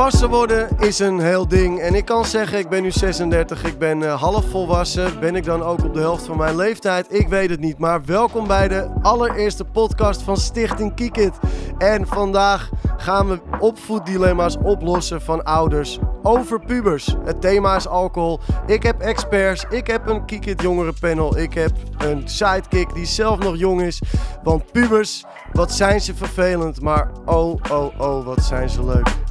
Volwassen 0.00 0.30
worden 0.30 0.68
is 0.78 0.98
een 0.98 1.20
heel 1.20 1.48
ding. 1.48 1.80
En 1.80 1.94
ik 1.94 2.04
kan 2.04 2.24
zeggen, 2.24 2.58
ik 2.58 2.68
ben 2.68 2.82
nu 2.82 2.90
36, 2.90 3.64
ik 3.64 3.78
ben 3.78 4.00
uh, 4.00 4.20
half 4.20 4.50
volwassen. 4.50 5.20
Ben 5.20 5.36
ik 5.36 5.44
dan 5.44 5.62
ook 5.62 5.84
op 5.84 5.94
de 5.94 6.00
helft 6.00 6.26
van 6.26 6.36
mijn 6.36 6.56
leeftijd? 6.56 7.14
Ik 7.14 7.28
weet 7.28 7.50
het 7.50 7.60
niet. 7.60 7.78
Maar 7.78 8.04
welkom 8.04 8.46
bij 8.46 8.68
de 8.68 8.90
allereerste 9.02 9.64
podcast 9.64 10.22
van 10.22 10.36
Stichting 10.36 10.94
Kiekit. 10.94 11.38
En 11.78 12.06
vandaag 12.06 12.70
gaan 12.96 13.28
we 13.28 13.40
opvoeddilemma's 13.58 14.56
oplossen 14.62 15.22
van 15.22 15.44
ouders 15.44 15.98
over 16.22 16.60
pubers. 16.60 17.16
Het 17.24 17.40
thema 17.40 17.76
is 17.76 17.88
alcohol. 17.88 18.40
Ik 18.66 18.82
heb 18.82 19.00
experts, 19.00 19.64
ik 19.70 19.86
heb 19.86 20.08
een 20.08 20.24
Kiekit 20.24 20.62
jongerenpanel, 20.62 21.38
ik 21.38 21.54
heb 21.54 21.72
een 21.98 22.28
sidekick 22.28 22.94
die 22.94 23.06
zelf 23.06 23.38
nog 23.38 23.56
jong 23.56 23.82
is. 23.82 24.02
Want 24.42 24.72
pubers, 24.72 25.24
wat 25.52 25.72
zijn 25.72 26.00
ze 26.00 26.14
vervelend, 26.14 26.80
maar 26.80 27.10
oh, 27.24 27.60
oh, 27.70 28.00
oh, 28.00 28.24
wat 28.24 28.42
zijn 28.42 28.70
ze 28.70 28.84
leuk. 28.84 29.29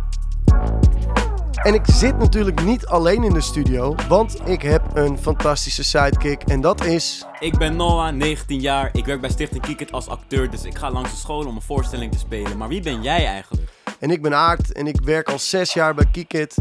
En 1.63 1.73
ik 1.73 1.86
zit 1.86 2.18
natuurlijk 2.18 2.63
niet 2.63 2.86
alleen 2.86 3.23
in 3.23 3.34
de 3.34 3.41
studio, 3.41 3.95
want 4.08 4.48
ik 4.48 4.62
heb 4.62 4.81
een 4.94 5.17
fantastische 5.17 5.84
sidekick 5.84 6.44
en 6.44 6.62
dat 6.62 6.86
is... 6.86 7.26
Ik 7.40 7.58
ben 7.58 7.76
Noah, 7.76 8.13
19 8.13 8.59
jaar. 8.59 8.90
Ik 8.94 9.05
werk 9.05 9.22
bij 9.22 9.30
Stichting 9.30 9.62
Kiekit 9.62 9.91
als 9.91 10.08
acteur, 10.08 10.50
dus 10.50 10.64
ik 10.64 10.77
ga 10.77 10.91
langs 10.91 11.12
de 11.12 11.17
school 11.17 11.45
om 11.45 11.55
een 11.55 11.62
voorstelling 11.62 12.12
te 12.12 12.17
spelen. 12.17 12.58
Maar 12.58 12.67
wie 12.67 12.81
ben 12.81 13.02
jij 13.02 13.26
eigenlijk? 13.26 13.64
En 14.00 14.09
ik 14.09 14.22
ben 14.22 14.36
Aart 14.36 14.72
en 14.72 14.88
ik 14.88 15.02
werk 15.03 15.30
al 15.30 15.40
zes 15.40 15.73
jaar 15.73 15.94
bij 15.94 16.05
Kiekit. 16.12 16.55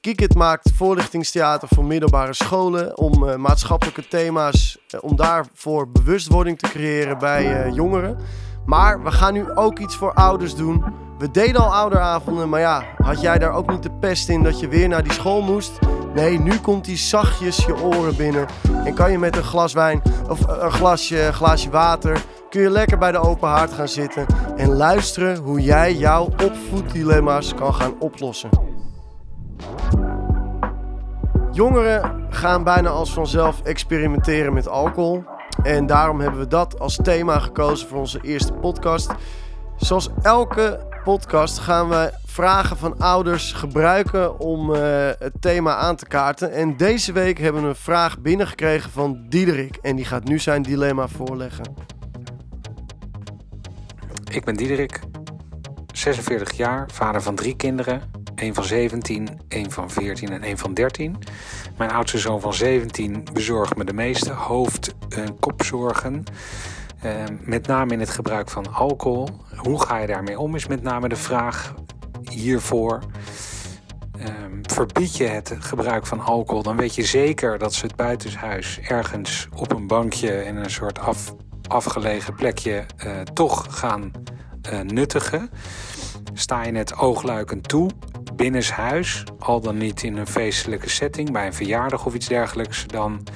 Kiekit 0.00 0.34
maakt 0.34 0.70
voorlichtingstheater 0.74 1.68
voor 1.68 1.84
middelbare 1.84 2.34
scholen 2.34 2.98
om 2.98 3.22
uh, 3.22 3.34
maatschappelijke 3.34 4.08
thema's, 4.08 4.78
uh, 4.94 5.00
om 5.02 5.16
daarvoor 5.16 5.88
bewustwording 5.90 6.58
te 6.58 6.68
creëren 6.68 7.18
bij 7.18 7.66
uh, 7.66 7.74
jongeren. 7.74 8.18
Maar 8.66 9.02
we 9.02 9.10
gaan 9.10 9.32
nu 9.32 9.50
ook 9.54 9.78
iets 9.78 9.96
voor 9.96 10.12
ouders 10.14 10.54
doen. 10.54 10.84
We 11.18 11.30
deden 11.30 11.60
al 11.60 11.74
ouderavonden, 11.74 12.48
maar 12.48 12.60
ja, 12.60 12.84
had 12.96 13.20
jij 13.20 13.38
daar 13.38 13.52
ook 13.52 13.70
niet 13.70 13.82
de 13.82 13.90
pest 13.90 14.28
in 14.28 14.42
dat 14.42 14.60
je 14.60 14.68
weer 14.68 14.88
naar 14.88 15.02
die 15.02 15.12
school 15.12 15.42
moest? 15.42 15.78
Nee, 16.14 16.40
nu 16.40 16.58
komt 16.58 16.84
die 16.84 16.96
zachtjes 16.96 17.64
je 17.64 17.82
oren 17.82 18.16
binnen. 18.16 18.46
En 18.84 18.94
kan 18.94 19.10
je 19.10 19.18
met 19.18 19.36
een 19.36 19.42
glas 19.42 19.72
wijn 19.72 20.02
of 20.28 20.40
een 20.46 20.70
glasje, 20.70 21.30
glaasje 21.32 21.70
water, 21.70 22.24
kun 22.50 22.60
je 22.60 22.70
lekker 22.70 22.98
bij 22.98 23.12
de 23.12 23.18
open 23.18 23.48
haard 23.48 23.72
gaan 23.72 23.88
zitten 23.88 24.26
en 24.56 24.76
luisteren 24.76 25.36
hoe 25.36 25.60
jij 25.60 25.94
jouw 25.94 26.28
opvoeddilemma's 26.44 27.54
kan 27.54 27.74
gaan 27.74 27.94
oplossen. 27.98 28.50
Jongeren 31.52 32.26
gaan 32.30 32.64
bijna 32.64 32.88
als 32.88 33.12
vanzelf 33.12 33.60
experimenteren 33.62 34.52
met 34.52 34.68
alcohol. 34.68 35.24
En 35.62 35.86
daarom 35.86 36.20
hebben 36.20 36.40
we 36.40 36.48
dat 36.48 36.78
als 36.78 36.98
thema 37.02 37.38
gekozen 37.38 37.88
voor 37.88 37.98
onze 37.98 38.20
eerste 38.22 38.52
podcast. 38.52 39.14
Zoals 39.76 40.08
elke 40.22 40.86
podcast 41.08 41.58
gaan 41.58 41.88
we 41.88 42.12
vragen 42.26 42.76
van 42.76 42.98
ouders 42.98 43.52
gebruiken 43.52 44.38
om 44.38 44.70
uh, 44.70 44.78
het 45.18 45.32
thema 45.40 45.74
aan 45.74 45.96
te 45.96 46.06
kaarten. 46.06 46.52
En 46.52 46.76
deze 46.76 47.12
week 47.12 47.38
hebben 47.38 47.62
we 47.62 47.68
een 47.68 47.74
vraag 47.74 48.18
binnengekregen 48.18 48.90
van 48.90 49.26
Diederik. 49.28 49.76
En 49.76 49.96
die 49.96 50.04
gaat 50.04 50.24
nu 50.24 50.38
zijn 50.38 50.62
dilemma 50.62 51.08
voorleggen. 51.08 51.74
Ik 54.30 54.44
ben 54.44 54.56
Diederik, 54.56 55.00
46 55.92 56.52
jaar, 56.52 56.88
vader 56.92 57.22
van 57.22 57.34
drie 57.34 57.56
kinderen. 57.56 58.02
Een 58.34 58.54
van 58.54 58.64
17, 58.64 59.28
een 59.48 59.70
van 59.70 59.90
14 59.90 60.32
en 60.32 60.48
een 60.48 60.58
van 60.58 60.74
13. 60.74 61.16
Mijn 61.78 61.90
oudste 61.90 62.18
zoon 62.18 62.40
van 62.40 62.54
17 62.54 63.24
bezorgt 63.32 63.76
me 63.76 63.84
de 63.84 63.92
meeste 63.94 64.32
hoofd- 64.32 64.94
en 65.08 65.38
kopzorgen. 65.38 66.24
Uh, 67.04 67.12
met 67.40 67.66
name 67.66 67.92
in 67.92 68.00
het 68.00 68.10
gebruik 68.10 68.50
van 68.50 68.74
alcohol. 68.74 69.28
Hoe 69.56 69.82
ga 69.82 69.98
je 69.98 70.06
daarmee 70.06 70.38
om, 70.38 70.54
is 70.54 70.66
met 70.66 70.82
name 70.82 71.08
de 71.08 71.16
vraag 71.16 71.74
hiervoor. 72.30 73.02
Uh, 74.18 74.26
verbied 74.62 75.16
je 75.16 75.24
het 75.24 75.54
gebruik 75.58 76.06
van 76.06 76.20
alcohol, 76.20 76.62
dan 76.62 76.76
weet 76.76 76.94
je 76.94 77.04
zeker 77.04 77.58
dat 77.58 77.74
ze 77.74 77.86
het 77.86 77.96
buitenshuis 77.96 78.78
ergens 78.80 79.48
op 79.56 79.72
een 79.72 79.86
bankje 79.86 80.44
in 80.44 80.56
een 80.56 80.70
soort 80.70 80.98
af, 80.98 81.34
afgelegen 81.68 82.34
plekje 82.34 82.84
uh, 83.06 83.20
toch 83.20 83.66
gaan 83.78 84.12
uh, 84.72 84.80
nuttigen. 84.80 85.50
Sta 86.34 86.64
je 86.64 86.72
het 86.72 86.96
oogluikend 86.96 87.68
toe, 87.68 87.90
binnenshuis, 88.34 89.24
al 89.38 89.60
dan 89.60 89.76
niet 89.76 90.02
in 90.02 90.16
een 90.16 90.26
feestelijke 90.26 90.88
setting, 90.88 91.32
bij 91.32 91.46
een 91.46 91.54
verjaardag 91.54 92.06
of 92.06 92.14
iets 92.14 92.28
dergelijks, 92.28 92.86
dan 92.86 93.26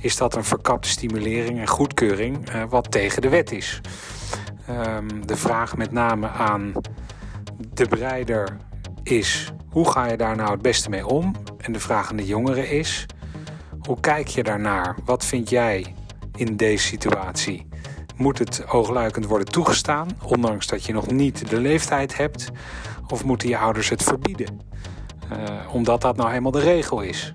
is 0.00 0.16
dat 0.16 0.34
een 0.34 0.44
verkapte 0.44 0.88
stimulering 0.88 1.58
en 1.58 1.68
goedkeuring 1.68 2.54
uh, 2.54 2.62
wat 2.68 2.90
tegen 2.90 3.22
de 3.22 3.28
wet 3.28 3.52
is. 3.52 3.80
Um, 4.70 5.26
de 5.26 5.36
vraag 5.36 5.76
met 5.76 5.92
name 5.92 6.28
aan 6.28 6.72
de 7.74 7.86
bereider 7.88 8.56
is: 9.02 9.52
hoe 9.70 9.90
ga 9.90 10.06
je 10.06 10.16
daar 10.16 10.36
nou 10.36 10.50
het 10.50 10.62
beste 10.62 10.90
mee 10.90 11.06
om? 11.06 11.34
En 11.58 11.72
de 11.72 11.80
vraag 11.80 12.10
aan 12.10 12.16
de 12.16 12.26
jongeren 12.26 12.70
is: 12.70 13.06
hoe 13.80 14.00
kijk 14.00 14.28
je 14.28 14.42
daarnaar? 14.42 14.96
Wat 15.04 15.24
vind 15.24 15.50
jij 15.50 15.94
in 16.34 16.56
deze 16.56 16.86
situatie? 16.86 17.66
Moet 18.16 18.38
het 18.38 18.68
oogluikend 18.68 19.26
worden 19.26 19.48
toegestaan, 19.48 20.08
ondanks 20.22 20.66
dat 20.66 20.84
je 20.84 20.92
nog 20.92 21.10
niet 21.10 21.50
de 21.50 21.60
leeftijd 21.60 22.16
hebt? 22.16 22.50
Of 23.08 23.24
moeten 23.24 23.48
je 23.48 23.58
ouders 23.58 23.88
het 23.88 24.02
verbieden? 24.02 24.60
Uh, 25.32 25.74
omdat 25.74 26.00
dat 26.00 26.16
nou 26.16 26.28
helemaal 26.28 26.50
de 26.50 26.60
regel 26.60 27.00
is. 27.00 27.32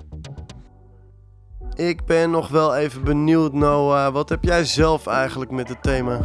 Ik 1.75 2.05
ben 2.05 2.31
nog 2.31 2.47
wel 2.47 2.75
even 2.75 3.03
benieuwd, 3.03 3.53
Noah. 3.53 4.13
Wat 4.13 4.29
heb 4.29 4.43
jij 4.43 4.65
zelf 4.65 5.07
eigenlijk 5.07 5.51
met 5.51 5.69
het 5.69 5.83
thema? 5.83 6.19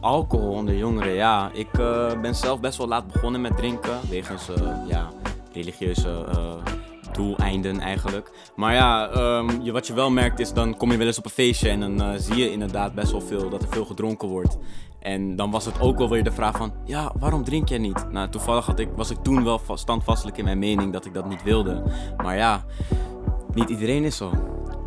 Alcohol 0.00 0.52
onder 0.52 0.76
jongeren, 0.76 1.12
ja. 1.12 1.50
Ik 1.52 1.78
uh, 1.78 2.20
ben 2.20 2.34
zelf 2.34 2.60
best 2.60 2.78
wel 2.78 2.88
laat 2.88 3.12
begonnen 3.12 3.40
met 3.40 3.56
drinken. 3.56 3.98
Wegens 4.10 4.48
uh, 4.48 4.56
ja, 4.86 5.08
religieuze 5.52 6.24
uh, 6.34 6.52
doeleinden 7.12 7.80
eigenlijk. 7.80 8.30
Maar 8.56 8.74
ja, 8.74 9.10
um, 9.16 9.62
je, 9.62 9.72
wat 9.72 9.86
je 9.86 9.94
wel 9.94 10.10
merkt 10.10 10.40
is, 10.40 10.52
dan 10.52 10.76
kom 10.76 10.90
je 10.90 10.96
wel 10.96 11.06
eens 11.06 11.18
op 11.18 11.24
een 11.24 11.30
feestje 11.30 11.68
en 11.68 11.96
dan 11.96 12.18
zie 12.18 12.36
je 12.36 12.52
inderdaad 12.52 12.94
best 12.94 13.12
wel 13.12 13.20
veel 13.20 13.48
dat 13.48 13.62
er 13.62 13.68
veel 13.68 13.84
gedronken 13.84 14.28
wordt. 14.28 14.58
En 15.00 15.36
dan 15.36 15.50
was 15.50 15.64
het 15.64 15.80
ook 15.80 15.98
wel 15.98 16.08
weer 16.08 16.24
de 16.24 16.32
vraag 16.32 16.56
van, 16.56 16.72
ja, 16.84 17.12
waarom 17.18 17.44
drink 17.44 17.68
jij 17.68 17.78
niet? 17.78 18.10
Nou, 18.10 18.28
toevallig 18.28 18.66
had 18.66 18.78
ik, 18.78 18.88
was 18.96 19.10
ik 19.10 19.18
toen 19.22 19.44
wel 19.44 19.60
standvastelijk 19.74 20.38
in 20.38 20.44
mijn 20.44 20.58
mening 20.58 20.92
dat 20.92 21.04
ik 21.04 21.14
dat 21.14 21.28
niet 21.28 21.42
wilde. 21.42 21.82
Maar 22.16 22.36
ja, 22.36 22.64
niet 23.54 23.68
iedereen 23.68 24.04
is 24.04 24.16
zo. 24.16 24.30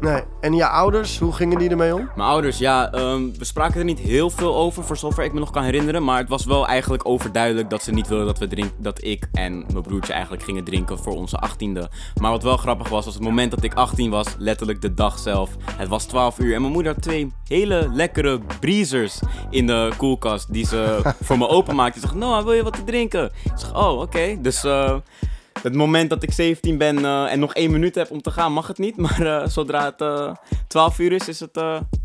Nee. 0.03 0.24
En 0.41 0.53
je 0.53 0.68
ouders, 0.68 1.19
hoe 1.19 1.34
gingen 1.34 1.58
die 1.58 1.69
ermee 1.69 1.96
om? 1.96 2.09
Mijn 2.16 2.30
ouders, 2.30 2.58
ja, 2.58 2.94
um, 2.94 3.38
we 3.38 3.46
spraken 3.46 3.80
er 3.80 3.86
niet 3.86 4.00
heel 4.00 4.30
veel 4.30 4.56
over, 4.56 4.84
voor 4.84 4.97
zover 4.97 5.24
ik 5.24 5.34
me 5.34 5.40
nog 5.40 5.52
kan 5.52 5.64
herinneren. 5.64 6.03
Maar 6.03 6.18
het 6.18 6.30
was 6.30 6.46
wel 6.46 6.68
eigenlijk 6.68 7.08
overduidelijk 7.08 7.69
dat 7.69 7.84
ze 7.84 7.91
niet 7.91 8.08
wilden 8.08 8.25
dat, 8.28 8.38
we 8.38 8.47
drink, 8.47 8.72
dat 8.78 9.03
ik 9.03 9.28
en 9.34 9.66
mijn 9.72 9.84
broertje 9.84 10.13
eigenlijk 10.13 10.44
gingen 10.44 10.63
drinken 10.63 11.00
voor 11.00 11.16
onze 11.16 11.38
achttiende. 11.38 11.90
Maar 12.22 12.31
wat 12.31 12.44
wel 12.44 12.58
grappig 12.58 12.90
was, 12.90 13.06
was 13.06 13.13
het 13.13 13.24
moment 13.24 13.52
dat 13.52 13.63
ik 13.63 13.74
18 13.74 14.09
was, 14.09 14.28
letterlijk 14.38 14.81
de 14.81 14.94
dag 14.94 15.19
zelf. 15.19 15.50
Het 15.75 15.88
was 15.88 16.06
12 16.06 16.40
uur 16.40 16.56
en 16.56 16.62
mijn 16.62 16.74
moeder 16.74 16.94
had 16.94 17.02
twee 17.02 17.31
hele 17.47 17.90
lekkere 17.94 18.40
breezers 18.59 19.19
in 19.50 19.68
de 19.68 19.92
koelkast 19.97 20.53
die 20.53 20.66
ze 20.66 21.02
voor 21.25 21.38
me 21.38 21.47
openmaakte. 21.47 22.00
Ze 22.00 22.06
zegt, 22.06 22.19
Noah, 22.19 22.44
wil 22.44 22.53
je 22.53 22.63
wat 22.63 22.74
te 22.74 22.84
drinken? 22.84 23.25
Ik 23.44 23.52
zeg, 23.56 23.75
oh, 23.75 23.92
oké. 23.92 24.02
Okay. 24.02 24.42
Dus... 24.42 24.63
Uh, 24.63 24.96
het 25.63 25.75
moment 25.75 26.09
dat 26.09 26.24
ik 26.24 26.31
17 26.31 26.78
ben 26.78 27.00
uh, 27.00 27.31
en 27.31 27.40
nog 27.40 27.53
één 27.53 27.72
minuut 27.72 27.96
heb 27.96 28.12
om 28.12 28.22
te 28.22 28.31
gaan, 28.31 28.53
mag 28.53 28.68
het 28.68 28.78
niet. 28.78 28.97
Maar 28.97 29.22
uh, 29.22 29.47
zodra 29.47 29.85
het 29.85 30.01
uh, 30.01 30.31
12 30.68 31.00
uur 31.00 31.12
is, 31.12 31.28
is 31.28 31.40
het 31.40 31.62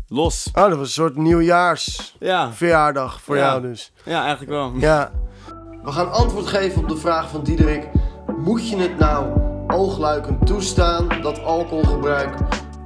los. 0.07 0.49
Oh, 0.53 0.63
dat 0.63 0.77
was 0.77 0.87
een 0.87 0.93
soort 0.93 1.15
nieuwjaarsverjaardag 1.15 3.13
ja. 3.13 3.19
voor 3.19 3.35
ja. 3.35 3.45
jou 3.45 3.61
dus. 3.61 3.91
Ja, 4.05 4.21
eigenlijk 4.21 4.51
wel. 4.51 4.73
Ja. 4.75 5.11
We 5.83 5.91
gaan 5.91 6.11
antwoord 6.11 6.47
geven 6.47 6.81
op 6.81 6.89
de 6.89 6.97
vraag 6.97 7.29
van 7.29 7.43
Diederik. 7.43 7.87
Moet 8.37 8.69
je 8.69 8.77
het 8.77 8.99
nou 8.99 9.41
oogluikend 9.67 10.45
toestaan, 10.45 11.07
dat 11.21 11.43
alcoholgebruik? 11.43 12.35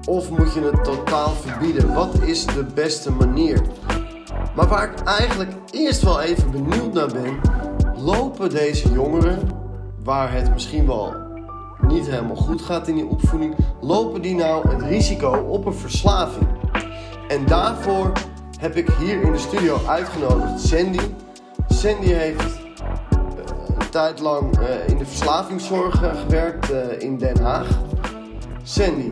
Of 0.05 0.29
moet 0.29 0.53
je 0.53 0.61
het 0.61 0.83
totaal 0.83 1.29
verbieden? 1.29 1.93
Wat 1.93 2.21
is 2.21 2.45
de 2.45 2.65
beste 2.73 3.11
manier? 3.11 3.61
Maar 4.55 4.67
waar 4.67 4.91
ik 4.91 4.99
eigenlijk 4.99 5.51
eerst 5.71 6.01
wel 6.01 6.21
even 6.21 6.51
benieuwd 6.51 6.93
naar 6.93 7.07
ben... 7.07 7.39
lopen 7.97 8.49
deze 8.49 8.91
jongeren 8.91 9.62
waar 10.03 10.33
het 10.33 10.53
misschien 10.53 10.85
wel 10.87 11.13
niet 11.87 12.05
helemaal 12.05 12.35
goed 12.35 12.61
gaat 12.61 12.87
in 12.87 12.95
die 12.95 13.05
opvoeding, 13.05 13.55
lopen 13.81 14.21
die 14.21 14.35
nou 14.35 14.69
het 14.69 14.81
risico 14.81 15.31
op 15.31 15.65
een 15.65 15.73
verslaving? 15.73 16.47
En 17.27 17.45
daarvoor 17.45 18.11
heb 18.59 18.75
ik 18.75 18.89
hier 18.89 19.21
in 19.21 19.31
de 19.31 19.37
studio 19.37 19.77
uitgenodigd 19.87 20.61
Sandy. 20.61 20.99
Sandy 21.67 22.07
heeft 22.07 22.59
een 23.79 23.89
tijd 23.89 24.19
lang 24.19 24.59
in 24.87 24.97
de 24.97 25.05
verslavingszorg 25.05 26.01
gewerkt 26.23 26.71
in 26.99 27.17
Den 27.17 27.41
Haag. 27.41 27.67
Sandy, 28.63 29.09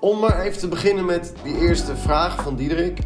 om 0.00 0.18
maar 0.18 0.40
even 0.40 0.58
te 0.58 0.68
beginnen 0.68 1.04
met 1.04 1.34
die 1.42 1.58
eerste 1.58 1.96
vraag 1.96 2.42
van 2.42 2.56
Diederik. 2.56 2.98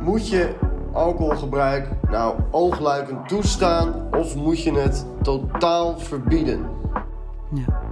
Moet 0.00 0.28
je 0.28 0.54
alcoholgebruik 0.94 1.88
nou 2.10 2.36
oogluikend 2.50 3.28
toestaan 3.28 4.14
of 4.18 4.36
moet 4.36 4.62
je 4.62 4.72
het 4.72 5.06
totaal 5.22 5.98
verbieden? 5.98 6.66
Ja. 7.54 7.82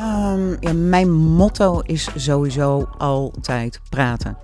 Um, 0.00 0.56
ja, 0.60 0.72
mijn 0.72 1.12
motto 1.12 1.80
is 1.80 2.08
sowieso 2.14 2.88
altijd 2.98 3.80
praten. 3.90 4.36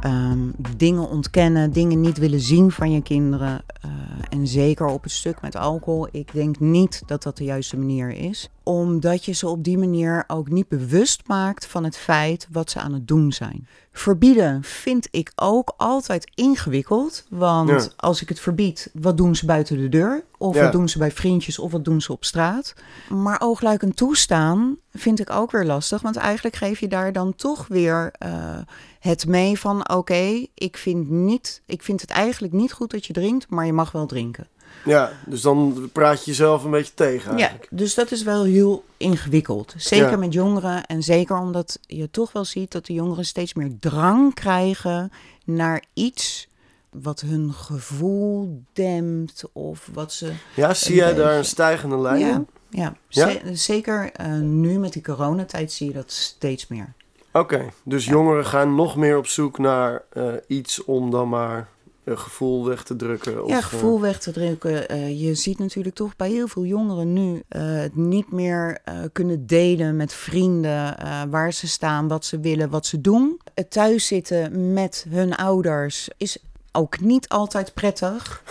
Ehm, 0.00 0.38
dingen 0.76 1.08
ontkennen, 1.08 1.72
dingen 1.72 2.00
niet 2.00 2.18
willen 2.18 2.40
zien 2.40 2.70
van 2.70 2.90
je 2.90 3.02
kinderen. 3.02 3.64
eh, 3.80 3.90
en 4.30 4.46
zeker 4.46 4.86
op 4.86 5.02
het 5.02 5.12
stuk 5.12 5.40
met 5.40 5.56
alcohol. 5.56 6.08
Ik 6.10 6.32
denk 6.32 6.60
niet 6.60 7.02
dat 7.06 7.22
dat 7.22 7.36
de 7.36 7.44
juiste 7.44 7.76
manier 7.76 8.10
is. 8.10 8.48
Omdat 8.62 9.24
je 9.24 9.32
ze 9.32 9.48
op 9.48 9.64
die 9.64 9.78
manier 9.78 10.24
ook 10.26 10.48
niet 10.50 10.68
bewust 10.68 11.22
maakt 11.26 11.66
van 11.66 11.84
het 11.84 11.96
feit 11.96 12.48
wat 12.50 12.70
ze 12.70 12.80
aan 12.80 12.92
het 12.92 13.08
doen 13.08 13.32
zijn. 13.32 13.66
Verbieden 13.92 14.62
vind 14.62 15.08
ik 15.10 15.32
ook 15.34 15.74
altijd 15.76 16.30
ingewikkeld. 16.34 17.24
Want 17.30 17.68
Ja. 17.70 17.88
als 17.96 18.22
ik 18.22 18.28
het 18.28 18.40
verbied, 18.40 18.90
wat 18.92 19.16
doen 19.16 19.36
ze 19.36 19.46
buiten 19.46 19.76
de 19.78 19.88
deur? 19.88 20.24
Of 20.38 20.54
Ja. 20.54 20.62
wat 20.62 20.72
doen 20.72 20.88
ze 20.88 20.98
bij 20.98 21.10
vriendjes 21.12 21.58
of 21.58 21.72
wat 21.72 21.84
doen 21.84 22.00
ze 22.00 22.12
op 22.12 22.24
straat? 22.24 22.74
Maar 23.08 23.40
oogluikend 23.40 23.96
toestaan 23.96 24.76
vind 24.92 25.20
ik 25.20 25.30
ook 25.30 25.50
weer 25.50 25.64
lastig. 25.64 26.02
Want 26.02 26.16
eigenlijk 26.16 26.56
geef 26.56 26.80
je 26.80 26.88
daar 26.88 27.12
dan 27.12 27.34
toch 27.34 27.66
weer 27.68 28.12
eh, 28.18 28.58
het 29.06 29.26
mee 29.26 29.58
van... 29.58 29.88
oké, 29.90 30.46
ik 30.54 30.76
vind 30.76 31.10
niet, 31.10 31.62
ik 31.66 31.82
vind 31.82 32.00
het 32.00 32.10
eigenlijk 32.10 32.52
niet 32.52 32.72
goed 32.72 32.90
dat 32.90 33.06
je 33.06 33.12
drinkt... 33.12 33.48
maar 33.48 33.66
je 33.66 33.72
mag 33.72 33.92
wel 33.92 34.06
drinken. 34.06 34.48
Ja, 34.84 35.12
dus 35.26 35.40
dan 35.40 35.90
praat 35.92 36.18
je 36.24 36.30
jezelf 36.30 36.64
een 36.64 36.70
beetje 36.70 36.94
tegen 36.94 37.30
Ja, 37.32 37.38
eigenlijk. 37.38 37.68
dus 37.78 37.94
dat 37.94 38.10
is 38.10 38.22
wel 38.22 38.44
heel 38.44 38.84
ingewikkeld. 38.96 39.74
Zeker 39.76 40.10
Ja. 40.10 40.16
met 40.16 40.32
jongeren. 40.32 40.86
En 40.86 41.02
zeker 41.02 41.38
omdat 41.38 41.78
je 41.86 42.10
toch 42.10 42.32
wel 42.32 42.44
ziet 42.44 42.72
dat 42.72 42.86
de 42.86 42.92
jongeren 42.92 43.24
steeds 43.26 43.54
meer 43.54 43.70
drang 43.80 44.34
krijgen 44.34 45.12
naar 45.44 45.84
iets 45.92 46.48
wat 46.90 47.20
hun 47.20 47.52
gevoel 47.52 48.62
dempt 48.72 49.44
of 49.52 49.88
wat 49.92 50.12
ze. 50.12 50.32
Ja, 50.56 50.74
zie 50.74 50.94
jij 50.94 51.14
daar 51.14 51.36
een 51.36 51.44
stijgende 51.44 51.98
lijn 51.98 52.20
Ja, 52.20 52.34
in? 52.34 52.46
ja. 52.70 52.94
Ja? 53.08 53.30
ze- 53.30 53.40
zeker 53.52 54.10
eh, 54.12 54.32
nu 54.32 54.78
met 54.78 54.92
die 54.92 55.02
coronatijd 55.02 55.72
zie 55.72 55.86
je 55.86 55.92
dat 55.92 56.12
steeds 56.12 56.66
meer. 56.66 56.94
Oké, 57.38 57.68
dus 57.84 58.04
jongeren 58.04 58.46
gaan 58.46 58.74
nog 58.74 58.96
meer 58.96 59.16
op 59.16 59.26
zoek 59.26 59.58
naar 59.58 60.02
eh, 60.12 60.24
iets 60.46 60.84
om 60.84 61.10
dan 61.10 61.28
maar 61.28 61.68
een 62.04 62.18
gevoel 62.18 62.66
weg 62.66 62.82
te 62.82 62.96
drukken. 62.96 63.44
Of, 63.44 63.50
ja, 63.50 63.56
eh, 63.56 63.64
gevoel 63.64 64.00
weg 64.00 64.18
te 64.20 64.30
drukken. 64.32 64.88
Eh, 64.88 65.20
je 65.20 65.34
ziet 65.34 65.58
natuurlijk 65.58 65.94
toch 65.94 66.16
bij 66.16 66.30
heel 66.30 66.48
veel 66.48 66.64
jongeren 66.64 67.12
nu 67.12 67.42
het 67.48 67.96
niet 67.96 68.32
meer 68.32 68.78
kunnen 69.12 69.46
delen 69.46 69.96
met 69.96 70.12
vrienden 70.12 70.96
waar 71.30 71.52
ze 71.52 71.68
staan, 71.68 72.08
wat 72.08 72.24
ze 72.24 72.40
willen, 72.40 72.70
wat 72.70 72.86
ze 72.86 73.00
doen. 73.00 73.40
Het 73.54 73.70
thuiszitten 73.70 74.72
met 74.72 75.06
hun 75.08 75.34
ouders 75.34 76.08
is 76.16 76.38
ook 76.72 77.00
niet 77.00 77.28
altijd 77.28 77.74
prettig. 77.74 78.42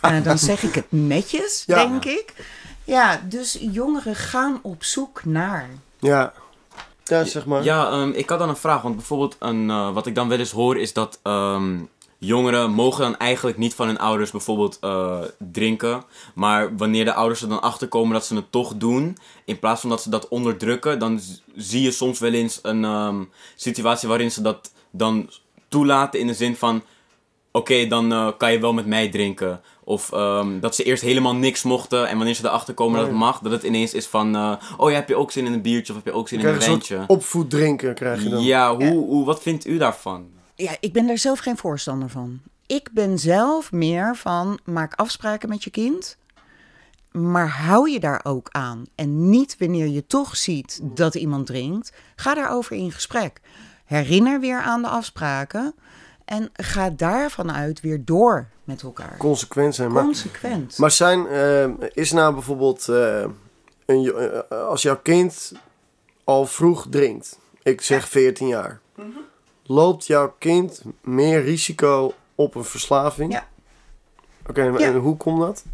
Dan 0.24 0.38
zeg 0.38 0.62
ik 0.62 0.74
het 0.74 0.86
netjes, 0.88 1.62
Ja. 1.66 1.74
denk 1.74 2.04
ik. 2.04 2.34
Ja, 2.84 3.20
dus 3.28 3.58
jongeren 3.60 4.14
gaan 4.14 4.58
op 4.62 4.84
zoek 4.84 5.24
naar. 5.24 5.68
ja. 5.98 6.32
Ja, 7.10 7.24
zeg 7.24 7.46
maar. 7.46 7.64
Ja, 7.64 7.90
ehm, 7.90 8.10
ik 8.10 8.28
had 8.28 8.38
dan 8.38 8.48
een 8.48 8.56
vraag. 8.56 8.82
Want 8.82 8.96
bijvoorbeeld, 8.96 9.36
een, 9.38 9.70
eh, 9.70 9.92
wat 9.92 10.06
ik 10.06 10.14
dan 10.14 10.28
wel 10.28 10.38
eens 10.38 10.50
hoor, 10.50 10.78
is 10.78 10.92
dat 10.92 11.18
ehm, 11.22 11.78
jongeren 12.18 12.70
mogen 12.70 13.02
dan 13.02 13.16
eigenlijk 13.16 13.58
niet 13.58 13.74
van 13.74 13.86
hun 13.86 13.98
ouders 13.98 14.30
bijvoorbeeld 14.30 14.78
eh, 14.80 15.18
drinken. 15.38 16.04
Maar 16.34 16.76
wanneer 16.76 17.04
de 17.04 17.14
ouders 17.14 17.42
er 17.42 17.48
dan 17.48 17.62
achter 17.62 17.88
komen 17.88 18.12
dat 18.12 18.26
ze 18.26 18.34
het 18.34 18.52
toch 18.52 18.74
doen, 18.76 19.16
in 19.44 19.58
plaats 19.58 19.80
van 19.80 19.90
dat 19.90 20.02
ze 20.02 20.10
dat 20.10 20.28
onderdrukken, 20.28 20.98
dan 20.98 21.20
zie 21.56 21.82
je 21.82 21.90
soms 21.90 22.18
wel 22.18 22.32
eens 22.32 22.58
een 22.62 22.84
ehm, 22.84 23.24
situatie 23.56 24.08
waarin 24.08 24.30
ze 24.30 24.42
dat 24.42 24.72
dan 24.90 25.30
toelaten 25.68 26.20
in 26.20 26.26
de 26.26 26.34
zin 26.34 26.56
van. 26.56 26.82
Oké, 27.52 27.86
dan 27.86 28.12
eh, 28.12 28.28
kan 28.36 28.52
je 28.52 28.58
wel 28.60 28.72
met 28.72 28.86
mij 28.86 29.08
drinken. 29.08 29.60
Of 29.90 30.12
ehm, 30.12 30.60
dat 30.60 30.74
ze 30.74 30.82
eerst 30.82 31.02
helemaal 31.02 31.34
niks 31.34 31.62
mochten. 31.62 32.08
En 32.08 32.16
wanneer 32.16 32.34
ze 32.34 32.46
erachter 32.46 32.74
komen 32.74 32.98
dat 32.98 33.06
het 33.08 33.16
mag, 33.16 33.38
dat 33.38 33.52
het 33.52 33.62
ineens 33.62 33.94
is 33.94 34.06
van... 34.06 34.34
eh, 34.36 34.52
oh 34.76 34.90
ja, 34.90 34.96
heb 34.96 35.08
je 35.08 35.16
ook 35.16 35.30
zin 35.30 35.46
in 35.46 35.52
een 35.52 35.62
biertje 35.62 35.92
of 35.92 35.98
heb 36.04 36.12
je 36.12 36.18
ook 36.18 36.28
zin 36.28 36.40
Je 36.40 36.46
in 36.46 36.52
een 36.52 36.58
wijntje? 36.58 36.96
soort 36.96 37.08
opvoeddrinken 37.08 37.94
krijg 37.94 38.22
je 38.22 38.28
dan. 38.28 38.42
Ja, 38.42 38.76
hoe, 38.76 38.88
Hoe, 39.06 39.24
wat 39.24 39.42
vindt 39.42 39.66
u 39.66 39.78
daarvan? 39.78 40.26
Ja, 40.54 40.76
ik 40.80 40.92
ben 40.92 41.06
daar 41.06 41.18
zelf 41.18 41.38
geen 41.38 41.56
voorstander 41.56 42.08
van. 42.08 42.40
Ik 42.66 42.88
ben 42.92 43.18
zelf 43.18 43.72
meer 43.72 44.16
van 44.16 44.58
maak 44.64 44.94
afspraken 44.94 45.48
met 45.48 45.64
je 45.64 45.70
kind. 45.70 46.16
Maar 47.10 47.48
hou 47.48 47.90
je 47.90 48.00
daar 48.00 48.20
ook 48.22 48.48
aan. 48.50 48.84
En 48.94 49.30
niet 49.30 49.56
wanneer 49.58 49.86
je 49.88 50.06
toch 50.06 50.36
ziet 50.36 50.80
dat 50.82 51.14
iemand 51.14 51.46
drinkt. 51.46 51.92
Ga 52.16 52.34
daarover 52.34 52.76
in 52.76 52.92
gesprek. 52.92 53.40
Herinner 53.84 54.40
weer 54.40 54.60
aan 54.60 54.82
de 54.82 54.88
afspraken. 54.88 55.74
En 56.30 56.50
ga 56.52 56.90
daarvan 56.90 57.52
uit 57.52 57.80
weer 57.80 58.04
door 58.04 58.46
met 58.64 58.82
elkaar. 58.82 59.16
Consequent 59.18 59.74
zijn. 59.74 59.92
Maar, 59.92 60.04
Consequent. 60.04 60.78
maar 60.78 60.90
zijn, 60.90 61.26
eh, 61.26 61.68
is 61.92 62.12
nou 62.12 62.32
bijvoorbeeld, 62.34 62.88
eh, 62.88 63.24
een, 63.86 64.12
eh, 64.14 64.58
als 64.68 64.82
jouw 64.82 64.98
kind 65.02 65.52
al 66.24 66.46
vroeg 66.46 66.86
drinkt, 66.90 67.38
ik 67.62 67.80
zeg 67.80 68.08
14 68.08 68.46
jaar, 68.46 68.80
Mhm. 68.94 69.08
loopt 69.62 70.06
jouw 70.06 70.34
kind 70.38 70.82
meer 71.00 71.42
risico 71.42 72.14
op 72.34 72.54
een 72.54 72.64
verslaving? 72.64 73.32
Ja. 73.32 73.46
Oké, 74.46 74.62
Ja. 74.62 74.78
en 74.78 74.96
hoe 74.96 75.16
komt 75.16 75.40
dat? 75.40 75.64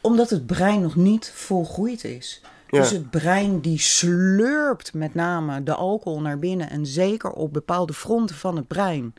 Omdat 0.00 0.30
het 0.30 0.46
brein 0.46 0.80
nog 0.80 0.96
niet 0.96 1.32
volgroeid 1.34 2.04
is. 2.04 2.42
Ja. 2.68 2.80
Dus 2.80 2.90
het 2.90 3.10
brein 3.10 3.60
die 3.60 3.78
slurpt 3.78 4.94
met 4.94 5.14
name 5.14 5.62
de 5.62 5.74
alcohol 5.74 6.20
naar 6.20 6.38
binnen. 6.38 6.70
En 6.70 6.86
zeker 6.86 7.30
op 7.30 7.52
bepaalde 7.52 7.92
fronten 7.92 8.36
van 8.36 8.56
het 8.56 8.66
brein. 8.66 9.14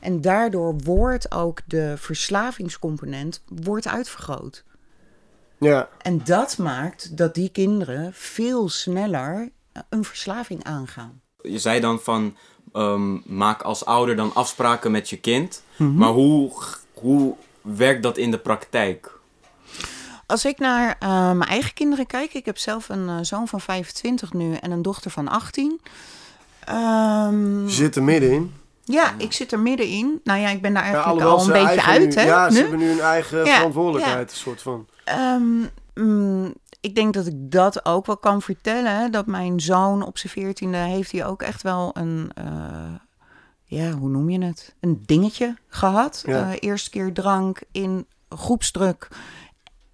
En 0.00 0.20
daardoor 0.20 0.78
wordt 0.84 1.32
ook 1.32 1.60
de 1.66 1.94
verslavingscomponent 1.96 3.42
wordt 3.48 3.88
uitvergroot. 3.88 4.64
Ja, 5.58 5.88
En 6.02 6.20
dat 6.24 6.58
maakt 6.58 7.16
dat 7.16 7.34
die 7.34 7.48
kinderen 7.48 8.10
veel 8.14 8.68
sneller 8.68 9.50
een 9.88 10.04
verslaving 10.04 10.64
aangaan. 10.64 11.20
Je 11.42 11.58
zei 11.58 11.80
dan 11.80 12.00
van, 12.00 12.36
ehm, 12.72 13.36
maak 13.36 13.62
als 13.62 13.84
ouder 13.84 14.16
dan 14.16 14.34
afspraken 14.34 14.90
met 14.90 15.10
je 15.10 15.20
kind. 15.20 15.62
Mhm. 15.76 15.94
Maar 15.94 16.10
hoe, 16.10 16.52
hoe 16.92 17.34
werkt 17.60 18.02
dat 18.02 18.16
in 18.16 18.30
de 18.30 18.38
praktijk? 18.38 19.16
Als 20.26 20.44
ik 20.44 20.58
naar 20.58 20.96
eh, 20.98 21.08
mijn 21.32 21.50
eigen 21.50 21.74
kinderen 21.74 22.06
kijk, 22.06 22.34
ik 22.34 22.44
heb 22.44 22.58
zelf 22.58 22.88
een 22.88 23.08
eh, 23.08 23.18
zoon 23.22 23.48
van 23.48 23.60
25 23.60 24.32
nu 24.32 24.54
en 24.54 24.70
een 24.70 24.82
dochter 24.82 25.10
van 25.10 25.28
18. 25.28 25.80
Ehm, 26.64 27.64
je 27.64 27.70
zit 27.72 27.96
er 27.96 28.02
middenin. 28.02 28.54
Ja, 28.92 29.14
ik 29.18 29.32
zit 29.32 29.52
er 29.52 29.60
middenin. 29.60 30.20
Nou 30.24 30.40
ja, 30.40 30.48
ik 30.48 30.62
ben 30.62 30.74
daar 30.74 30.82
eigenlijk 30.82 31.26
al 31.26 31.40
een 31.40 31.52
beetje 31.52 31.82
uit, 31.82 32.14
nu, 32.14 32.22
hè? 32.22 32.22
Ja, 32.22 32.50
ze 32.50 32.54
nu? 32.54 32.60
hebben 32.60 32.78
nu 32.78 32.90
een 32.90 33.00
eigen 33.00 33.46
verantwoordelijkheid, 33.46 34.30
een 34.30 34.36
soort 34.36 34.62
van. 34.62 34.86
Ehm, 35.04 35.60
mm, 35.94 36.54
ik 36.80 36.94
denk 36.94 37.14
dat 37.14 37.26
ik 37.26 37.34
dat 37.36 37.84
ook 37.84 38.06
wel 38.06 38.16
kan 38.16 38.42
vertellen. 38.42 39.12
Dat 39.12 39.26
mijn 39.26 39.60
zoon 39.60 40.06
op 40.06 40.18
zijn 40.18 40.32
veertiende 40.32 40.76
heeft 40.76 41.12
hij 41.12 41.26
ook 41.26 41.42
echt 41.42 41.62
wel 41.62 41.90
een, 41.92 42.30
eh, 42.34 42.94
ja, 43.64 43.90
hoe 43.90 44.08
noem 44.08 44.30
je 44.30 44.44
het? 44.44 44.74
Een 44.80 45.02
dingetje 45.06 45.56
gehad. 45.68 46.22
Ja. 46.26 46.50
Eh, 46.50 46.56
eerste 46.60 46.90
keer 46.90 47.12
drank 47.12 47.60
in 47.72 48.06
groepsdruk, 48.28 49.08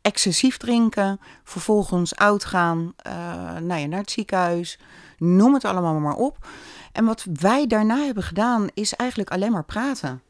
excessief 0.02 0.56
drinken, 0.56 1.20
vervolgens 1.44 2.16
uitgaan, 2.16 2.92
eh 2.96 3.12
nou 3.60 3.80
ja, 3.80 3.86
naar 3.86 4.00
het 4.00 4.10
ziekenhuis, 4.10 4.78
noem 5.18 5.54
het 5.54 5.64
allemaal 5.64 6.00
maar 6.00 6.16
op. 6.16 6.46
En 6.94 7.04
wat 7.04 7.24
wij 7.40 7.66
daarna 7.66 7.96
hebben 8.04 8.22
gedaan, 8.22 8.68
is 8.74 8.94
eigenlijk 8.96 9.30
alleen 9.30 9.52
maar 9.52 9.64
praten. 9.64 10.22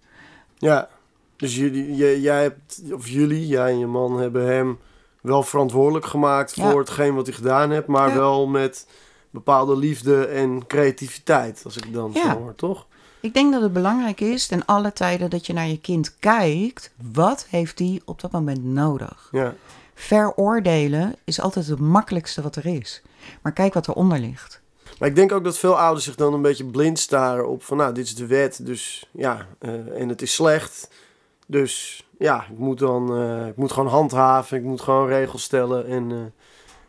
Ja, 0.59 0.89
dus 1.37 1.57
jullie, 1.57 1.95
jij, 1.95 2.21
jij 2.21 2.43
hebt, 2.43 2.83
of 2.93 3.09
jullie, 3.09 3.47
jij 3.47 3.71
en 3.71 3.79
je 3.79 3.87
man 3.87 4.21
hebben 4.21 4.47
hem 4.47 4.79
wel 5.21 5.43
verantwoordelijk 5.43 6.07
gemaakt 6.07 6.55
Ja. 6.55 6.71
voor 6.71 6.81
hetgeen 6.81 7.15
wat 7.15 7.27
hij 7.27 7.35
gedaan 7.35 7.71
hebt, 7.71 7.87
maar 7.87 8.09
Ja. 8.09 8.15
wel 8.15 8.47
met 8.47 8.87
bepaalde 9.31 9.77
liefde 9.77 10.27
en 10.27 10.67
creativiteit, 10.67 11.61
als 11.65 11.77
ik 11.77 11.93
dan 11.93 12.11
Ja. 12.15 12.23
zo 12.33 12.39
hoor, 12.39 12.55
toch? 12.55 12.87
Ik 13.21 13.35
denk 13.35 13.53
dat 13.53 13.63
het 13.63 13.73
belangrijk 13.73 14.21
is 14.21 14.47
ten 14.47 14.65
alle 14.65 14.93
tijden 14.93 15.31
dat 15.31 15.47
je 15.47 15.53
naar 15.53 15.67
je 15.69 15.81
kind 15.81 16.17
kijkt. 16.19 16.93
Wat 17.13 17.47
heeft 17.51 17.77
die 17.77 18.03
op 18.05 18.21
dat 18.21 18.33
moment 18.33 18.65
nodig? 18.65 19.29
Ja, 19.33 19.55
Veroordelen 19.95 21.15
is 21.25 21.41
altijd 21.41 21.67
het 21.67 21.79
makkelijkste 21.79 22.43
wat 22.43 22.57
er 22.57 22.67
is. 22.67 23.03
Maar 23.43 23.53
kijk 23.53 23.75
wat 23.75 23.89
eronder 23.89 24.19
ligt. 24.19 24.61
Maar 24.99 25.09
ik 25.09 25.17
denk 25.17 25.33
ook 25.33 25.45
dat 25.45 25.59
veel 25.59 25.79
ouders 25.79 26.05
zich 26.05 26.15
dan 26.15 26.35
een 26.35 26.43
beetje 26.43 26.65
blind 26.65 26.99
staren 26.99 27.49
op 27.49 27.63
van, 27.63 27.77
nou, 27.77 27.95
dit 27.95 28.05
is 28.05 28.15
de 28.15 28.27
wet, 28.27 28.67
dus 28.67 29.09
ja, 29.11 29.47
eh, 29.59 30.01
en 30.01 30.09
het 30.09 30.23
is 30.23 30.35
slecht, 30.35 30.91
dus 31.47 32.05
ja, 32.19 32.47
ik 32.51 32.59
moet 32.59 32.79
dan, 32.79 33.17
eh, 33.17 33.47
ik 33.47 33.57
moet 33.57 33.73
gewoon 33.73 33.89
handhaven, 33.89 34.57
ik 34.57 34.63
moet 34.63 34.81
gewoon 34.81 35.09
regels 35.09 35.43
stellen 35.43 35.87
en, 35.87 36.11
eh, 36.11 36.19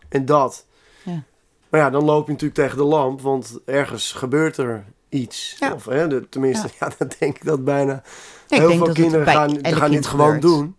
en 0.09 0.25
dat. 0.25 0.65
Ja. 1.03 1.23
Maar 1.69 1.79
ja, 1.79 1.89
dan 1.89 2.03
loop 2.03 2.25
je 2.25 2.31
natuurlijk 2.31 2.59
tegen 2.59 2.77
de 2.77 2.83
lamp, 2.83 3.21
want 3.21 3.59
ergens 3.65 4.11
gebeurt 4.11 4.57
er 4.57 4.85
iets. 5.09 5.55
Ja. 5.59 5.73
Of 5.73 5.85
hè, 5.85 6.07
de, 6.07 6.29
tenminste, 6.29 6.69
ja. 6.79 6.91
dan 6.97 7.11
denk 7.19 7.35
ik 7.35 7.45
dat 7.45 7.63
bijna 7.63 8.03
Ik 8.47 8.57
heel 8.57 8.71
veel 8.71 8.93
kinderen 8.93 9.27
gaan, 9.27 9.57
gaan 9.61 9.91
dit 9.91 10.05
gewoon 10.05 10.39
doen. 10.39 10.75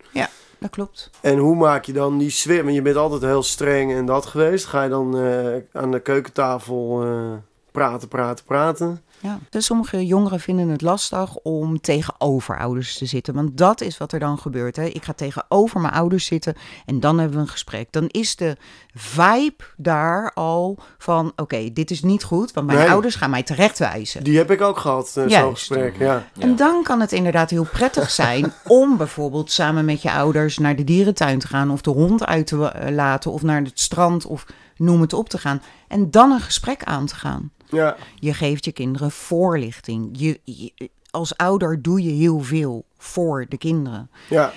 Dat 0.59 0.69
klopt. 0.69 1.09
En 1.21 1.37
hoe 1.37 1.55
maak 1.55 1.85
je 1.85 1.93
dan 1.93 2.17
die 2.17 2.29
swim? 2.29 2.63
Want 2.63 2.75
je 2.75 2.81
bent 2.81 2.95
altijd 2.95 3.21
heel 3.21 3.43
streng 3.43 3.93
en 3.93 4.05
dat 4.05 4.25
geweest. 4.25 4.65
Ga 4.65 4.83
je 4.83 4.89
dan 4.89 5.17
eh, 5.17 5.81
aan 5.81 5.91
de 5.91 5.99
keukentafel 5.99 7.03
eh, 7.03 7.33
praten, 7.71 8.07
praten, 8.07 8.45
praten. 8.45 9.01
Ja. 9.19 9.39
Dus 9.49 9.65
sommige 9.65 10.05
jongeren 10.05 10.39
vinden 10.39 10.69
het 10.69 10.81
lastig 10.81 11.35
om 11.35 11.81
tegenover 11.81 12.59
ouders 12.59 12.97
te 12.97 13.05
zitten. 13.05 13.33
Want 13.33 13.57
dat 13.57 13.81
is 13.81 13.97
wat 13.97 14.11
er 14.11 14.19
dan 14.19 14.37
gebeurt. 14.39 14.75
Hè. 14.75 14.83
Ik 14.83 15.03
ga 15.03 15.13
tegenover 15.13 15.79
mijn 15.81 15.93
ouders 15.93 16.25
zitten 16.25 16.55
en 16.85 16.99
dan 16.99 17.19
hebben 17.19 17.37
we 17.37 17.43
een 17.43 17.49
gesprek. 17.51 17.91
Dan 17.91 18.07
is 18.07 18.35
de 18.35 18.57
vibe 18.93 19.63
daar 19.77 20.31
al 20.33 20.77
van: 20.97 21.31
oké, 21.35 21.73
dit 21.73 21.91
is 21.91 22.01
niet 22.01 22.23
goed, 22.23 22.53
want 22.53 22.67
mijn 22.67 22.79
Nee. 22.79 22.89
ouders 22.89 23.15
gaan 23.15 23.29
mij 23.29 23.43
terechtwijzen. 23.43 24.23
Die 24.23 24.37
heb 24.37 24.51
ik 24.51 24.61
ook 24.61 24.77
gehad, 24.77 25.17
eh, 25.17 25.41
zo'n 25.41 25.53
gesprek. 25.53 25.97
Ja. 25.97 26.27
En 26.39 26.55
dan 26.55 26.83
kan 26.83 26.99
het 26.99 27.11
inderdaad 27.11 27.49
heel 27.49 27.67
prettig 27.71 28.11
zijn 28.11 28.53
om 28.67 28.97
bijvoorbeeld 28.97 29.51
samen 29.51 29.85
met 29.85 30.01
je 30.01 30.11
ouders 30.11 30.57
naar 30.57 30.75
de 30.75 30.83
dierentuin 30.83 31.39
te 31.39 31.47
gaan 31.47 31.71
of 31.71 31.81
de 31.81 31.89
hond 31.89 32.25
uit 32.25 32.47
te 32.47 32.71
eh, 32.71 32.93
laten 32.95 33.31
of 33.31 33.41
naar 33.41 33.61
het 33.61 33.79
strand 33.79 34.25
of 34.25 34.45
noem 34.75 35.01
het 35.01 35.13
op 35.13 35.29
te 35.29 35.37
gaan. 35.37 35.61
En 35.87 36.11
dan 36.11 36.31
een 36.31 36.41
gesprek 36.41 36.83
aan 36.83 37.05
te 37.05 37.15
gaan. 37.15 37.51
Ja. 37.69 37.95
Je 38.19 38.33
geeft 38.33 38.65
je 38.65 38.71
kinderen 38.71 39.11
voorlichting. 39.11 40.09
Je, 40.11 40.39
je- 40.43 40.89
als 41.11 41.37
ouder 41.37 41.81
doe 41.81 42.03
je 42.03 42.11
heel 42.11 42.39
veel 42.39 42.83
voor 42.97 43.45
de 43.49 43.57
kinderen. 43.57 44.09
ja. 44.29 44.53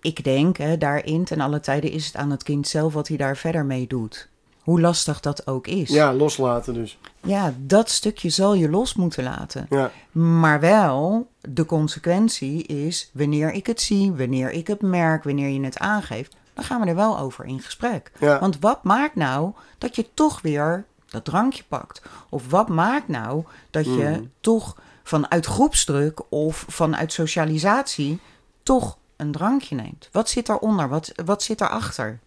Ik 0.00 0.24
denk, 0.24 0.56
hè, 0.56 0.78
daarin 0.78 1.24
ten 1.24 1.40
alle 1.40 1.60
tijden 1.60 1.90
is 1.90 2.06
het 2.06 2.16
aan 2.16 2.30
het 2.30 2.42
kind 2.42 2.68
zelf 2.68 2.92
wat 2.92 3.08
hij 3.08 3.16
daar 3.16 3.36
verder 3.36 3.64
mee 3.64 3.86
doet. 3.86 4.28
Hoe 4.60 4.80
lastig 4.80 5.20
dat 5.20 5.46
ook 5.46 5.66
is. 5.66 5.88
Ja, 5.90 6.12
loslaten 6.14 6.74
dus. 6.74 6.98
Ja, 7.22 7.54
dat 7.58 7.90
stukje 7.90 8.28
zal 8.30 8.54
je 8.54 8.70
los 8.70 8.94
moeten 8.94 9.24
laten. 9.24 9.66
Ja. 9.70 9.90
Maar 10.12 10.60
wel, 10.60 11.28
de 11.40 11.64
consequentie 11.66 12.62
is, 12.62 13.10
wanneer 13.12 13.52
ik 13.52 13.66
het 13.66 13.80
zie, 13.80 14.12
wanneer 14.12 14.50
ik 14.50 14.66
het 14.66 14.82
merk, 14.82 15.24
wanneer 15.24 15.48
je 15.48 15.60
het 15.64 15.78
aangeeft, 15.78 16.36
dan 16.54 16.64
gaan 16.64 16.80
we 16.80 16.86
er 16.86 16.94
wel 16.94 17.18
over 17.18 17.44
in 17.44 17.60
gesprek. 17.60 18.12
Ja. 18.18 18.40
Want 18.40 18.58
wat 18.60 18.82
maakt 18.84 19.14
nou 19.14 19.52
dat 19.78 19.96
je 19.96 20.06
toch 20.14 20.42
weer 20.42 20.84
dat 21.14 21.24
drankje 21.24 21.62
pakt? 21.68 22.02
Of 22.28 22.50
wat 22.50 22.68
maakt 22.68 23.08
nou 23.08 23.44
dat 23.70 23.84
je 23.84 23.90
Mhm. 23.90 24.22
toch 24.40 24.76
vanuit 25.02 25.46
groepsdruk 25.46 26.20
of 26.28 26.64
vanuit 26.68 27.12
socialisatie 27.12 28.20
toch 28.62 28.98
een 29.16 29.32
drankje 29.32 29.74
neemt? 29.74 30.08
Wat 30.12 30.28
zit 30.28 30.46
daaronder? 30.46 30.88
Wat, 30.88 31.12
wat 31.24 31.42
zit 31.42 31.58
daarachter? 31.58 32.18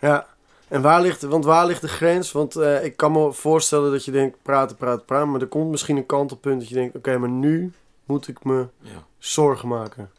Ja. 0.00 0.26
En 0.68 0.82
waar 0.82 1.00
ligt, 1.00 1.22
want 1.22 1.44
waar 1.44 1.66
ligt 1.66 1.80
de 1.80 1.88
grens? 1.88 2.32
Want 2.32 2.56
eh, 2.56 2.84
ik 2.84 2.96
kan 2.96 3.12
me 3.12 3.32
voorstellen 3.32 3.90
dat 3.90 4.04
je 4.04 4.10
denkt, 4.10 4.36
praten, 4.42 4.76
praten, 4.76 5.04
praten. 5.04 5.30
Maar 5.30 5.40
er 5.40 5.46
komt 5.46 5.70
misschien 5.70 5.96
een 5.96 6.06
kantelpunt 6.06 6.60
dat 6.60 6.68
je 6.68 6.74
denkt, 6.74 6.96
oké, 6.96 7.18
maar 7.18 7.28
nu 7.28 7.72
moet 8.04 8.28
ik 8.28 8.44
me 8.44 8.66
Ja. 8.80 8.90
zorgen 9.18 9.68
maken. 9.68 10.10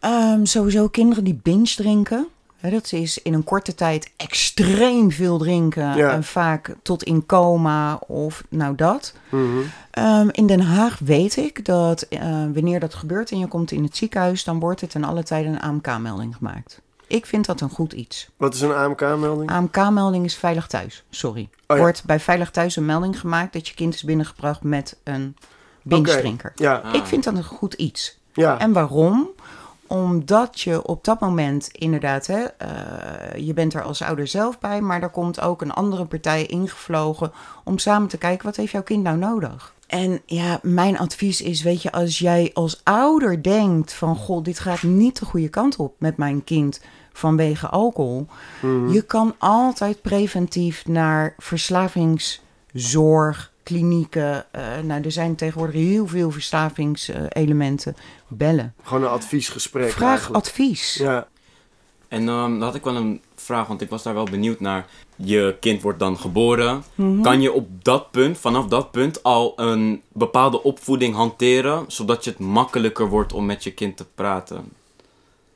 Ehm, 0.00 0.44
sowieso 0.44 0.88
kinderen 0.88 1.24
die 1.24 1.40
binge 1.42 1.74
drinken. 1.76 2.28
Dat 2.60 2.92
is 2.92 3.22
in 3.22 3.34
een 3.34 3.44
korte 3.44 3.74
tijd 3.74 4.10
extreem 4.16 5.10
veel 5.10 5.38
drinken. 5.38 5.96
Ja. 5.96 6.10
En 6.10 6.24
vaak 6.24 6.74
tot 6.82 7.02
in 7.02 7.26
coma 7.26 7.94
of 8.06 8.44
nou 8.48 8.74
dat. 8.74 9.14
Mhm. 9.30 9.42
Ehm, 9.90 10.28
in 10.30 10.46
Den 10.46 10.60
Haag 10.60 10.98
weet 10.98 11.36
ik 11.36 11.64
dat 11.64 12.02
eh, 12.02 12.20
wanneer 12.30 12.80
dat 12.80 12.94
gebeurt 12.94 13.30
en 13.30 13.38
je 13.38 13.46
komt 13.46 13.70
in 13.70 13.82
het 13.82 13.96
ziekenhuis... 13.96 14.44
dan 14.44 14.58
wordt 14.60 14.80
het 14.80 14.90
ten 14.90 15.04
alle 15.04 15.22
tijde 15.22 15.48
een 15.48 15.60
AMK-melding 15.60 16.36
gemaakt. 16.36 16.80
Ik 17.06 17.26
vind 17.26 17.46
dat 17.46 17.60
een 17.60 17.70
goed 17.70 17.92
iets. 17.92 18.28
Wat 18.36 18.54
is 18.54 18.60
een 18.60 18.72
AMK-melding? 18.74 19.50
AMK-melding 19.50 20.24
is 20.24 20.34
Veilig 20.36 20.66
Thuis, 20.66 21.04
sorry. 21.10 21.48
Oh 21.66 21.76
ja. 21.76 21.82
Wordt 21.82 22.04
bij 22.04 22.20
Veilig 22.20 22.50
Thuis 22.50 22.76
een 22.76 22.86
melding 22.86 23.20
gemaakt... 23.20 23.52
dat 23.52 23.68
je 23.68 23.74
kind 23.74 23.94
is 23.94 24.02
binnengebracht 24.02 24.62
met 24.62 24.96
een 25.04 25.36
binge-drinker. 25.82 26.52
Ja, 26.54 26.74
Ah. 26.76 26.94
Ik 26.94 27.04
vind 27.04 27.24
dat 27.24 27.34
een 27.34 27.44
goed 27.44 27.74
iets. 27.74 28.18
ja. 28.32 28.58
En 28.58 28.72
waarom? 28.72 29.28
Omdat 29.86 30.60
je 30.60 30.86
op 30.86 31.04
dat 31.04 31.20
moment 31.20 31.68
inderdaad, 31.72 32.26
hè, 32.26 32.42
eh, 32.44 33.46
je 33.46 33.54
bent 33.54 33.74
er 33.74 33.82
als 33.82 34.02
ouder 34.02 34.26
zelf 34.26 34.58
bij, 34.58 34.80
maar 34.80 35.02
er 35.02 35.08
komt 35.10 35.40
ook 35.40 35.62
een 35.62 35.72
andere 35.72 36.04
partij 36.04 36.46
ingevlogen 36.46 37.32
om 37.64 37.78
samen 37.78 38.08
te 38.08 38.18
kijken 38.18 38.46
wat 38.46 38.56
heeft 38.56 38.72
jouw 38.72 38.82
kind 38.82 39.02
nou 39.02 39.18
nodig. 39.18 39.74
En 39.86 40.20
ja, 40.26 40.58
mijn 40.62 40.98
advies 40.98 41.40
is, 41.42 41.62
weet 41.62 41.82
je, 41.82 41.92
als 41.92 42.18
jij 42.18 42.50
als 42.54 42.80
ouder 42.84 43.42
denkt 43.42 43.92
van, 43.92 44.16
goh, 44.16 44.42
dit 44.42 44.58
gaat 44.58 44.82
niet 44.82 45.18
de 45.18 45.24
goede 45.24 45.48
kant 45.48 45.76
op 45.76 45.94
met 45.98 46.16
mijn 46.16 46.44
kind 46.44 46.80
vanwege 47.12 47.68
alcohol, 47.68 48.26
Mhm. 48.62 48.92
je 48.92 49.02
kan 49.02 49.34
altijd 49.38 50.02
preventief 50.02 50.86
naar 50.86 51.34
verslavingszorg, 51.38 53.52
klinieken. 53.66 54.52
eh, 54.52 54.78
nou, 54.82 55.02
er 55.02 55.12
zijn 55.12 55.34
tegenwoordig 55.34 55.74
heel 55.74 56.06
veel 56.06 56.30
verslavingselementen. 56.30 57.96
Bellen. 58.28 58.74
Gewoon 58.82 59.02
een 59.02 59.08
adviesgesprek 59.08 59.90
Vraag 59.90 60.08
eigenlijk. 60.10 60.44
advies. 60.44 60.94
Ja, 60.94 61.26
En 62.08 62.28
ehm, 62.28 62.50
dan 62.58 62.62
had 62.62 62.74
ik 62.74 62.84
wel 62.84 62.96
een 62.96 63.20
vraag, 63.34 63.66
want 63.66 63.80
ik 63.80 63.88
was 63.90 64.02
daar 64.02 64.14
wel 64.14 64.24
benieuwd 64.24 64.60
naar. 64.60 64.86
Je 65.16 65.56
kind 65.60 65.82
wordt 65.82 65.98
dan 65.98 66.18
geboren. 66.18 66.84
Mhm. 66.94 67.22
Kan 67.22 67.40
je 67.40 67.52
op 67.52 67.68
dat 67.84 68.10
punt, 68.10 68.38
vanaf 68.38 68.66
dat 68.66 68.90
punt, 68.90 69.22
al 69.22 69.52
een 69.56 70.02
bepaalde 70.12 70.62
opvoeding 70.62 71.14
hanteren, 71.14 71.84
zodat 71.88 72.24
je 72.24 72.30
het 72.30 72.38
makkelijker 72.38 73.08
wordt 73.08 73.32
om 73.32 73.46
met 73.46 73.64
je 73.64 73.72
kind 73.72 73.96
te 73.96 74.04
praten? 74.14 74.72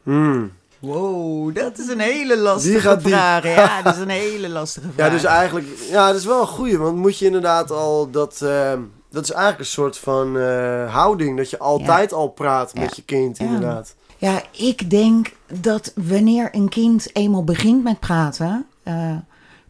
Hmm. 0.03 0.53
Wow, 0.81 1.55
dat 1.55 1.79
is 1.79 1.89
een 1.89 2.01
hele 2.01 2.39
lastige 2.39 2.73
Die 2.73 2.81
gaat 2.81 3.03
diep. 3.03 3.13
vraag. 3.13 3.45
Ja, 3.57 3.83
dat 3.83 3.95
is 3.95 4.01
een 4.01 4.09
hele 4.09 4.49
lastige 4.49 4.87
vraag. 4.95 5.07
ja, 5.07 5.13
dus 5.13 5.25
eigenlijk, 5.25 5.67
ja, 5.91 6.07
dat 6.07 6.17
is 6.17 6.25
wel 6.25 6.41
een 6.41 6.47
goeie. 6.47 6.79
Want 6.79 6.97
moet 6.97 7.19
je 7.19 7.27
inderdaad 7.27 7.71
al 7.71 8.11
dat, 8.11 8.41
eh, 8.43 8.73
dat 9.11 9.23
is 9.25 9.31
eigenlijk 9.31 9.61
een 9.61 9.67
soort 9.67 9.99
van 9.99 10.39
eh, 10.39 10.95
houding. 10.95 11.37
Dat 11.37 11.51
je 11.51 11.59
altijd 11.59 12.13
al 12.13 12.29
praat 12.29 12.71
Ja. 12.75 12.81
met 12.81 12.97
je 12.97 13.03
kind, 13.03 13.39
inderdaad. 13.39 13.95
Ja, 14.17 14.43
ik 14.51 14.91
denk 14.91 15.33
dat 15.61 15.93
wanneer 15.97 16.49
een 16.53 16.69
kind 16.69 17.17
eenmaal 17.17 17.45
begint 17.45 17.83
met 17.85 18.01
praten, 18.01 18.67
eh, 18.83 19.17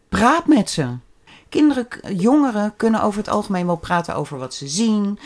praat 0.08 0.46
met 0.46 0.70
ze. 0.70 0.86
Kinderen, 1.48 1.86
jongeren 2.16 2.72
kunnen 2.76 3.02
over 3.02 3.18
het 3.18 3.28
algemeen 3.28 3.66
wel 3.66 3.76
praten 3.76 4.14
over 4.14 4.38
wat 4.38 4.54
ze 4.54 4.68
zien, 4.68 5.18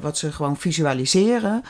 wat 0.00 0.18
ze 0.18 0.32
gewoon 0.32 0.56
visualiseren. 0.56 1.64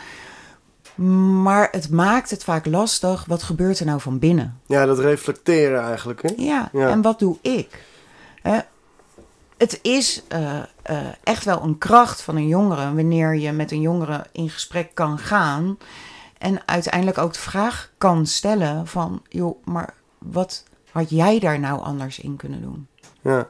Maar 0.94 1.68
het 1.70 1.90
maakt 1.90 2.30
het 2.30 2.44
vaak 2.44 2.66
lastig. 2.66 3.25
Wat 3.26 3.42
gebeurt 3.42 3.78
er 3.80 3.87
nou 3.87 4.00
van 4.00 4.18
binnen? 4.18 4.61
Ja, 4.66 4.87
dat 4.87 4.99
reflecteren 4.99 5.82
eigenlijk, 5.82 6.22
hè? 6.22 6.28
Ja, 6.37 6.68
Ja. 6.72 6.88
en 6.88 7.02
wat 7.02 7.18
doe 7.18 7.37
ik? 7.40 7.84
Hè, 8.42 8.58
het 9.56 9.78
is 9.82 10.22
eh, 10.28 10.58
eh, 10.82 10.96
echt 11.22 11.44
wel 11.44 11.62
een 11.62 11.78
kracht 11.78 12.22
van 12.22 12.37
een 12.37 12.46
jongere 12.49 12.94
wanneer 12.94 13.34
je 13.34 13.52
met 13.52 13.70
een 13.70 13.80
jongere 13.80 14.26
in 14.32 14.50
gesprek 14.50 14.90
kan 14.94 15.18
gaan 15.18 15.78
en 16.38 16.61
uiteindelijk 16.66 17.18
ook 17.18 17.32
de 17.32 17.38
vraag 17.38 17.90
kan 17.99 18.26
stellen 18.26 18.87
van, 18.87 19.22
joh, 19.28 19.64
maar 19.64 19.94
wat 20.18 20.64
had 20.90 21.11
jij 21.11 21.38
daar 21.38 21.58
nou 21.61 21.80
anders 21.82 22.18
in 22.18 22.37
kunnen 22.37 22.62
doen? 22.62 22.87
Ja. 23.20 23.49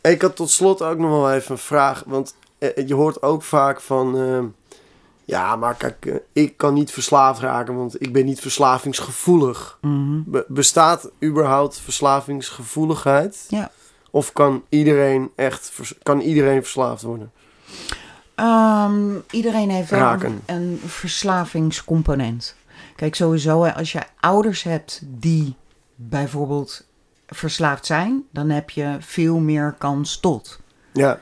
Ik 0.00 0.22
had 0.22 0.36
tot 0.36 0.50
slot 0.50 0.82
ook 0.82 0.98
nog 0.98 1.10
wel 1.10 1.32
even 1.32 1.50
een 1.52 1.58
vraag. 1.58 2.02
Want 2.06 2.34
eh, 2.58 2.86
je 2.88 2.94
hoort 2.94 3.22
ook 3.22 3.42
vaak 3.42 3.80
van... 3.80 4.18
eh, 4.18 4.38
ja, 5.26 5.56
maar 5.56 5.74
kijk, 5.74 6.06
eh, 6.06 6.14
ik 6.32 6.56
kan 6.56 6.74
niet 6.74 6.90
verslaafd 6.90 7.40
raken, 7.40 7.76
want 7.76 8.02
ik 8.02 8.12
ben 8.12 8.24
niet 8.24 8.40
verslavingsgevoelig. 8.40 9.78
Mhm. 9.80 10.20
Be- 10.26 10.44
bestaat 10.48 11.10
überhaupt 11.24 11.78
verslavingsgevoeligheid? 11.80 13.44
Ja. 13.48 13.70
Of 14.10 14.32
kan 14.32 14.64
iedereen 14.68 15.30
echt 15.36 15.72
kan 16.02 16.20
iedereen 16.20 16.62
verslaafd 16.62 17.02
worden? 17.02 17.32
Ehm, 18.34 19.14
iedereen 19.30 19.70
heeft 19.70 19.90
wel 19.90 20.12
een, 20.12 20.42
een 20.46 20.80
verslavingscomponent. 20.86 22.54
Kijk, 22.96 23.14
sowieso, 23.14 23.64
als 23.64 23.92
je 23.92 24.02
ouders 24.20 24.62
hebt 24.62 25.00
die 25.04 25.54
bijvoorbeeld 25.94 26.86
verslaafd 27.26 27.86
zijn, 27.86 28.24
dan 28.30 28.50
heb 28.50 28.70
je 28.70 28.96
veel 29.00 29.38
meer 29.38 29.74
kans 29.78 30.20
tot. 30.20 30.60
Ja. 30.92 31.20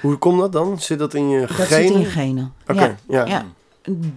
Hoe 0.00 0.16
komt 0.16 0.40
dat 0.40 0.52
dan? 0.52 0.80
Zit 0.80 0.98
dat 0.98 1.14
in 1.14 1.28
je 1.28 1.40
Dat 1.40 1.50
genen? 1.50 1.68
zit 1.68 1.90
in 1.90 2.00
je 2.00 2.06
genen. 2.06 2.52
Oké, 2.66 2.96
ja. 3.08 3.44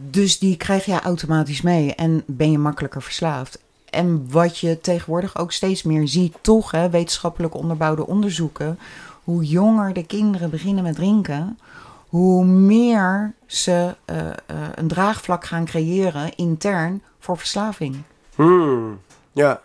Dus 0.10 0.40
die 0.40 0.58
krijg 0.58 0.86
je 0.86 1.02
automatisch 1.02 1.62
mee 1.62 1.96
en 1.96 2.24
ben 2.26 2.52
je 2.52 2.58
makkelijker 2.58 3.02
verslaafd. 3.02 3.60
En 3.90 4.26
wat 4.30 4.58
je 4.58 4.80
tegenwoordig 4.82 5.38
ook 5.38 5.52
steeds 5.52 5.84
meer 5.84 6.08
ziet, 6.08 6.36
toch, 6.42 6.72
hè, 6.72 6.90
wetenschappelijk 6.90 7.56
onderbouwde 7.56 8.08
onderzoeken, 8.08 8.80
hoe 9.24 9.44
jonger 9.44 9.94
de 9.94 10.06
kinderen 10.06 10.50
beginnen 10.50 10.84
met 10.84 10.96
drinken, 10.96 11.60
hoe 12.08 12.46
meer 12.46 13.34
ze 13.46 13.96
eh, 14.06 14.28
eh, 14.28 14.34
een 14.76 14.88
draagvlak 14.88 15.46
gaan 15.46 15.66
creëren 15.66 16.36
intern 16.36 17.02
voor 17.20 17.38
verslaving. 17.38 17.96
Hmm, 18.36 19.00
ja. 19.32 19.62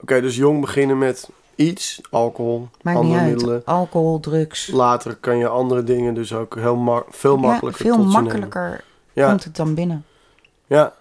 Oké, 0.00 0.20
dus 0.20 0.36
jong 0.36 0.60
beginnen 0.60 0.98
met 0.98 1.28
iets, 1.54 2.00
alcohol, 2.10 2.68
Maakt 2.82 2.98
andere 2.98 3.22
middelen. 3.24 3.62
Alcohol, 3.64 4.20
drugs. 4.20 4.66
Later 4.66 5.14
kan 5.16 5.38
je 5.38 5.48
andere 5.48 5.84
dingen 5.84 6.14
dus 6.14 6.32
ook 6.32 6.54
heel 6.54 6.76
ma- 6.76 7.02
veel 7.10 7.34
Ja, 7.34 7.40
makkelijker 7.40 7.84
veel 7.84 7.96
tot 7.96 8.06
makkelijker 8.06 8.84
Ja, 9.12 9.28
komt 9.28 9.44
het 9.44 9.56
dan 9.56 9.74
binnen. 9.74 10.04
ja. 10.66 10.92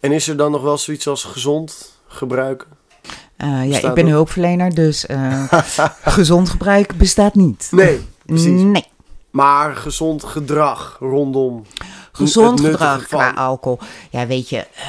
En 0.00 0.12
is 0.12 0.28
er 0.28 0.36
dan 0.36 0.50
nog 0.50 0.62
wel 0.62 0.78
zoiets 0.78 1.08
als 1.08 1.24
gezond 1.24 1.98
gebruiken? 2.06 2.68
Eh, 3.36 3.70
ja, 3.70 3.88
ik 3.88 3.94
ben 3.94 4.06
hulpverlener, 4.06 4.74
dus 4.74 5.06
eh, 5.06 5.44
gezond 6.16 6.48
gebruik 6.48 6.96
bestaat 6.96 7.34
niet. 7.34 7.68
Nee, 7.70 8.00
precies. 8.26 8.62
Nee. 8.62 8.84
Maar 9.30 9.76
gezond 9.76 10.24
gedrag 10.24 10.96
rondom. 11.00 11.64
Gezond 12.12 12.60
gedrag 12.60 13.06
qua 13.06 13.26
van. 13.26 13.36
alcohol. 13.36 13.78
Ja, 14.10 14.26
weet 14.26 14.48
je, 14.48 14.56
eh, 14.58 14.86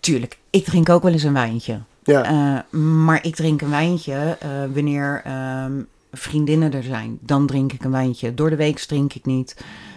tuurlijk, 0.00 0.38
ik 0.50 0.64
drink 0.64 0.88
ook 0.88 1.02
wel 1.02 1.12
eens 1.12 1.22
een 1.22 1.32
wijntje. 1.32 1.80
Ja, 2.04 2.24
Eh, 2.24 2.78
maar 2.80 3.24
ik 3.24 3.34
drink 3.36 3.60
een 3.60 3.70
wijntje 3.70 4.36
eh, 4.40 4.48
wanneer 4.74 5.20
ehm, 5.24 5.72
vriendinnen 6.12 6.72
er 6.72 6.82
zijn, 6.82 7.18
dan 7.20 7.46
drink 7.46 7.72
ik 7.72 7.84
een 7.84 7.90
wijntje. 7.90 8.34
Door 8.34 8.50
de 8.50 8.56
week 8.56 8.78
drink 8.78 9.14
ik 9.14 9.24
niet. 9.24 9.56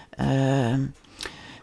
Ehm, 0.09 0.79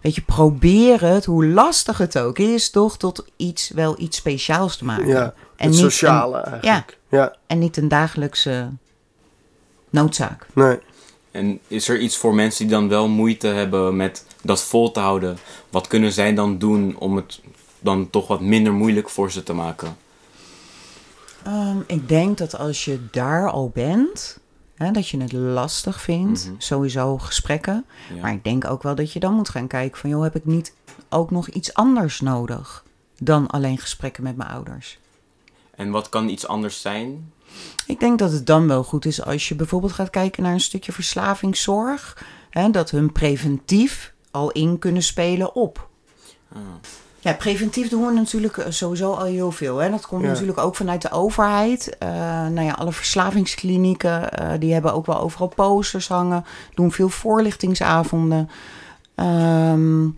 weet 0.00 0.14
je, 0.14 0.20
probeer 0.22 1.00
het, 1.00 1.24
hoe 1.24 1.46
lastig 1.46 1.98
het 1.98 2.18
ook 2.18 2.38
is, 2.38 2.70
toch 2.70 2.96
tot 2.98 3.24
iets, 3.36 3.68
wel 3.74 3.94
iets 4.00 4.16
speciaals 4.16 4.76
te 4.76 4.84
maken. 4.84 5.06
Ja, 5.06 5.34
en 5.56 5.70
niet 5.70 5.78
sociale 5.78 6.36
een- 6.36 6.44
eigenlijk. 6.52 6.98
Ja. 7.08 7.34
En 7.46 7.58
niet 7.58 7.76
een 7.76 7.88
dagelijkse 7.88 8.68
noodzaak. 9.90 10.46
nee. 10.54 10.78
En 11.30 11.58
is 11.68 11.88
er 11.88 11.98
iets 12.00 12.16
voor 12.16 12.34
mensen 12.34 12.66
die 12.66 12.74
dan 12.76 12.88
wel 12.88 13.08
moeite 13.08 13.46
hebben 13.46 13.96
met 13.96 14.26
dat 14.42 14.62
vol 14.62 14.90
te 14.90 15.00
houden? 15.00 15.36
Wat 15.70 15.86
kunnen 15.86 16.12
zij 16.12 16.34
dan 16.34 16.58
doen 16.58 16.96
om 16.98 17.16
het 17.16 17.40
dan 17.80 18.10
toch 18.10 18.26
wat 18.26 18.40
minder 18.40 18.72
moeilijk 18.72 19.08
voor 19.10 19.30
ze 19.30 19.42
te 19.42 19.52
maken? 19.52 19.96
Ehm, 21.44 21.76
ik 21.86 22.08
denk 22.08 22.38
dat 22.38 22.58
als 22.58 22.84
je 22.84 23.00
daar 23.10 23.50
al 23.50 23.70
bent, 23.74 24.38
hè, 24.74 24.90
dat 24.90 25.08
je 25.08 25.20
het 25.20 25.32
lastig 25.32 26.00
vindt, 26.00 26.46
Mhm. 26.46 26.54
sowieso 26.58 27.18
gesprekken. 27.18 27.84
Ja. 28.14 28.20
Maar 28.20 28.32
ik 28.32 28.44
denk 28.44 28.64
ook 28.64 28.82
wel 28.82 28.94
dat 28.94 29.12
je 29.12 29.20
dan 29.20 29.34
moet 29.34 29.48
gaan 29.48 29.66
kijken 29.66 29.98
van, 30.00 30.10
joh, 30.10 30.22
heb 30.22 30.36
ik 30.36 30.44
niet 30.44 30.74
ook 31.08 31.30
nog 31.30 31.48
iets 31.48 31.74
anders 31.74 32.20
nodig 32.20 32.84
dan 33.18 33.46
alleen 33.46 33.78
gesprekken 33.78 34.22
met 34.22 34.36
mijn 34.36 34.50
ouders? 34.50 34.98
En 35.74 35.90
wat 35.90 36.08
kan 36.08 36.28
iets 36.28 36.46
anders 36.46 36.80
zijn? 36.80 37.32
Ik 37.86 38.00
denk 38.00 38.18
dat 38.18 38.32
het 38.32 38.46
dan 38.46 38.68
wel 38.68 38.84
goed 38.84 39.04
is 39.04 39.24
als 39.24 39.48
je 39.48 39.54
bijvoorbeeld 39.54 39.92
gaat 39.92 40.10
kijken 40.10 40.42
naar 40.42 40.52
een 40.52 40.60
stukje 40.60 40.92
verslavingszorg. 40.92 42.24
Hè, 42.50 42.70
dat 42.70 42.90
hun 42.90 43.12
preventief 43.12 44.12
al 44.30 44.50
in 44.50 44.78
kunnen 44.78 45.02
spelen 45.02 45.54
op. 45.54 45.88
Ah. 46.52 46.58
Ja, 47.22 47.32
preventief 47.34 47.88
doen 47.88 48.06
we 48.06 48.12
natuurlijk 48.12 48.56
eh, 48.56 48.70
sowieso 48.70 49.12
al 49.12 49.24
heel 49.24 49.52
veel. 49.52 49.78
Hè. 49.78 49.90
Dat 49.90 50.06
komt 50.06 50.22
Ja. 50.22 50.28
natuurlijk 50.28 50.58
ook 50.58 50.76
vanuit 50.76 51.02
de 51.02 51.10
overheid. 51.10 51.98
Eh 51.98 52.08
nou 52.46 52.60
ja, 52.62 52.72
alle 52.72 52.92
verslavingsklinieken, 52.92 54.30
eh, 54.30 54.50
die 54.58 54.72
hebben 54.72 54.94
ook 54.94 55.06
wel 55.06 55.20
overal 55.20 55.48
posters 55.48 56.08
hangen. 56.08 56.44
Doen 56.74 56.92
veel 56.92 57.08
voorlichtingsavonden. 57.08 58.48
Ehm, 59.14 60.08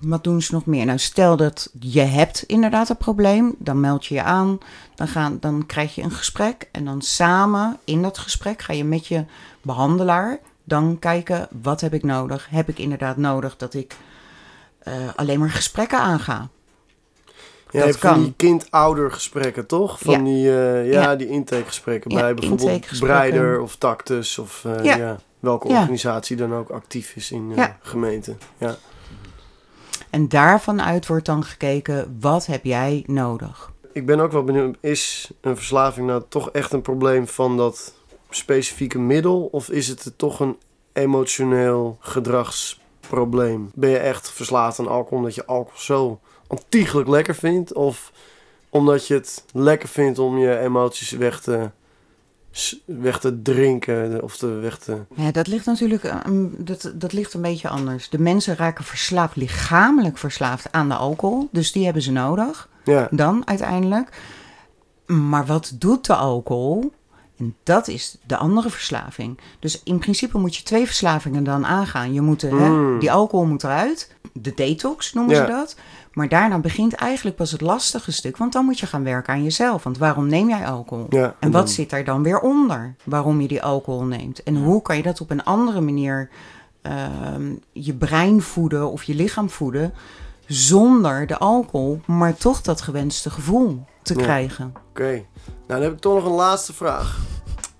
wat 0.00 0.24
doen 0.24 0.42
ze 0.42 0.54
nog 0.54 0.66
meer? 0.66 0.84
Nou, 0.86 0.98
stel 0.98 1.36
dat 1.36 1.70
je 1.80 2.00
hebt 2.00 2.42
inderdaad 2.42 2.88
een 2.88 2.96
probleem, 2.96 3.54
dan 3.58 3.80
meld 3.80 4.06
je 4.06 4.14
je 4.14 4.22
aan. 4.22 4.58
Dan, 4.94 5.08
gaan, 5.08 5.36
dan 5.40 5.66
krijg 5.66 5.94
je 5.94 6.02
een 6.02 6.10
gesprek 6.10 6.68
en 6.72 6.84
dan 6.84 7.02
samen 7.02 7.78
in 7.84 8.02
dat 8.02 8.18
gesprek 8.18 8.62
ga 8.62 8.72
je 8.72 8.84
met 8.84 9.06
je 9.06 9.24
behandelaar 9.62 10.38
dan 10.64 10.98
kijken 10.98 11.48
wat 11.62 11.80
heb 11.80 11.94
ik 11.94 12.02
nodig. 12.02 12.46
Heb 12.50 12.68
ik 12.68 12.78
inderdaad 12.78 13.16
nodig 13.16 13.56
dat 13.56 13.74
ik 13.74 13.96
eh, 14.80 14.94
alleen 15.16 15.38
maar 15.38 15.50
gesprekken 15.50 15.98
aanga? 15.98 16.48
Ja, 17.70 17.86
Dat 17.86 17.96
van 17.98 18.12
kan. 18.12 18.22
die 18.22 18.32
kind-ouder 18.36 19.12
gesprekken, 19.12 19.66
toch? 19.66 19.98
Van 19.98 20.12
Ja. 20.12 20.18
die, 20.32 20.48
eh, 20.58 20.92
ja, 20.92 21.00
Ja. 21.02 21.16
die 21.16 21.28
intakegesprekken 21.28 22.10
Ja, 22.10 22.20
bij 22.20 22.34
bijvoorbeeld 22.34 22.68
intakegesprekken. 22.68 23.18
Breider 23.18 23.60
of 23.60 23.76
Tactus 23.76 24.38
of 24.38 24.64
eh, 24.64 24.84
Ja. 24.84 25.16
welke 25.40 25.68
organisatie 25.68 26.36
dan 26.36 26.54
ook 26.54 26.70
actief 26.70 27.16
is 27.16 27.30
in 27.30 27.52
Ja. 27.54 27.78
gemeente. 27.82 28.36
Ja. 28.58 28.76
En 30.10 30.28
daarvan 30.28 30.82
uit 30.82 31.06
wordt 31.06 31.26
dan 31.26 31.44
gekeken, 31.44 32.16
wat 32.20 32.46
heb 32.46 32.64
jij 32.64 33.04
nodig? 33.06 33.70
Ik 33.92 34.06
ben 34.06 34.20
ook 34.20 34.32
wel 34.32 34.44
benieuwd, 34.44 34.76
is 34.80 35.30
een 35.40 35.56
verslaving 35.56 36.06
nou 36.06 36.22
toch 36.28 36.50
echt 36.50 36.72
een 36.72 36.82
probleem 36.82 37.28
van 37.28 37.56
dat 37.56 37.94
specifieke 38.30 38.98
middel? 38.98 39.48
Of 39.52 39.68
is 39.68 39.88
het 39.88 40.12
toch 40.16 40.40
een 40.40 40.56
emotioneel 40.92 41.96
gedragsprobleem? 43.10 43.70
Ben 43.74 43.90
je 43.90 43.98
echt 43.98 44.30
verslaafd 44.30 44.78
aan 44.78 44.88
alcohol 44.88 45.18
omdat 45.18 45.34
je 45.34 45.46
alcohol 45.46 45.78
zo 45.80 46.20
ontiegelijk 46.46 47.08
lekker 47.08 47.34
vindt? 47.34 47.74
Of 47.74 48.12
omdat 48.68 49.06
je 49.06 49.14
het 49.14 49.44
lekker 49.52 49.88
vindt 49.88 50.18
om 50.18 50.38
je 50.38 50.58
emoties 50.58 51.10
weg 51.10 51.40
te, 51.40 51.70
weg 52.84 53.20
te 53.20 53.42
drinken 53.42 54.22
of 54.22 54.36
te 54.36 54.46
weg 54.46 54.78
te... 54.78 54.98
Ja, 55.14 55.30
dat 55.32 55.46
ligt 55.46 55.66
natuurlijk 55.66 56.04
eh, 56.04 56.16
een- 56.22 56.54
dat, 56.58 56.92
dat 56.94 57.12
ligt 57.12 57.34
een 57.34 57.42
beetje 57.42 57.68
anders. 57.68 58.08
De 58.08 58.18
mensen 58.18 58.56
raken 58.56 58.84
verslaafd, 58.84 59.36
lichamelijk 59.36 60.18
verslaafd 60.18 60.72
aan 60.72 60.88
de 60.88 60.94
alcohol. 60.94 61.48
Dus 61.52 61.72
die 61.72 61.84
hebben 61.84 62.02
ze 62.02 62.12
nodig. 62.12 62.68
Ja, 62.84 63.08
dan 63.10 63.42
uiteindelijk. 63.46 64.08
Maar 65.06 65.46
wat 65.46 65.72
doet 65.78 66.06
de 66.06 66.14
alcohol? 66.14 66.92
En 67.40 67.54
dat 67.62 67.88
is 67.88 68.16
de 68.26 68.36
andere 68.36 68.70
verslaving. 68.70 69.38
Dus 69.58 69.82
in 69.82 69.98
principe 69.98 70.38
moet 70.38 70.56
je 70.56 70.62
twee 70.62 70.84
verslavingen 70.86 71.44
dan 71.44 71.66
aangaan. 71.66 72.12
Je 72.12 72.20
moet, 72.20 72.42
eh, 72.42 72.50
hè, 72.50 72.68
Mm. 72.68 72.98
die 72.98 73.12
alcohol 73.12 73.46
moet 73.46 73.62
eruit. 73.64 74.14
De 74.32 74.52
detox 74.54 75.12
noemen 75.12 75.34
Ja. 75.34 75.40
ze 75.46 75.52
dat. 75.52 75.76
Maar 76.12 76.28
daarna 76.28 76.58
begint 76.58 76.92
eigenlijk 76.94 77.36
pas 77.36 77.50
het 77.52 77.60
lastige 77.60 78.12
stuk. 78.12 78.36
Want 78.36 78.52
dan 78.52 78.64
moet 78.64 78.78
je 78.78 78.86
gaan 78.86 79.04
werken 79.04 79.32
aan 79.34 79.42
jezelf. 79.42 79.82
Want 79.82 79.98
waarom 79.98 80.26
neem 80.26 80.48
jij 80.48 80.66
alcohol? 80.66 81.06
ja. 81.10 81.34
En 81.40 81.50
wat 81.50 81.64
dan- 81.64 81.74
zit 81.74 81.90
daar 81.90 82.04
dan 82.04 82.22
weer 82.22 82.40
onder? 82.40 82.94
Waarom 83.04 83.40
je 83.40 83.48
die 83.48 83.62
alcohol 83.62 84.04
neemt? 84.04 84.42
En 84.42 84.56
hoe 84.56 84.82
kan 84.82 84.96
je 84.96 85.02
dat 85.02 85.20
op 85.20 85.30
een 85.30 85.44
andere 85.44 85.80
manier 85.80 86.28
ehm, 86.82 87.52
je 87.72 87.94
brein 87.94 88.42
voeden 88.42 88.90
of 88.90 89.02
je 89.02 89.14
lichaam 89.14 89.50
voeden 89.50 89.92
zonder 90.46 91.26
de 91.26 91.38
alcohol, 91.38 92.00
maar 92.06 92.34
toch 92.36 92.60
dat 92.60 92.80
gewenste 92.80 93.30
gevoel 93.30 93.84
te 94.02 94.14
Ja. 94.14 94.22
krijgen? 94.22 94.72
Oké, 94.90 95.10
nou 95.12 95.24
dan 95.66 95.82
heb 95.82 95.92
ik 95.92 95.98
toch 96.00 96.14
nog 96.14 96.24
een 96.24 96.30
laatste 96.32 96.72
vraag. 96.72 97.18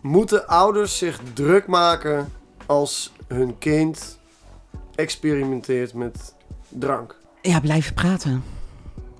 Moeten 0.00 0.46
ouders 0.48 0.98
zich 0.98 1.20
druk 1.35 1.66
maken 1.66 2.33
als 2.66 3.12
hun 3.28 3.59
kind 3.59 4.18
experimenteert 4.94 5.94
met 5.94 6.35
drank? 6.68 7.16
Ja, 7.42 7.61
blijven 7.61 7.94
praten. 7.94 8.44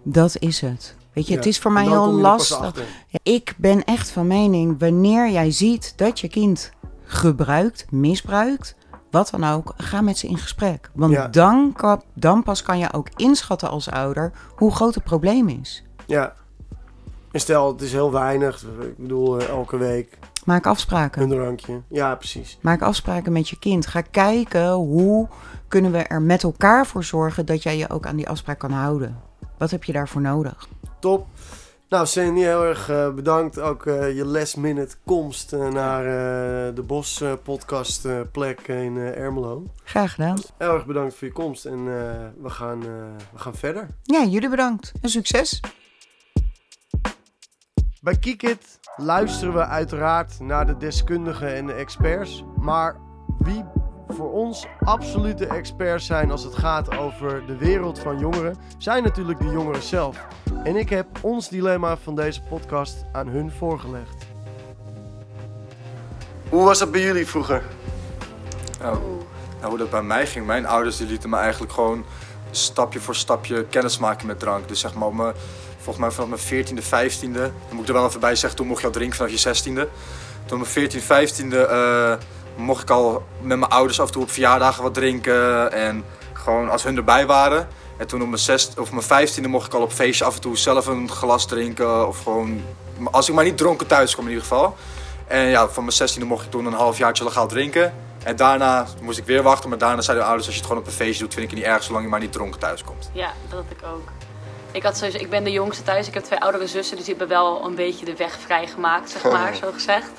Dat 0.03 0.37
is 0.39 0.61
het. 0.61 0.97
Weet 1.13 1.27
je, 1.27 1.35
het 1.37 1.47
is 1.47 1.59
voor 1.59 1.73
mij 1.73 1.87
heel 1.87 2.13
lastig. 2.13 2.73
Ja, 3.09 3.19
ik 3.23 3.55
ben 3.57 3.85
echt 3.85 4.11
van 4.11 4.27
mening, 4.27 4.79
wanneer 4.79 5.31
jij 5.31 5.51
ziet 5.51 5.93
dat 5.97 6.21
je 6.21 6.29
kind 6.29 6.71
gebruikt, 7.05 7.87
misbruikt, 7.91 8.75
wat 9.11 9.31
dan 9.31 9.45
ook, 9.45 9.75
ga 9.77 10.01
met 10.01 10.19
ze 10.19 10.27
in 10.27 10.39
gesprek. 10.39 10.91
Want 10.95 11.13
Ja. 11.13 11.29
dan, 11.29 11.73
kan, 11.77 12.03
dan 12.15 12.43
pas 12.43 12.63
kan 12.63 12.79
je 12.79 12.93
ook 12.93 13.09
inschatten 13.17 13.71
als 13.71 13.91
ouder 13.91 14.33
hoe 14.57 14.75
groot 14.75 14.95
het 14.95 15.05
probleem 15.05 15.49
is. 15.49 15.85
Ja. 16.07 16.35
En 17.33 17.41
stel, 17.41 17.73
het 17.73 17.81
is 17.81 17.93
heel 17.93 18.13
weinig. 18.13 18.63
Ik 18.81 18.97
bedoel, 18.97 19.41
eh, 19.41 19.49
elke 19.49 19.77
week 19.77 20.19
Maak 20.45 20.67
afspraken. 20.67 21.23
een 21.23 21.29
drankje. 21.29 21.81
Ja, 21.89 22.15
precies. 22.15 22.59
Maak 22.61 22.83
afspraken 22.83 23.33
met 23.33 23.49
je 23.49 23.59
kind. 23.59 23.87
Ga 23.87 24.01
kijken 24.01 24.71
hoe 24.73 25.29
kunnen 25.69 25.93
we 25.93 25.99
er 25.99 26.23
met 26.23 26.43
elkaar 26.43 26.87
voor 26.87 27.05
zorgen 27.05 27.47
dat 27.47 27.63
jij 27.63 27.77
je 27.77 27.91
ook 27.91 28.07
aan 28.07 28.17
die 28.17 28.29
afspraak 28.29 28.59
kan 28.59 28.71
houden. 28.71 29.21
Wat 29.59 29.71
heb 29.71 29.85
je 29.85 29.93
daarvoor 29.93 30.21
nodig? 30.21 30.69
Top. 31.01 31.27
Nou, 31.89 32.07
Sandy, 32.07 32.41
heel 32.41 32.65
erg 32.65 32.89
eh, 32.89 33.11
bedankt. 33.15 33.59
Ook 33.61 33.87
eh, 33.87 34.17
je 34.17 34.25
last 34.25 34.57
minute 34.57 34.97
komst 35.05 35.53
naar 35.53 36.05
de 36.75 36.83
Bos 36.87 37.23
podcast 37.43 38.09
plek 38.33 38.69
in 38.69 38.97
Ermelo. 38.97 39.63
Graag 39.85 40.15
gedaan. 40.15 40.39
Heel 40.59 40.75
erg 40.75 40.87
bedankt 40.87 41.15
voor 41.15 41.27
je 41.27 41.33
komst 41.33 41.65
en 41.65 41.85
we, 42.43 42.51
gaan, 42.51 42.81
we 43.33 43.39
gaan 43.39 43.55
verder. 43.55 43.87
Ja, 44.03 44.25
jullie 44.25 44.49
bedankt. 44.49 44.93
En 45.01 45.09
succes. 45.09 45.61
Bij 48.03 48.19
Kiekit 48.19 48.81
luisteren 48.97 49.55
we 49.55 49.67
uiteraard 49.67 50.41
naar 50.41 50.67
de 50.67 50.77
deskundigen 50.77 51.55
en 51.55 51.67
de 51.67 51.73
experts. 51.73 52.45
Maar 52.57 52.97
wie 53.39 53.65
voor 54.09 54.33
ons 54.33 54.67
absolute 54.81 55.47
experts 55.47 56.07
zijn 56.07 56.31
als 56.31 56.43
het 56.43 56.55
gaat 56.55 56.97
over 56.97 57.47
de 57.47 57.57
wereld 57.57 57.99
van 57.99 58.19
jongeren, 58.19 58.57
zijn 58.79 59.03
natuurlijk 59.03 59.39
de 59.39 59.51
jongeren 59.51 59.83
zelf. 59.83 60.27
En 60.65 60.77
ik 60.77 60.89
heb 60.89 61.07
ons 61.21 61.49
dilemma 61.49 61.97
van 61.97 62.15
deze 62.15 62.43
podcast 62.43 63.05
aan 63.13 63.29
hun 63.29 63.51
voorgelegd. 63.51 64.27
Hoe 66.49 66.65
was 66.65 66.79
dat 66.79 66.91
bij 66.91 67.03
jullie 67.03 67.27
vroeger? 67.27 67.63
Nou, 68.81 68.99
nou, 69.59 69.69
hoe 69.69 69.79
dat 69.79 69.91
bij 69.91 70.03
mij 70.03 70.27
ging, 70.27 70.47
mijn 70.47 70.67
ouders 70.67 70.97
die 70.97 71.07
lieten 71.07 71.31
me 71.31 71.37
eigenlijk 71.37 71.73
gewoon 71.73 72.05
stapje 72.51 73.01
voor 73.01 73.17
stapje 73.17 73.65
kennis 73.65 73.99
maken 73.99 74.27
met 74.27 74.39
drank. 74.39 74.69
Dus 74.69 74.81
zeg 74.81 74.95
maar, 74.95 75.35
volgens 75.77 75.97
mij 75.99 76.11
vanaf 76.11 76.49
mijn 76.51 76.67
14e, 76.67 76.85
15e, 76.85 77.33
dan 77.33 77.53
moet 77.71 77.83
ik 77.83 77.89
er 77.89 77.95
wel 77.95 78.07
even 78.07 78.21
bij 78.21 78.37
zeggen, 78.37 78.59
toen 78.59 78.67
mocht 78.67 78.81
je 78.81 78.87
al 78.87 78.93
drinken 78.93 79.17
vanaf 79.17 79.43
je 79.43 79.73
16e. 79.73 79.89
Toen 80.47 80.61
mijn 80.61 80.91
14e, 80.91 81.03
15e 81.03 81.71
eh, 81.71 82.13
mocht 82.57 82.83
ik 82.83 82.91
al 82.91 83.27
met 83.41 83.59
mijn 83.59 83.71
ouders 83.71 84.01
af 84.01 84.07
en 84.07 84.13
toe 84.13 84.23
op 84.23 84.31
verjaardagen 84.31 84.83
wat 84.83 84.95
drinken 84.95 85.73
en 85.73 86.05
gewoon 86.33 86.71
als 86.71 86.83
hun 86.83 86.97
erbij 86.97 87.27
waren. 87.27 87.69
En 87.97 88.07
toen 88.07 88.23
op 88.23 88.29
mijn, 88.29 88.41
zes, 88.41 88.71
of 88.79 88.91
mijn 88.93 89.29
15e 89.29 89.49
mocht 89.49 89.67
ik 89.67 89.75
al 89.75 89.83
op 89.83 89.93
feestje 89.93 90.25
af 90.25 90.35
en 90.35 90.41
toe 90.41 90.57
zelf 90.57 90.87
een 90.87 91.11
glas 91.11 91.47
drinken 91.47 92.09
of 92.09 92.23
gewoon, 92.23 92.63
als 93.11 93.29
ik 93.29 93.35
maar 93.35 93.45
niet 93.45 93.57
dronken 93.57 93.87
thuis 93.87 94.13
kwam 94.13 94.25
in 94.25 94.31
ieder 94.31 94.47
geval. 94.47 94.77
En 95.27 95.47
ja, 95.47 95.69
van 95.69 95.85
mijn 95.85 96.11
16e 96.11 96.27
mocht 96.27 96.45
ik 96.45 96.51
toen 96.51 96.67
een 96.67 96.73
halfjaartje 96.73 97.25
legaal 97.25 97.47
drinken. 97.47 97.95
En 98.25 98.37
daarna 98.37 98.87
moest 99.01 99.19
ik 99.19 99.25
weer 99.25 99.43
wachten, 99.43 99.69
maar 99.69 99.79
daarna 99.79 100.01
zeiden 100.03 100.25
de 100.25 100.31
ouders: 100.31 100.47
als 100.47 100.57
je 100.57 100.63
het 100.63 100.71
gewoon 100.71 100.87
op 100.87 100.93
een 100.93 100.99
feestje 100.99 101.23
doet, 101.23 101.35
vind 101.35 101.45
ik 101.45 101.51
het 101.51 101.61
niet 101.61 101.69
erg 101.69 101.83
zolang 101.83 102.05
je 102.05 102.11
maar 102.11 102.21
niet 102.21 102.33
dronken 102.33 102.61
thuis 102.61 102.85
komt. 102.85 103.11
Ja, 103.13 103.33
dat 103.49 103.59
had 103.59 103.71
ik 103.71 103.85
ook. 103.95 104.09
Ik, 104.73 104.83
had 104.83 104.97
sowieso, 104.97 105.19
ik 105.19 105.31
ben 105.31 105.45
de 105.45 105.51
jongste 105.51 105.83
thuis. 105.83 106.09
Ik 106.09 106.15
heb 106.15 106.25
twee 106.25 106.41
oudere 106.41 106.67
zussen, 106.67 106.97
dus 106.97 107.05
die 107.05 107.17
hebben 107.17 107.37
wel 107.37 107.65
een 107.65 107.75
beetje 107.75 108.05
de 108.05 108.17
weg 108.17 108.39
vrijgemaakt, 108.41 109.11
zeg 109.11 109.23
maar, 109.33 109.55
zo 109.55 109.71
gezegd. 109.73 110.11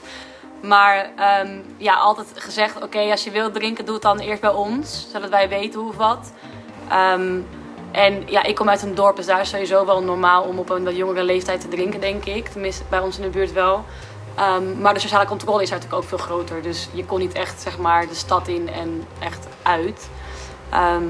Maar 0.62 1.12
ehm, 1.16 1.60
ja, 1.78 1.94
altijd 1.94 2.28
gezegd, 2.36 2.84
oké, 2.84 3.00
als 3.00 3.24
je 3.24 3.32
wilt 3.32 3.54
drinken, 3.54 3.86
doe 3.86 3.94
het 3.94 4.04
dan 4.04 4.20
eerst 4.20 4.42
bij 4.42 4.50
ons. 4.50 5.08
Zodat 5.12 5.30
wij 5.30 5.50
weten 5.50 5.80
hoe 5.80 5.90
of 5.90 5.96
wat. 5.96 6.32
Ehm, 6.90 7.40
en 7.92 8.24
ja, 8.28 8.44
ik 8.44 8.56
kom 8.56 8.70
uit 8.70 8.82
een 8.82 8.96
dorp, 8.96 9.16
dus 9.16 9.26
daar 9.26 9.42
is 9.42 9.50
sowieso 9.50 9.86
wel 9.86 10.04
normaal 10.04 10.44
om 10.44 10.60
op 10.60 10.70
een 10.70 10.84
wat 10.84 10.96
jongere 10.96 11.24
leeftijd 11.24 11.62
te 11.62 11.68
drinken, 11.68 12.00
denk 12.00 12.26
ik. 12.26 12.48
Tenminste, 12.48 12.84
bij 12.90 13.00
ons 13.00 13.18
in 13.18 13.24
de 13.24 13.30
buurt 13.30 13.54
wel. 13.54 13.86
Ehm, 14.36 14.82
maar 14.82 14.94
de 14.94 15.00
sociale 15.00 15.26
controle 15.26 15.62
is 15.62 15.70
natuurlijk 15.70 16.02
ook 16.02 16.08
veel 16.08 16.18
groter. 16.18 16.62
Dus 16.62 16.90
je 16.92 17.06
kon 17.06 17.20
niet 17.20 17.34
echt 17.34 17.62
zeg 17.62 17.78
maar, 17.78 18.08
de 18.08 18.16
stad 18.16 18.48
in 18.48 18.70
en 18.70 19.04
echt 19.20 19.48
uit. 19.62 20.10
Ehm, 20.70 21.04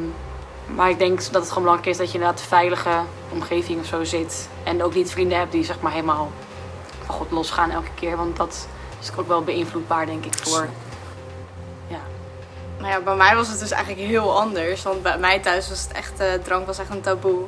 maar 0.65 0.89
ik 0.89 0.99
denk 0.99 1.17
dat 1.31 1.41
het 1.41 1.47
gewoon 1.47 1.63
belangrijk 1.63 1.91
is 1.91 1.97
dat 1.97 2.07
je 2.07 2.13
inderdaad 2.13 2.39
een 2.39 2.47
veilige 2.47 2.99
omgeving 3.29 3.79
of 3.79 3.85
zo 3.85 4.03
zit. 4.03 4.49
En 4.63 4.83
ook 4.83 4.93
niet 4.93 5.11
vrienden 5.11 5.37
hebt 5.37 5.51
die 5.51 5.63
zeg 5.63 5.79
maar 5.79 5.91
helemaal 5.91 6.31
van 7.05 7.15
God 7.15 7.31
losgaan 7.31 7.71
elke 7.71 7.93
keer. 7.95 8.17
Want 8.17 8.37
dat 8.37 8.67
is 9.01 9.11
ook 9.17 9.27
wel 9.27 9.43
beïnvloedbaar 9.43 10.05
denk 10.05 10.25
ik 10.25 10.33
voor... 10.37 10.67
Ja. 11.87 11.99
Nou 12.77 12.91
ja, 12.91 13.01
bij 13.01 13.15
mij 13.15 13.35
was 13.35 13.47
het 13.47 13.59
dus 13.59 13.71
eigenlijk 13.71 14.07
heel 14.07 14.39
anders. 14.39 14.83
Want 14.83 15.01
bij 15.01 15.17
mij 15.17 15.39
thuis 15.39 15.69
was 15.69 15.81
het 15.81 15.91
echt, 15.91 16.19
eh, 16.19 16.33
drank 16.43 16.65
was 16.65 16.79
echt 16.79 16.89
een 16.89 17.01
taboe. 17.01 17.39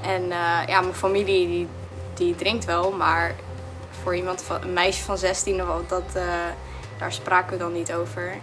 En 0.00 0.22
eh, 0.22 0.66
ja, 0.66 0.80
mijn 0.80 0.94
familie 0.94 1.46
die, 1.46 1.68
die 2.14 2.34
drinkt 2.34 2.64
wel, 2.64 2.90
maar 2.90 3.34
voor 4.02 4.16
iemand 4.16 4.42
van, 4.42 4.62
een 4.62 4.72
meisje 4.72 5.02
van 5.02 5.18
16 5.18 5.62
of 5.62 5.66
wat, 5.66 5.88
dat, 5.88 6.14
eh, 6.14 6.24
daar 6.98 7.12
spraken 7.12 7.52
we 7.52 7.58
dan 7.58 7.72
niet 7.72 7.92
over. 7.92 8.34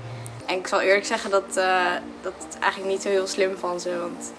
En 0.46 0.58
ik 0.58 0.68
zal 0.68 0.82
eerlijk 0.82 1.06
zeggen 1.06 1.30
dat, 1.30 1.58
eh, 1.58 1.92
dat 2.22 2.34
het 2.38 2.60
eigenlijk 2.60 2.92
niet 2.92 3.02
zo 3.02 3.10
heel 3.10 3.28
slim 3.28 3.58
van 3.58 3.80
ze. 3.80 4.00
Want 4.00 4.34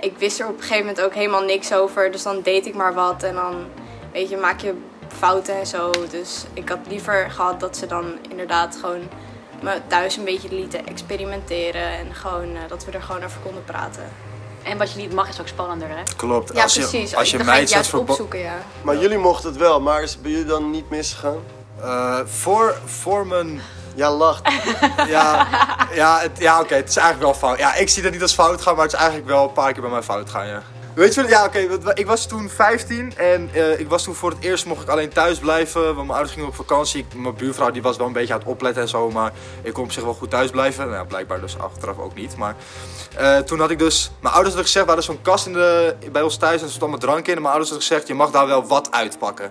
ik 0.00 0.18
wist 0.18 0.40
er 0.40 0.46
op 0.46 0.54
een 0.54 0.60
gegeven 0.60 0.86
moment 0.86 1.00
ook 1.04 1.14
helemaal 1.14 1.44
niks 1.44 1.72
over. 1.72 2.10
Dus 2.10 2.22
dan 2.22 2.40
deed 2.42 2.66
ik 2.66 2.74
maar 2.74 2.94
wat 2.94 3.22
en 3.22 3.34
dan 3.34 3.66
weet 4.12 4.28
je, 4.28 4.36
maak 4.36 4.60
je 4.60 4.74
fouten 5.08 5.54
en 5.54 5.66
zo. 5.66 5.92
Dus 6.10 6.44
ik 6.54 6.68
had 6.68 6.78
liever 6.88 7.30
gehad 7.30 7.60
dat 7.60 7.76
ze 7.76 7.86
dan 7.86 8.18
inderdaad 8.28 8.76
gewoon 8.80 9.08
me 9.62 9.80
thuis 9.86 10.16
een 10.16 10.24
beetje 10.24 10.54
lieten 10.54 10.86
experimenteren. 10.86 11.82
En 11.82 12.14
gewoon, 12.14 12.56
eh, 12.56 12.62
dat 12.68 12.84
we 12.84 12.92
er 12.92 13.02
gewoon 13.02 13.24
over 13.24 13.40
konden 13.40 13.64
praten. 13.64 14.29
En 14.62 14.78
wat 14.78 14.92
je 14.92 14.98
niet 14.98 15.12
mag 15.12 15.28
is 15.28 15.40
ook 15.40 15.48
spannender 15.48 15.88
hè? 15.88 16.02
Klopt. 16.16 16.54
Ja, 16.54 16.62
als 16.62 16.74
je, 16.74 16.80
precies. 16.80 17.14
Als 17.14 17.30
je 17.30 17.36
dan 17.36 17.46
meid 17.46 17.70
zet 17.70 17.94
opzoeken, 17.94 18.38
ja. 18.38 18.54
Maar 18.82 18.96
jullie 18.96 19.18
mochten 19.18 19.48
het 19.50 19.58
wel, 19.58 19.80
maar 19.80 20.02
is 20.02 20.12
het 20.12 20.22
bij 20.22 20.30
jullie 20.30 20.46
dan 20.46 20.70
niet 20.70 20.90
misgegaan? 20.90 21.38
Eh, 21.82 22.18
voor, 22.24 22.74
voor 22.84 23.26
mijn 23.26 23.60
Ja, 23.94 24.10
lacht. 24.10 24.42
Ja, 25.06 25.46
ja, 25.92 26.18
het, 26.20 26.38
ja 26.38 26.60
oké, 26.60 26.74
het 26.74 26.88
is 26.88 26.96
eigenlijk 26.96 27.26
wel 27.32 27.48
fout. 27.48 27.58
Ja, 27.58 27.74
ik 27.74 27.88
zie 27.88 28.02
dat 28.02 28.12
niet 28.12 28.22
als 28.22 28.34
fout 28.34 28.62
gaan, 28.62 28.74
maar 28.74 28.84
het 28.84 28.92
is 28.92 28.98
eigenlijk 28.98 29.28
wel 29.28 29.44
een 29.44 29.52
paar 29.52 29.72
keer 29.72 29.82
bij 29.82 29.90
mij 29.90 30.02
fout 30.02 30.30
gaan, 30.30 30.46
ja. 30.46 30.62
Weet 30.94 31.14
je 31.14 31.20
wel, 31.20 31.30
ja 31.30 31.44
oké, 31.44 31.58
ik 31.94 32.06
was 32.06 32.26
toen 32.26 32.48
15 32.48 33.16
en 33.16 33.50
eh, 33.52 33.80
ik 33.80 33.88
was 33.88 34.02
toen 34.02 34.14
voor 34.14 34.30
het 34.30 34.44
eerst 34.44 34.66
mocht 34.66 34.82
ik 34.82 34.88
alleen 34.88 35.08
thuis 35.08 35.38
blijven, 35.38 35.82
want 35.82 35.96
mijn 35.96 36.10
ouders 36.10 36.32
gingen 36.32 36.48
op 36.48 36.54
vakantie. 36.54 37.06
Mijn 37.16 37.34
buurvrouw 37.34 37.70
die 37.70 37.82
was 37.82 37.96
wel 37.96 38.06
een 38.06 38.12
beetje 38.12 38.32
aan 38.32 38.38
het 38.38 38.48
opletten 38.48 38.82
en 38.82 38.88
zo, 38.88 39.10
maar 39.10 39.32
ik 39.62 39.72
kon 39.72 39.84
op 39.84 39.92
zich 39.92 40.02
wel 40.02 40.14
goed 40.14 40.30
thuis 40.30 40.50
blijven. 40.50 40.90
Nou, 40.90 41.06
blijkbaar 41.06 41.40
dus 41.40 41.58
achteraf 41.58 41.98
ook 41.98 42.14
niet, 42.14 42.36
maar 42.36 42.56
eh, 43.16 43.38
toen 43.38 43.58
had 43.58 43.70
ik 43.70 43.78
dus, 43.78 44.10
mijn 44.20 44.34
ouders 44.34 44.54
hadden 44.54 44.64
gezegd, 44.64 44.84
we 44.86 44.92
hadden 44.92 45.04
zo'n 45.04 45.22
kast 45.22 45.46
in 45.46 45.52
de, 45.52 45.96
bij 46.12 46.22
ons 46.22 46.36
thuis 46.36 46.56
en 46.56 46.62
er 46.62 46.68
stond 46.68 46.82
allemaal 46.82 47.00
drank 47.00 47.26
in. 47.26 47.34
En 47.34 47.42
mijn 47.42 47.54
ouders 47.54 47.70
hadden 47.70 47.88
gezegd, 47.88 48.08
je 48.08 48.14
mag 48.14 48.30
daar 48.30 48.46
wel 48.46 48.66
wat 48.66 48.90
uitpakken. 48.90 49.50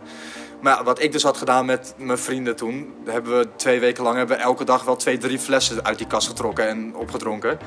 Maar 0.61 0.83
wat 0.83 1.01
ik 1.01 1.11
dus 1.11 1.23
had 1.23 1.37
gedaan 1.37 1.65
met 1.65 1.93
mijn 1.97 2.17
vrienden 2.17 2.55
toen, 2.55 2.93
hebben 3.05 3.37
we 3.37 3.47
twee 3.55 3.79
weken 3.79 4.03
lang 4.03 4.17
hebben 4.17 4.37
we 4.37 4.43
elke 4.43 4.63
dag 4.63 4.83
wel 4.83 4.95
twee, 4.95 5.17
drie 5.17 5.39
flessen 5.39 5.85
uit 5.85 5.97
die 5.97 6.07
kast 6.07 6.27
getrokken 6.27 6.67
en 6.67 6.95
opgedronken. 6.95 7.59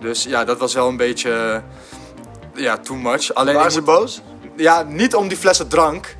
Dus 0.00 0.24
ja, 0.24 0.44
dat 0.44 0.58
was 0.58 0.74
wel 0.74 0.88
een 0.88 0.96
beetje, 0.96 1.62
ja, 2.60 2.78
too 2.78 2.96
much. 2.96 3.34
Alleen 3.34 3.54
Waren 3.54 3.72
ze 3.72 3.82
boos? 3.82 4.20
ja, 4.56 4.82
niet 4.82 5.14
om 5.14 5.28
die 5.28 5.36
flessen 5.36 5.68
drank. 5.68 6.16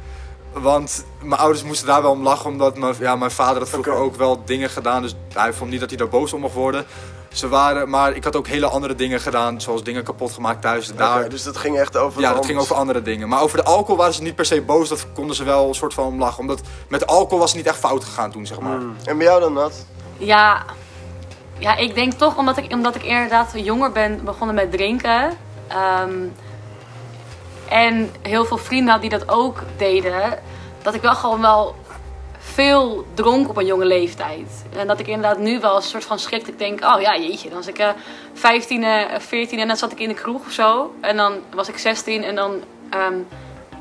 Want 0.53 1.05
mijn 1.22 1.40
ouders 1.40 1.62
moesten 1.62 1.87
daar 1.87 2.03
wel 2.03 2.11
om 2.11 2.22
lachen, 2.22 2.50
omdat 2.50 2.79
mijn, 2.79 2.94
ja, 2.98 3.16
mijn 3.16 3.31
vader 3.31 3.59
had 3.59 3.68
vroeger 3.68 3.92
ook 3.92 4.16
wel 4.16 4.42
dingen 4.44 4.70
gedaan. 4.70 5.03
Dus 5.03 5.14
hij 5.33 5.53
vond 5.53 5.70
niet 5.70 5.81
dat 5.81 5.88
hij 5.88 5.98
daar 5.98 6.09
boos 6.09 6.33
om 6.33 6.40
mocht 6.40 6.55
worden. 6.55 6.87
Ze 7.33 7.48
waren, 7.48 7.88
maar 7.88 8.16
ik 8.16 8.24
had 8.24 8.37
ook 8.37 8.46
hele 8.46 8.66
andere 8.66 8.94
dingen 8.94 9.20
gedaan, 9.20 9.61
zoals 9.61 9.83
dingen 9.83 10.05
kapot 10.05 10.33
gemaakt 10.33 10.62
thuis. 10.62 10.94
Daar, 10.94 11.29
dus 11.29 11.42
dat 11.42 11.57
ging 11.57 11.79
echt 11.79 11.96
over 11.96 12.20
ja, 12.20 12.33
dat 12.33 12.46
ging 12.46 12.59
over 12.59 12.76
andere 12.76 13.03
dingen. 13.03 13.29
Maar 13.29 13.42
over 13.42 13.57
de 13.57 13.64
alcohol 13.64 13.96
waren 13.96 14.14
ze 14.14 14.22
niet 14.22 14.35
per 14.35 14.44
se 14.44 14.62
boos, 14.62 14.88
dat 14.88 15.07
konden 15.14 15.37
ze 15.37 15.44
wel 15.44 15.68
een 15.68 15.74
soort 15.74 15.94
van 15.94 16.05
om 16.05 16.18
lachen. 16.18 16.40
Omdat 16.40 16.61
met 16.88 17.07
alcohol 17.07 17.38
was 17.38 17.48
het 17.48 17.59
niet 17.59 17.68
echt 17.68 17.79
fout 17.79 18.05
gegaan 18.05 18.31
toen, 18.31 18.46
zeg 18.46 18.61
maar. 18.61 18.76
Hmm. 18.76 18.96
En 19.05 19.16
bij 19.16 19.26
jou 19.26 19.40
dan, 19.40 19.53
Nat? 19.53 19.87
Ja, 20.16 20.64
ja, 21.59 21.76
ik 21.76 21.94
denk 21.94 22.12
toch 22.12 22.37
omdat 22.37 22.57
ik, 22.57 22.72
omdat 22.72 22.94
ik 22.94 23.03
inderdaad 23.03 23.53
jonger 23.55 23.92
ben 23.92 24.24
begonnen 24.24 24.55
met 24.55 24.72
drinken. 24.72 25.37
Ehm, 25.71 26.27
en 27.69 28.11
heel 28.23 28.45
veel 28.45 28.57
vrienden 28.57 28.93
had 28.93 29.01
die 29.01 29.11
dat 29.11 29.29
ook 29.29 29.63
deden. 29.77 30.39
Dat 30.83 30.95
ik 30.95 31.03
wel 31.03 31.15
gewoon 31.15 31.41
wel 31.41 31.75
veel 32.39 33.07
dronk 33.15 33.49
op 33.49 33.57
een 33.57 33.67
jonge 33.67 33.85
leeftijd. 33.85 34.65
En 34.77 34.87
dat 34.87 35.01
ik 35.01 35.07
inderdaad 35.07 35.39
nu 35.39 35.61
wel 35.61 35.77
een 35.77 35.83
soort 35.83 36.05
van 36.05 36.19
schrikt. 36.19 36.49
Ik 36.49 36.59
denk, 36.59 36.85
oh 36.85 37.01
ja, 37.01 37.17
jeetje. 37.17 37.49
Dan 37.49 37.59
was 37.59 37.67
ik 37.67 37.79
eh 37.79 37.89
15, 38.33 38.85
eh, 38.85 39.19
14 39.19 39.59
en 39.59 39.69
dan 39.69 39.77
zat 39.77 39.93
ik 39.93 40.01
in 40.01 40.09
de 40.09 40.15
kroeg 40.15 40.47
of 40.47 40.53
zo. 40.53 40.95
En 41.01 41.17
dan 41.17 41.33
was 41.55 41.69
ik 41.69 41.79
16 41.79 42.23
en 42.23 42.35
dan 42.35 42.63
ehm, 42.91 43.15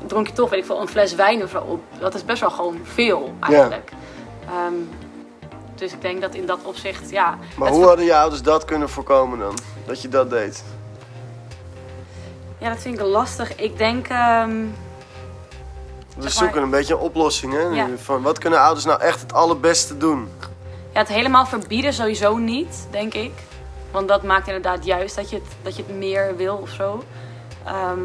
dronk 0.06 0.26
je 0.26 0.32
toch, 0.32 0.50
weet 0.50 0.58
ik 0.58 0.66
veel, 0.66 0.80
een 0.80 0.88
fles 0.88 1.14
wijn 1.14 1.42
of 1.42 1.50
zo 1.50 1.58
op. 1.58 1.80
Dat 1.98 2.14
is 2.14 2.24
best 2.24 2.40
wel 2.40 2.50
gewoon 2.50 2.80
veel 2.82 3.34
eigenlijk. 3.40 3.90
Ehm, 4.46 4.74
dus 5.74 5.92
ik 5.92 6.00
denk 6.00 6.20
dat 6.20 6.34
in 6.34 6.46
dat 6.46 6.58
opzicht, 6.62 7.10
ja. 7.10 7.38
Maar 7.56 7.70
hoe 7.70 7.84
hadden 7.84 8.04
je 8.04 8.16
ouders 8.16 8.42
dat 8.42 8.64
kunnen 8.64 8.88
voorkomen 8.88 9.38
dan? 9.38 9.58
Dat 9.86 10.02
je 10.02 10.08
dat 10.08 10.30
deed? 10.30 10.64
Ja, 12.60 12.68
dat 12.68 12.78
vind 12.78 12.94
ik 13.00 13.04
lastig. 13.06 13.54
Ik 13.56 13.76
denk. 13.78 14.08
ehm, 14.08 14.50
We 16.16 16.22
Zeg 16.22 16.32
zoeken 16.32 16.62
een 16.62 16.70
beetje 16.70 16.94
een 16.94 17.00
oplossing, 17.00 17.52
hè? 17.52 17.68
nu. 17.68 17.76
Ja. 17.76 17.86
Van 17.96 18.22
wat 18.22 18.38
kunnen 18.38 18.60
ouders 18.60 18.84
nou 18.84 19.00
echt 19.00 19.20
het 19.20 19.32
allerbeste 19.32 19.96
doen? 19.96 20.28
ja, 20.92 20.98
het 20.98 21.08
helemaal 21.08 21.46
verbieden 21.46 21.92
sowieso 21.92 22.36
niet, 22.36 22.86
denk 22.90 23.14
ik. 23.14 23.32
Want 23.90 24.08
dat 24.08 24.22
maakt 24.22 24.46
inderdaad 24.46 24.84
juist 24.84 25.16
dat 25.16 25.30
je 25.30 25.36
het, 25.36 25.44
dat 25.62 25.76
je 25.76 25.82
het 25.86 25.96
meer 25.96 26.36
wil 26.36 26.56
of 26.56 26.70
zo. 26.70 27.04
Ehm, 27.64 27.98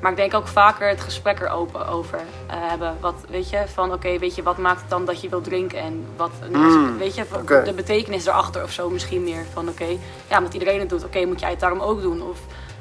maar 0.00 0.10
ik 0.10 0.16
denk 0.16 0.34
ook 0.34 0.46
vaker 0.46 0.88
het 0.88 1.00
gesprek 1.00 1.40
erover 1.40 1.88
over 1.88 2.18
eh, 2.46 2.56
hebben. 2.60 2.96
Wat, 3.00 3.14
weet 3.28 3.50
je, 3.50 3.62
van 3.74 3.92
oké, 3.92 4.18
weet 4.18 4.34
je, 4.34 4.42
wat 4.42 4.58
maakt 4.58 4.80
het 4.80 4.90
dan 4.90 5.04
dat 5.04 5.20
je 5.20 5.28
wilt 5.28 5.44
drinken? 5.44 5.78
En 5.78 6.04
wat, 6.16 6.30
Mm, 6.50 6.98
weet 6.98 7.14
je, 7.14 7.24
van 7.24 7.46
de 7.64 7.72
betekenis 7.74 8.26
erachter 8.26 8.62
of 8.62 8.70
zo 8.72 8.90
misschien 8.90 9.24
meer. 9.24 9.44
Van 9.52 9.68
oké, 9.68 9.86
ja, 10.28 10.38
omdat 10.38 10.52
iedereen 10.54 10.80
het 10.80 10.88
doet, 10.88 11.04
oké, 11.04 11.24
moet 11.24 11.40
jij 11.40 11.50
het 11.50 11.60
daarom 11.60 11.80
ook 11.80 12.02
doen? 12.02 12.22
Of 12.22 12.38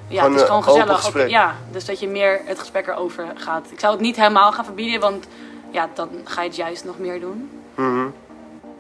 ja, 0.08 0.22
Gewoon 0.22 0.32
het 0.38 0.42
is 0.42 0.48
gewoon 0.48 0.64
gezellig. 0.64 1.30
ja, 1.30 1.56
dus 1.72 1.86
dat 1.86 2.00
je 2.00 2.08
meer 2.08 2.42
het 2.46 2.60
gesprek 2.60 2.88
erover 2.88 3.26
gaat. 3.36 3.66
Ik 3.72 3.80
zou 3.80 3.94
het 3.94 4.02
niet 4.02 4.16
helemaal 4.16 4.52
gaan 4.52 4.66
verbieden, 4.66 5.00
want 5.00 5.26
ja, 5.72 5.90
dan 5.94 6.10
ga 6.24 6.42
je 6.42 6.48
het 6.48 6.58
juist 6.58 6.86
nog 6.86 7.00
meer 7.00 7.20
doen. 7.20 7.50
Mhm. 7.76 8.06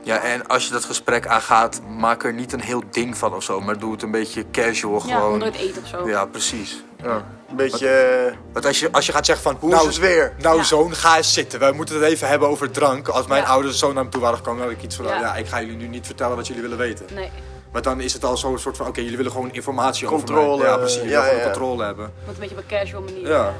Ja, 0.03 0.17
en 0.19 0.47
als 0.47 0.65
je 0.65 0.71
dat 0.71 0.85
gesprek 0.85 1.27
aangaat, 1.27 1.81
maak 1.97 2.23
er 2.23 2.33
niet 2.33 2.53
een 2.53 2.61
heel 2.61 2.83
ding 2.91 3.17
van 3.17 3.33
of 3.33 3.43
zo. 3.43 3.61
Maar 3.61 3.79
doe 3.79 3.91
het 3.91 4.01
een 4.01 4.11
beetje 4.11 4.45
casual 4.51 5.01
Ja, 5.07 5.15
gewoon. 5.15 5.33
onder 5.33 5.47
het 5.47 5.57
eten 5.57 5.81
of 5.81 5.87
zo. 5.87 6.07
Ja, 6.09 6.25
precies. 6.25 6.83
Ja. 7.03 7.23
Een 7.49 7.55
beetje, 7.55 7.89
eh, 7.89 8.33
Want 8.53 8.65
als 8.65 8.79
je, 8.79 8.91
als 8.91 9.05
je 9.05 9.11
gaat 9.11 9.25
zeggen 9.25 9.43
van, 9.43 9.57
hoe 9.59 9.69
nou, 9.69 9.87
is 9.87 9.95
het 9.95 10.05
weer? 10.05 10.33
nou 10.39 10.57
Ja. 10.57 10.63
zoon, 10.63 10.93
ga 10.95 11.17
eens 11.17 11.33
zitten. 11.33 11.59
We 11.59 11.71
moeten 11.71 11.95
het 11.95 12.03
even 12.03 12.27
hebben 12.27 12.47
over 12.47 12.71
drank. 12.71 13.07
Als 13.07 13.27
mijn 13.27 13.41
Ja. 13.41 13.47
ouders 13.49 13.79
zo 13.79 13.93
naar 13.93 14.03
me 14.03 14.09
toe 14.09 14.21
waren 14.21 14.37
gekomen, 14.37 14.59
dan 14.59 14.69
had 14.69 14.77
ik 14.77 14.83
iets 14.83 14.95
van, 14.95 15.05
Ja. 15.05 15.19
ja. 15.19 15.35
ik 15.35 15.47
ga 15.47 15.61
jullie 15.61 15.77
nu 15.77 15.87
niet 15.87 16.05
vertellen 16.05 16.35
wat 16.35 16.47
jullie 16.47 16.61
willen 16.61 16.77
weten. 16.77 17.05
Nee, 17.13 17.29
Maar 17.71 17.81
dan 17.81 18.01
is 18.01 18.13
het 18.13 18.23
al 18.23 18.37
zo'n 18.37 18.59
soort 18.59 18.77
van, 18.77 18.87
oké, 18.87 19.01
jullie 19.01 19.17
willen 19.17 19.31
gewoon 19.31 19.53
informatie 19.53 20.07
over 20.07 20.17
Controle, 20.25 20.57
mij. 20.57 20.67
Ja, 20.67 20.77
precies. 20.77 20.95
Jullie 20.95 21.11
ja, 21.11 21.21
willen 21.21 21.29
gewoon 21.35 21.47
ja. 21.47 21.51
controle 21.53 21.83
hebben. 21.83 22.13
moet 22.25 22.33
een 22.33 22.39
beetje 22.39 22.55
op 22.55 22.61
een 22.61 22.77
casual 22.77 23.01
manier. 23.01 23.27
Ja. 23.27 23.47
eh. 23.47 23.53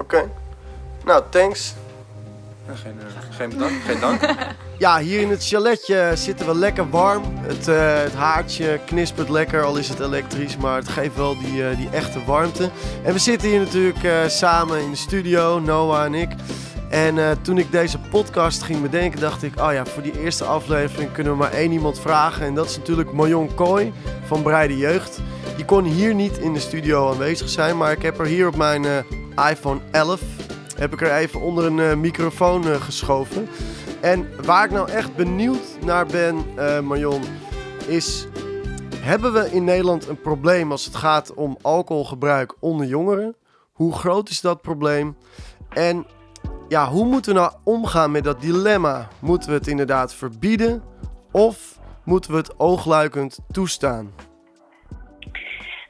Oké. 0.00 0.30
Nou, 1.04 1.22
thanks. 1.28 1.74
Ja, 2.66 2.74
geen, 2.74 3.00
eh, 3.00 3.36
geen 3.36 3.48
bedankt, 3.48 3.84
geen 3.84 4.00
dank. 4.00 4.20
Ja, 4.80 4.98
hier 4.98 5.20
in 5.20 5.30
het 5.30 5.46
chaletje 5.46 6.12
zitten 6.14 6.46
we 6.46 6.54
lekker 6.54 6.90
warm. 6.90 7.22
Het, 7.40 7.68
eh, 7.68 7.98
het 8.02 8.14
haartje 8.14 8.80
knispert 8.86 9.28
lekker, 9.28 9.64
al 9.64 9.76
is 9.76 9.88
het 9.88 10.00
elektrisch, 10.00 10.56
maar 10.56 10.76
het 10.76 10.88
geeft 10.88 11.16
wel 11.16 11.38
die, 11.38 11.68
eh, 11.68 11.76
die 11.76 11.88
echte 11.90 12.24
warmte. 12.24 12.70
En 13.02 13.12
we 13.12 13.18
zitten 13.18 13.48
hier 13.48 13.58
natuurlijk 13.60 14.04
eh, 14.04 14.26
samen 14.26 14.80
in 14.80 14.90
de 14.90 14.96
studio, 14.96 15.58
Noah 15.58 16.04
en 16.04 16.14
ik. 16.14 16.28
En 16.90 17.18
eh, 17.18 17.30
toen 17.42 17.58
ik 17.58 17.72
deze 17.72 17.98
podcast 17.98 18.62
ging 18.62 18.82
bedenken, 18.82 19.20
dacht 19.20 19.42
ik, 19.42 19.60
oh 19.60 19.72
ja, 19.72 19.86
voor 19.86 20.02
die 20.02 20.20
eerste 20.20 20.44
aflevering 20.44 21.12
kunnen 21.12 21.32
we 21.32 21.38
maar 21.38 21.52
één 21.52 21.72
iemand 21.72 22.00
vragen. 22.00 22.46
En 22.46 22.54
dat 22.54 22.66
is 22.66 22.76
natuurlijk 22.76 23.12
Marion 23.12 23.54
Kooi 23.54 23.92
van 24.24 24.42
Breide 24.42 24.76
Jeugd. 24.76 25.20
Die 25.56 25.64
kon 25.64 25.84
hier 25.84 26.14
niet 26.14 26.38
in 26.38 26.52
de 26.52 26.60
studio 26.60 27.10
aanwezig 27.10 27.48
zijn, 27.48 27.76
maar 27.76 27.92
ik 27.92 28.02
heb 28.02 28.18
er 28.18 28.26
hier 28.26 28.46
op 28.46 28.56
mijn 28.56 28.84
eh, 28.84 29.50
iPhone 29.50 29.80
11 29.90 30.20
heb 30.76 30.92
ik 30.92 31.00
er 31.00 31.12
even 31.12 31.40
onder 31.40 31.64
een 31.64 31.80
eh, 31.80 31.96
microfoon 31.96 32.64
geschoven. 32.64 33.48
En 34.00 34.28
waar 34.44 34.64
ik 34.64 34.70
nou 34.70 34.90
echt 34.90 35.16
benieuwd 35.16 35.78
naar 35.84 36.06
ben, 36.06 36.44
Marion, 36.86 37.22
is... 37.86 38.26
Hebben 38.96 39.32
we 39.32 39.50
in 39.50 39.64
Nederland 39.64 40.08
een 40.08 40.20
probleem 40.20 40.70
als 40.70 40.84
het 40.84 40.96
gaat 40.96 41.34
om 41.34 41.56
alcoholgebruik 41.62 42.54
onder 42.58 42.86
jongeren? 42.86 43.36
Hoe 43.72 43.94
groot 43.94 44.28
is 44.28 44.40
dat 44.40 44.60
probleem? 44.60 45.16
En 45.68 46.06
ja, 46.70 46.86
hoe 46.86 47.04
moeten 47.04 47.34
we 47.34 47.40
nou 47.40 47.52
omgaan 47.64 48.10
met 48.10 48.24
dat 48.24 48.40
dilemma? 48.40 49.08
Moeten 49.20 49.48
we 49.48 49.54
het 49.54 49.66
inderdaad 49.66 50.14
verbieden 50.14 50.82
of 51.32 51.56
moeten 52.04 52.30
we 52.30 52.36
het 52.36 52.58
oogluikend 52.58 53.38
toestaan? 53.52 54.14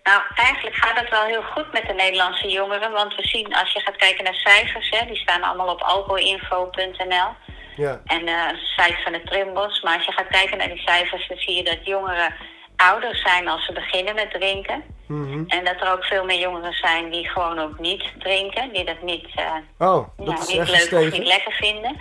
Nou, 0.02 0.22
eigenlijk 0.34 0.76
gaat 0.76 1.00
het 1.00 1.10
wel 1.10 1.24
heel 1.24 1.42
goed 1.42 1.72
met 1.72 1.86
de 1.86 1.92
Nederlandse 1.92 2.48
jongeren. 2.48 2.92
Want 2.92 3.14
we 3.14 3.26
zien, 3.26 3.54
als 3.54 3.72
je 3.72 3.80
gaat 3.80 3.96
kijken 3.96 4.24
naar 4.24 4.34
cijfers, 4.34 4.90
hè, 4.90 5.06
die 5.06 5.16
staan 5.16 5.42
allemaal 5.42 5.74
op 5.74 5.80
alcoholinfo.nl. 5.80 7.28
Ja. 7.76 8.00
En 8.04 8.26
eh 8.26 8.48
een 8.50 8.56
site 8.76 9.02
van 9.02 9.12
de 9.12 9.22
Trimbos. 9.22 9.82
Maar 9.82 9.96
als 9.96 10.06
je 10.06 10.12
gaat 10.12 10.28
kijken 10.28 10.58
naar 10.58 10.68
die 10.68 10.82
cijfers, 10.82 11.28
dan 11.28 11.38
zie 11.38 11.56
je 11.56 11.64
dat 11.64 11.86
jongeren 11.86 12.34
ouder 12.80 13.16
zijn 13.16 13.48
als 13.48 13.64
ze 13.64 13.72
beginnen 13.72 14.14
met 14.14 14.30
drinken. 14.30 14.84
Mhm. 15.06 15.44
En 15.46 15.64
dat 15.64 15.80
er 15.80 15.92
ook 15.92 16.04
veel 16.04 16.24
meer 16.24 16.38
jongeren 16.38 16.72
zijn 16.72 17.10
die 17.10 17.28
gewoon 17.28 17.58
ook 17.58 17.78
niet 17.78 18.04
drinken. 18.18 18.72
Die 18.72 18.84
dat 18.84 19.02
niet, 19.02 19.26
eh, 19.34 19.54
Oh, 19.78 20.08
dat 20.16 20.48
niet 20.48 20.68
leuk 20.68 21.06
of 21.06 21.12
niet 21.12 21.26
lekker 21.26 21.52
vinden. 21.52 22.00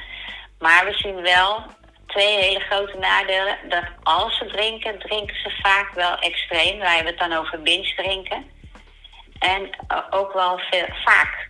Maar 0.60 0.86
we 0.86 0.94
zien 0.94 1.22
wel 1.22 1.64
twee 2.08 2.38
hele 2.38 2.60
grote 2.60 2.98
nadelen. 2.98 3.58
Dat 3.70 3.84
als 4.04 4.38
ze 4.38 4.46
drinken, 4.46 5.00
drinken 5.00 5.36
ze 5.36 5.50
vaak 5.62 5.94
wel 5.94 6.18
extreem. 6.18 6.80
Wij 6.80 6.96
hebben 6.96 7.14
het 7.18 7.30
dan 7.30 7.40
over 7.40 7.62
binge 7.62 7.94
drinken. 7.96 8.46
En 9.40 9.70
eh, 9.88 9.98
ook 10.10 10.34
wel 10.34 10.60
veel, 10.70 10.86
vaak. 11.06 11.50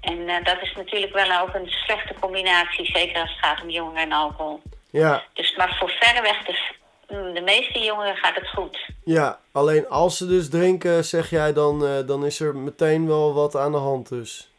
En 0.00 0.28
eh, 0.28 0.44
dat 0.44 0.62
is 0.62 0.72
natuurlijk 0.76 1.12
wel 1.12 1.40
ook 1.40 1.54
een 1.54 1.68
slechte 1.68 2.14
combinatie, 2.20 2.86
zeker 2.86 3.20
als 3.20 3.30
het 3.30 3.44
gaat 3.44 3.62
om 3.62 3.70
jongeren 3.70 4.02
en 4.02 4.12
alcohol. 4.12 4.62
Ja, 4.90 5.22
Dus, 5.32 5.56
maar 5.56 5.76
voor 5.78 5.90
verreweg 5.90 6.44
de, 6.44 6.58
de 7.06 7.42
meeste 7.44 7.78
jongeren 7.78 8.16
gaat 8.16 8.34
het 8.34 8.48
goed. 8.48 8.88
ja, 9.04 9.40
alleen 9.52 9.88
als 9.88 10.16
ze 10.16 10.26
dus 10.26 10.48
drinken, 10.50 11.04
zeg 11.04 11.30
jij, 11.30 11.52
dan, 11.52 11.86
eh, 11.86 12.06
dan 12.06 12.24
is 12.26 12.40
er 12.40 12.56
meteen 12.56 13.06
wel 13.06 13.34
wat 13.34 13.56
aan 13.56 13.72
de 13.72 13.78
hand 13.78 14.08
dus. 14.08 14.50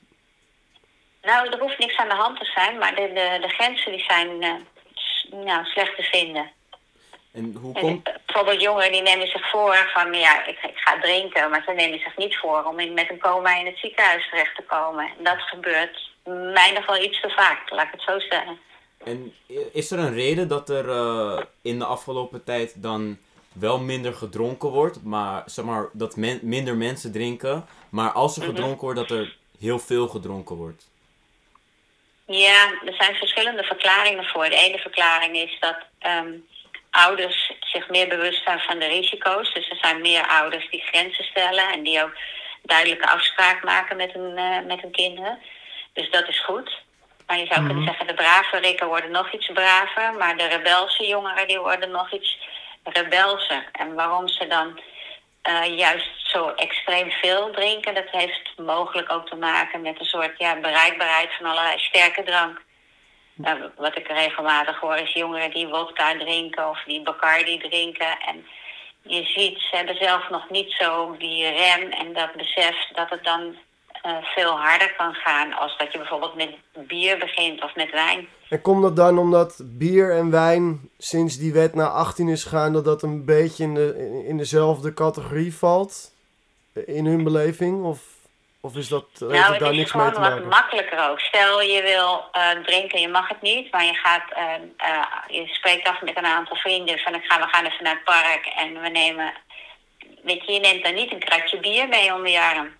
Nou, 1.21 1.49
er 1.49 1.59
hoeft 1.59 1.77
niks 1.77 1.97
aan 1.97 2.09
de 2.09 2.15
hand 2.15 2.39
te 2.39 2.45
zijn, 2.45 2.77
maar 2.77 2.95
de, 2.95 3.07
de, 3.13 3.37
de 3.41 3.47
grenzen 3.47 3.91
die 3.91 4.03
zijn 4.07 4.41
eh, 4.43 4.53
nou, 5.45 5.65
slecht 5.65 5.95
te 5.95 6.03
vinden. 6.03 6.51
En 7.33 7.55
hoe 7.61 7.73
En, 7.75 7.81
komt... 7.81 8.07
eh, 8.07 8.13
bijvoorbeeld 8.25 8.61
jongeren 8.61 8.91
die 8.91 9.01
nemen 9.01 9.27
zich 9.27 9.49
voor 9.49 9.89
van 9.93 10.13
ja, 10.13 10.45
ik, 10.45 10.57
ik 10.63 10.77
ga 10.77 10.99
drinken, 10.99 11.49
maar 11.49 11.63
ze 11.65 11.71
nemen 11.71 11.99
zich 11.99 12.17
niet 12.17 12.37
voor 12.37 12.63
om 12.63 12.79
in, 12.79 12.93
met 12.93 13.09
een 13.09 13.19
coma 13.19 13.55
in 13.59 13.65
het 13.65 13.77
ziekenhuis 13.77 14.29
terecht 14.29 14.55
te 14.55 14.63
komen. 14.63 15.05
En 15.17 15.23
dat 15.23 15.41
gebeurt 15.41 16.09
mij 16.53 16.71
nog 16.71 16.85
wel 16.85 17.03
iets 17.03 17.21
te 17.21 17.29
vaak, 17.29 17.69
laat 17.69 17.85
ik 17.85 17.91
het 17.91 18.01
zo 18.01 18.19
stellen. 18.19 18.59
En 19.07 19.33
is 19.71 19.91
er 19.91 19.99
een 19.99 20.13
reden 20.13 20.47
dat 20.47 20.69
er 20.69 20.89
eh, 20.89 21.41
in 21.61 21.79
de 21.79 21.85
afgelopen 21.85 22.43
tijd 22.43 22.81
dan 22.81 23.17
wel 23.53 23.79
minder 23.79 24.13
gedronken 24.13 24.69
wordt, 24.69 25.03
maar 25.03 25.43
zeg 25.45 25.65
maar 25.65 25.89
dat 25.93 26.15
men- 26.15 26.39
minder 26.43 26.75
mensen 26.75 27.11
drinken, 27.11 27.65
maar 27.89 28.11
als 28.11 28.35
er 28.37 28.41
Mhm. 28.43 28.51
gedronken 28.51 28.81
wordt, 28.81 28.99
dat 28.99 29.11
er 29.11 29.37
heel 29.59 29.79
veel 29.79 30.07
gedronken 30.07 30.55
wordt? 30.55 30.89
Ja, 32.25 32.71
er 32.85 32.93
zijn 32.93 33.15
verschillende 33.15 33.63
verklaringen 33.63 34.25
voor. 34.25 34.49
De 34.49 34.55
ene 34.55 34.77
verklaring 34.77 35.35
is 35.35 35.57
dat 35.59 35.77
ehm, 35.99 36.31
ouders 36.91 37.51
zich 37.59 37.89
meer 37.89 38.07
bewust 38.07 38.43
zijn 38.43 38.59
van 38.59 38.79
de 38.79 38.85
risico's. 38.87 39.53
Dus 39.53 39.69
er 39.69 39.77
zijn 39.81 40.01
meer 40.01 40.27
ouders 40.27 40.69
die 40.69 40.81
grenzen 40.81 41.23
stellen 41.23 41.71
en 41.71 41.83
die 41.83 42.03
ook 42.03 42.15
duidelijke 42.61 43.07
afspraak 43.07 43.63
maken 43.63 43.97
met 43.97 44.11
hun, 44.13 44.37
eh, 44.37 44.65
met 44.65 44.81
hun 44.81 44.91
kinderen. 44.91 45.39
Dus 45.93 46.09
dat 46.11 46.27
is 46.27 46.43
goed. 46.43 46.85
Maar 47.27 47.39
je 47.39 47.45
zou 47.45 47.65
kunnen 47.65 47.83
zeggen, 47.83 48.07
de 48.07 48.13
brave 48.13 48.57
rikken 48.57 48.87
worden 48.87 49.11
nog 49.11 49.33
iets 49.33 49.51
braver, 49.53 50.13
maar 50.13 50.37
de 50.37 50.47
rebelse 50.47 51.07
jongeren 51.07 51.47
die 51.47 51.59
worden 51.59 51.91
nog 51.91 52.13
iets 52.13 52.37
rebelser. 52.83 53.69
En 53.71 53.93
waarom 53.93 54.27
ze 54.27 54.47
dan 54.47 54.79
eh, 55.41 55.77
juist 55.77 56.29
zo 56.29 56.49
extreem 56.49 57.11
veel 57.11 57.51
drinken, 57.51 57.93
dat 57.93 58.09
heeft 58.11 58.53
mogelijk 58.57 59.11
ook 59.11 59.27
te 59.27 59.35
maken 59.35 59.81
met 59.81 59.99
een 59.99 60.05
soort 60.05 60.37
ja, 60.37 60.59
bereikbaarheid 60.59 61.29
van 61.37 61.45
allerlei 61.45 61.79
sterke 61.79 62.23
drank. 62.23 62.61
Nou, 63.33 63.69
wat 63.75 63.97
ik 63.97 64.07
regelmatig 64.07 64.79
hoor 64.79 64.95
is 64.95 65.13
jongeren 65.13 65.51
die 65.51 65.67
wodka 65.67 66.17
drinken 66.17 66.69
of 66.69 66.83
die 66.85 67.01
Bacardi 67.01 67.57
drinken. 67.57 68.19
En 68.19 68.45
je 69.01 69.23
ziet, 69.25 69.59
ze 69.59 69.75
hebben 69.75 69.95
zelf 69.95 70.29
nog 70.29 70.49
niet 70.49 70.71
zo 70.71 71.15
die 71.17 71.49
rem 71.49 71.91
en 71.91 72.13
dat 72.13 72.33
besef 72.35 72.87
dat 72.93 73.09
het 73.09 73.23
dan 73.23 73.55
eh, 74.01 74.17
veel 74.23 74.51
harder 74.51 74.93
kan 74.97 75.13
gaan 75.13 75.53
als 75.53 75.77
dat 75.77 75.91
je 75.91 75.97
bijvoorbeeld 75.97 76.35
met 76.35 76.55
bier 76.87 77.17
begint 77.17 77.63
of 77.63 77.75
met 77.75 77.91
wijn. 77.91 78.27
En 78.49 78.61
komt 78.61 78.81
dat 78.81 78.95
dan 78.95 79.17
omdat 79.17 79.59
bier 79.63 80.15
en 80.15 80.31
wijn 80.31 80.89
sinds 80.97 81.37
die 81.37 81.53
wet 81.53 81.75
naar 81.75 81.89
18 81.89 82.27
is 82.27 82.43
gegaan, 82.43 82.73
dat 82.73 82.85
dat 82.85 83.01
een 83.01 83.25
beetje 83.25 83.63
in, 83.63 83.73
de, 83.73 84.23
in 84.27 84.37
dezelfde 84.37 84.93
categorie 84.93 85.55
valt? 85.55 86.11
In 86.85 87.05
hun 87.05 87.23
beleving? 87.23 87.83
Of, 87.83 87.99
of 88.61 88.75
is 88.75 88.87
dat, 88.87 89.05
heeft 89.19 89.31
nou, 89.31 89.51
het 89.51 89.59
daar 89.59 89.69
het 89.69 89.71
is 89.71 89.77
niks 89.77 89.93
mee 89.93 90.03
gewoon 90.03 90.13
te 90.13 90.19
wat 90.19 90.29
maken? 90.29 90.47
makkelijker 90.47 91.09
ook. 91.09 91.19
Stel 91.19 91.61
je 91.61 91.81
wil 91.81 92.23
eh, 92.31 92.63
drinken, 92.63 93.01
je 93.01 93.07
mag 93.07 93.27
het 93.27 93.41
niet, 93.41 93.71
maar 93.71 93.85
je 93.85 93.93
gaat, 93.93 94.23
eh, 94.29 95.03
je 95.27 95.47
spreekt 95.47 95.87
af 95.87 96.01
met 96.01 96.17
een 96.17 96.25
aantal 96.25 96.55
vrienden 96.55 96.99
van 96.99 97.15
ik 97.15 97.23
ga, 97.23 97.39
we 97.39 97.47
gaan 97.47 97.65
even 97.65 97.83
naar 97.83 97.93
het 97.93 98.03
park 98.03 98.45
en 98.45 98.81
we 98.81 98.89
nemen, 98.89 99.33
weet 100.23 100.45
je, 100.45 100.51
je 100.51 100.59
neemt 100.59 100.83
dan 100.83 100.93
niet 100.93 101.11
een 101.11 101.19
kratje 101.19 101.59
bier 101.59 101.87
mee 101.87 102.13
onder 102.13 102.31
je 102.31 102.41
arm. 102.41 102.76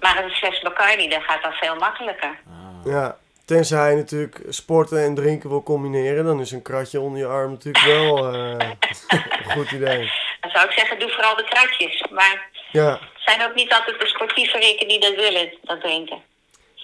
Maar 0.00 0.24
een 0.24 0.30
fles 0.30 0.60
Bacardi, 0.62 1.08
dat 1.08 1.22
gaat 1.22 1.42
dan 1.42 1.52
veel 1.52 1.74
makkelijker. 1.76 2.38
Ja, 2.84 3.16
tenzij 3.44 3.90
je 3.90 3.96
natuurlijk 3.96 4.40
sporten 4.48 4.98
en 5.02 5.14
drinken 5.14 5.48
wil 5.48 5.62
combineren, 5.62 6.24
dan 6.24 6.40
is 6.40 6.50
een 6.52 6.62
kratje 6.62 7.00
onder 7.00 7.18
je 7.18 7.26
arm 7.26 7.50
natuurlijk 7.50 7.84
wel 7.84 8.18
eh, 8.34 8.68
een 9.08 9.50
goed 9.56 9.70
idee. 9.70 10.12
Dan 10.40 10.50
zou 10.50 10.64
ik 10.66 10.72
zeggen, 10.72 10.98
doe 10.98 11.10
vooral 11.10 11.36
de 11.36 11.44
kratjes. 11.44 12.04
Maar 12.10 12.50
Ja, 12.72 12.90
het 12.90 13.22
zijn 13.24 13.42
ook 13.48 13.54
niet 13.54 13.72
altijd 13.72 14.00
de 14.00 14.06
sportieve 14.06 14.58
rikken 14.58 14.88
die 14.88 15.00
dat 15.00 15.14
willen, 15.14 15.52
dat 15.62 15.80
drinken. 15.80 16.18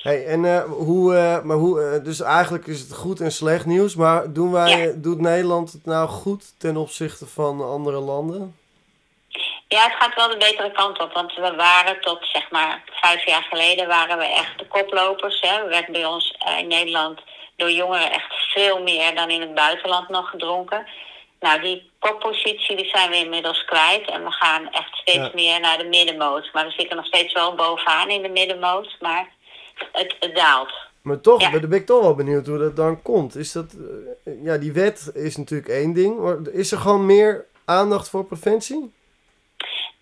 hey, 0.02 0.26
en 0.26 0.44
eh, 0.44 0.62
hoe, 0.64 1.14
eh, 1.16 1.42
maar 1.42 1.56
hoe, 1.56 1.82
eh, 1.82 2.04
dus 2.04 2.20
eigenlijk 2.20 2.66
is 2.66 2.80
het 2.80 2.94
goed 2.94 3.20
en 3.20 3.32
slecht 3.32 3.66
nieuws, 3.66 3.94
maar 3.94 4.32
doen 4.32 4.52
wij, 4.52 4.78
Ja. 4.86 4.92
doet 4.96 5.20
Nederland 5.20 5.72
het 5.72 5.84
nou 5.84 6.08
goed 6.08 6.44
ten 6.58 6.76
opzichte 6.76 7.26
van 7.26 7.60
andere 7.70 7.98
landen? 7.98 8.54
Ja, 9.76 9.82
het 9.82 9.92
gaat 9.98 10.14
wel 10.14 10.28
de 10.28 10.36
betere 10.36 10.72
kant 10.72 11.00
op. 11.00 11.12
Want 11.12 11.34
we 11.34 11.54
waren 11.56 12.00
tot 12.00 12.18
zeg 12.32 12.50
maar 12.50 12.82
vijf 12.90 13.24
jaar 13.26 13.42
geleden 13.50 13.86
waren 13.88 14.18
we 14.18 14.24
echt 14.24 14.58
de 14.58 14.66
koplopers. 14.66 15.40
Hè. 15.40 15.48
Er 15.62 15.68
werd 15.68 15.86
bij 15.86 16.04
ons 16.06 16.34
eh, 16.38 16.58
in 16.58 16.66
Nederland 16.68 17.20
door 17.56 17.70
jongeren 17.70 18.12
echt 18.12 18.34
veel 18.52 18.82
meer 18.82 19.14
dan 19.14 19.30
in 19.30 19.40
het 19.40 19.54
buitenland 19.54 20.08
nog 20.08 20.30
gedronken. 20.30 20.86
Nou, 21.40 21.60
die 21.60 21.90
koppositie 21.98 22.76
die 22.76 22.88
zijn 22.88 23.10
we 23.10 23.16
inmiddels 23.16 23.64
kwijt. 23.64 24.10
En 24.10 24.24
we 24.24 24.30
gaan 24.30 24.70
echt 24.70 24.96
steeds 24.96 25.18
Ja. 25.18 25.30
meer 25.34 25.60
naar 25.60 25.78
de 25.78 25.84
middenmoot. 25.88 26.50
Maar 26.52 26.64
we 26.66 26.70
zitten 26.76 26.96
nog 26.96 27.06
steeds 27.06 27.32
wel 27.32 27.54
bovenaan 27.54 28.08
in 28.08 28.22
de 28.22 28.28
middenmoot. 28.28 28.96
Maar 29.00 29.28
het, 29.92 30.14
het 30.20 30.34
daalt. 30.34 30.72
Maar 31.02 31.20
toch, 31.20 31.40
Ja. 31.40 31.50
ben 31.50 31.72
ik 31.72 31.86
toch 31.86 32.02
wel 32.02 32.14
benieuwd 32.14 32.46
hoe 32.46 32.58
dat 32.58 32.76
dan 32.76 33.02
komt. 33.02 33.36
Is 33.36 33.52
dat, 33.52 33.72
eh, 34.24 34.44
ja, 34.44 34.56
die 34.56 34.72
wet 34.72 35.10
is 35.14 35.36
natuurlijk 35.36 35.68
één 35.68 35.92
ding, 35.92 36.18
maar 36.18 36.36
is 36.52 36.72
er 36.72 36.78
gewoon 36.78 37.06
meer 37.06 37.46
aandacht 37.64 38.08
voor 38.08 38.24
preventie? 38.24 38.92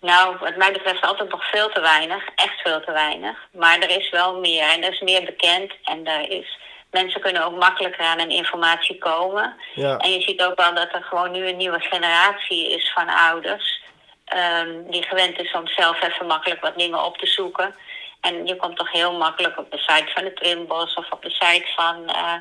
Nou, 0.01 0.37
wat 0.39 0.55
mij 0.55 0.71
betreft 0.71 1.01
altijd 1.05 1.29
nog 1.29 1.49
veel 1.49 1.69
te 1.69 1.79
weinig. 1.81 2.23
Echt 2.35 2.61
veel 2.61 2.81
te 2.81 2.91
weinig. 2.91 3.37
Maar 3.51 3.79
er 3.79 3.89
is 3.89 4.09
wel 4.09 4.39
meer. 4.39 4.63
En 4.69 4.83
er 4.83 4.91
is 4.93 4.99
meer 4.99 5.23
bekend. 5.25 5.73
En 5.83 6.05
er 6.07 6.29
is, 6.29 6.57
mensen 6.91 7.21
kunnen 7.21 7.43
ook 7.45 7.55
makkelijker 7.59 8.05
aan 8.05 8.19
een 8.19 8.29
informatie 8.29 8.97
komen. 8.97 9.55
Ja, 9.75 9.97
En 9.97 10.11
je 10.11 10.21
ziet 10.21 10.41
ook 10.43 10.57
wel 10.61 10.73
dat 10.73 10.93
er 10.93 11.03
gewoon 11.03 11.31
nu 11.31 11.47
een 11.47 11.57
nieuwe 11.57 11.79
generatie 11.79 12.69
is 12.75 12.91
van 12.93 13.09
ouders. 13.09 13.81
ehm, 14.25 14.69
die 14.89 15.03
gewend 15.03 15.39
is 15.41 15.51
om 15.51 15.67
zelf 15.67 16.01
even 16.03 16.25
makkelijk 16.27 16.61
wat 16.61 16.77
dingen 16.77 17.03
op 17.03 17.17
te 17.17 17.25
zoeken. 17.27 17.75
En 18.21 18.45
je 18.47 18.55
komt 18.55 18.77
toch 18.77 18.91
heel 18.91 19.13
makkelijk 19.17 19.57
op 19.57 19.71
de 19.71 19.77
site 19.77 20.11
van 20.13 20.23
de 20.23 20.33
Trimbos 20.33 20.93
of 20.93 21.11
op 21.11 21.21
de 21.21 21.29
site 21.29 21.67
van. 21.75 22.07
eh, 22.07 22.33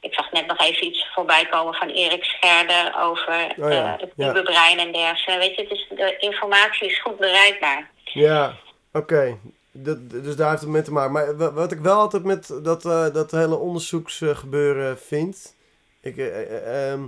ik 0.00 0.14
zag 0.14 0.32
net 0.32 0.46
nog 0.46 0.58
even 0.60 0.86
iets 0.86 1.06
voorbij 1.14 1.46
komen 1.46 1.74
van 1.74 1.88
Erik 1.88 2.24
Scherder 2.24 2.94
over 3.00 3.54
Oh 3.58 3.70
ja, 3.70 3.94
eh, 3.94 4.00
het 4.00 4.12
ja. 4.16 4.24
nieuwe 4.24 4.42
brein 4.42 4.78
en 4.78 4.92
dergelijke. 4.92 5.46
Weet 5.46 5.56
je, 5.56 5.66
dus 5.68 5.86
de 5.98 6.16
informatie 6.18 6.88
is 6.88 7.00
goed 7.00 7.18
bereikbaar. 7.18 7.90
ja 8.04 8.54
oké. 8.92 9.38
Dus 9.72 10.36
daar 10.36 10.50
heeft 10.50 10.60
het 10.62 10.70
mee 10.70 10.82
te 10.82 10.92
maken. 10.92 11.12
Maar 11.12 11.36
wa- 11.36 11.52
wat 11.52 11.72
ik 11.72 11.78
wel 11.78 11.98
altijd 11.98 12.24
met 12.24 12.60
dat, 12.62 12.84
eh, 12.84 13.12
dat 13.12 13.30
hele 13.30 13.56
onderzoeksgebeuren 13.56 14.98
vind. 14.98 15.54
Ik, 16.00 16.16
eh, 16.16 16.40
eh, 16.42 16.92
ehm, 16.92 17.02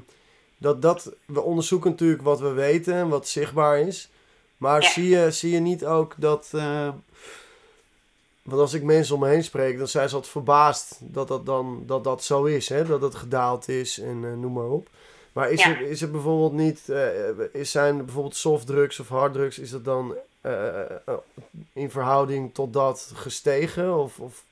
dat, 0.59 0.83
dat, 0.83 1.13
we 1.27 1.41
onderzoeken 1.43 1.91
natuurlijk 1.91 2.23
wat 2.23 2.41
we 2.41 2.53
weten 2.53 2.95
en 2.95 3.09
wat 3.09 3.29
zichtbaar 3.29 3.79
is. 3.79 4.09
Maar 4.57 4.83
Ja. 4.83 4.89
zie, 4.89 5.09
je, 5.09 5.31
zie 5.31 5.51
je 5.53 5.61
niet 5.61 5.85
ook 5.85 6.15
dat. 6.17 6.51
Want 8.43 8.61
als 8.61 8.75
ik 8.75 8.83
mensen 8.83 9.15
om 9.15 9.21
me 9.21 9.29
heen 9.29 9.45
spreek, 9.45 9.79
dan 9.79 9.89
zijn 9.89 10.09
ze 10.09 10.15
altijd 10.15 10.33
verbaasd 10.33 10.99
dat 11.01 11.29
dat, 11.29 11.47
dan, 11.47 11.83
dat, 11.87 12.05
dat 12.05 12.25
zo 12.25 12.45
is. 12.45 12.69
Hè? 12.69 12.85
Dat 12.85 13.03
het 13.03 13.15
gedaald 13.15 13.69
is 13.69 13.99
en 13.99 14.25
eh, 14.25 14.33
noem 14.33 14.53
maar 14.53 14.69
op. 14.71 14.89
Maar 15.33 15.51
is, 15.51 15.63
Ja. 15.63 15.71
er, 15.71 15.81
is 15.81 16.03
er 16.03 16.11
bijvoorbeeld 16.11 16.53
niet. 16.53 16.89
eh, 16.89 17.07
is 17.53 17.71
zijn 17.71 18.05
bijvoorbeeld 18.05 18.37
softdrugs 18.37 19.01
of 19.01 19.09
harddrugs, 19.09 19.59
is 19.59 19.71
dat 19.71 19.85
dan 19.85 20.15
eh, 20.41 20.81
in 21.73 21.91
verhouding 21.91 22.55
tot 22.55 22.73
dat 22.73 23.11
gestegen? 23.15 23.99
Of, 23.99 24.19
of 24.19 24.45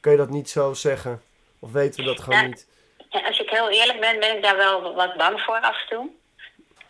kun 0.00 0.12
je 0.12 0.18
dat 0.18 0.30
niet 0.30 0.50
zo 0.50 0.72
zeggen? 0.74 1.22
Of 1.58 1.72
weten 1.72 2.00
we 2.00 2.06
dat 2.06 2.20
gewoon 2.20 2.40
Ja. 2.40 2.46
niet? 2.46 2.66
Ja, 3.08 3.26
als 3.26 3.40
ik 3.40 3.50
heel 3.50 3.70
eerlijk 3.70 4.00
ben, 4.00 4.20
ben 4.20 4.36
ik 4.36 4.42
daar 4.42 4.56
wel 4.56 4.94
wat 4.94 5.16
bang 5.16 5.40
voor 5.40 5.60
af 5.60 5.80
en 5.82 5.88
toe. 5.96 6.08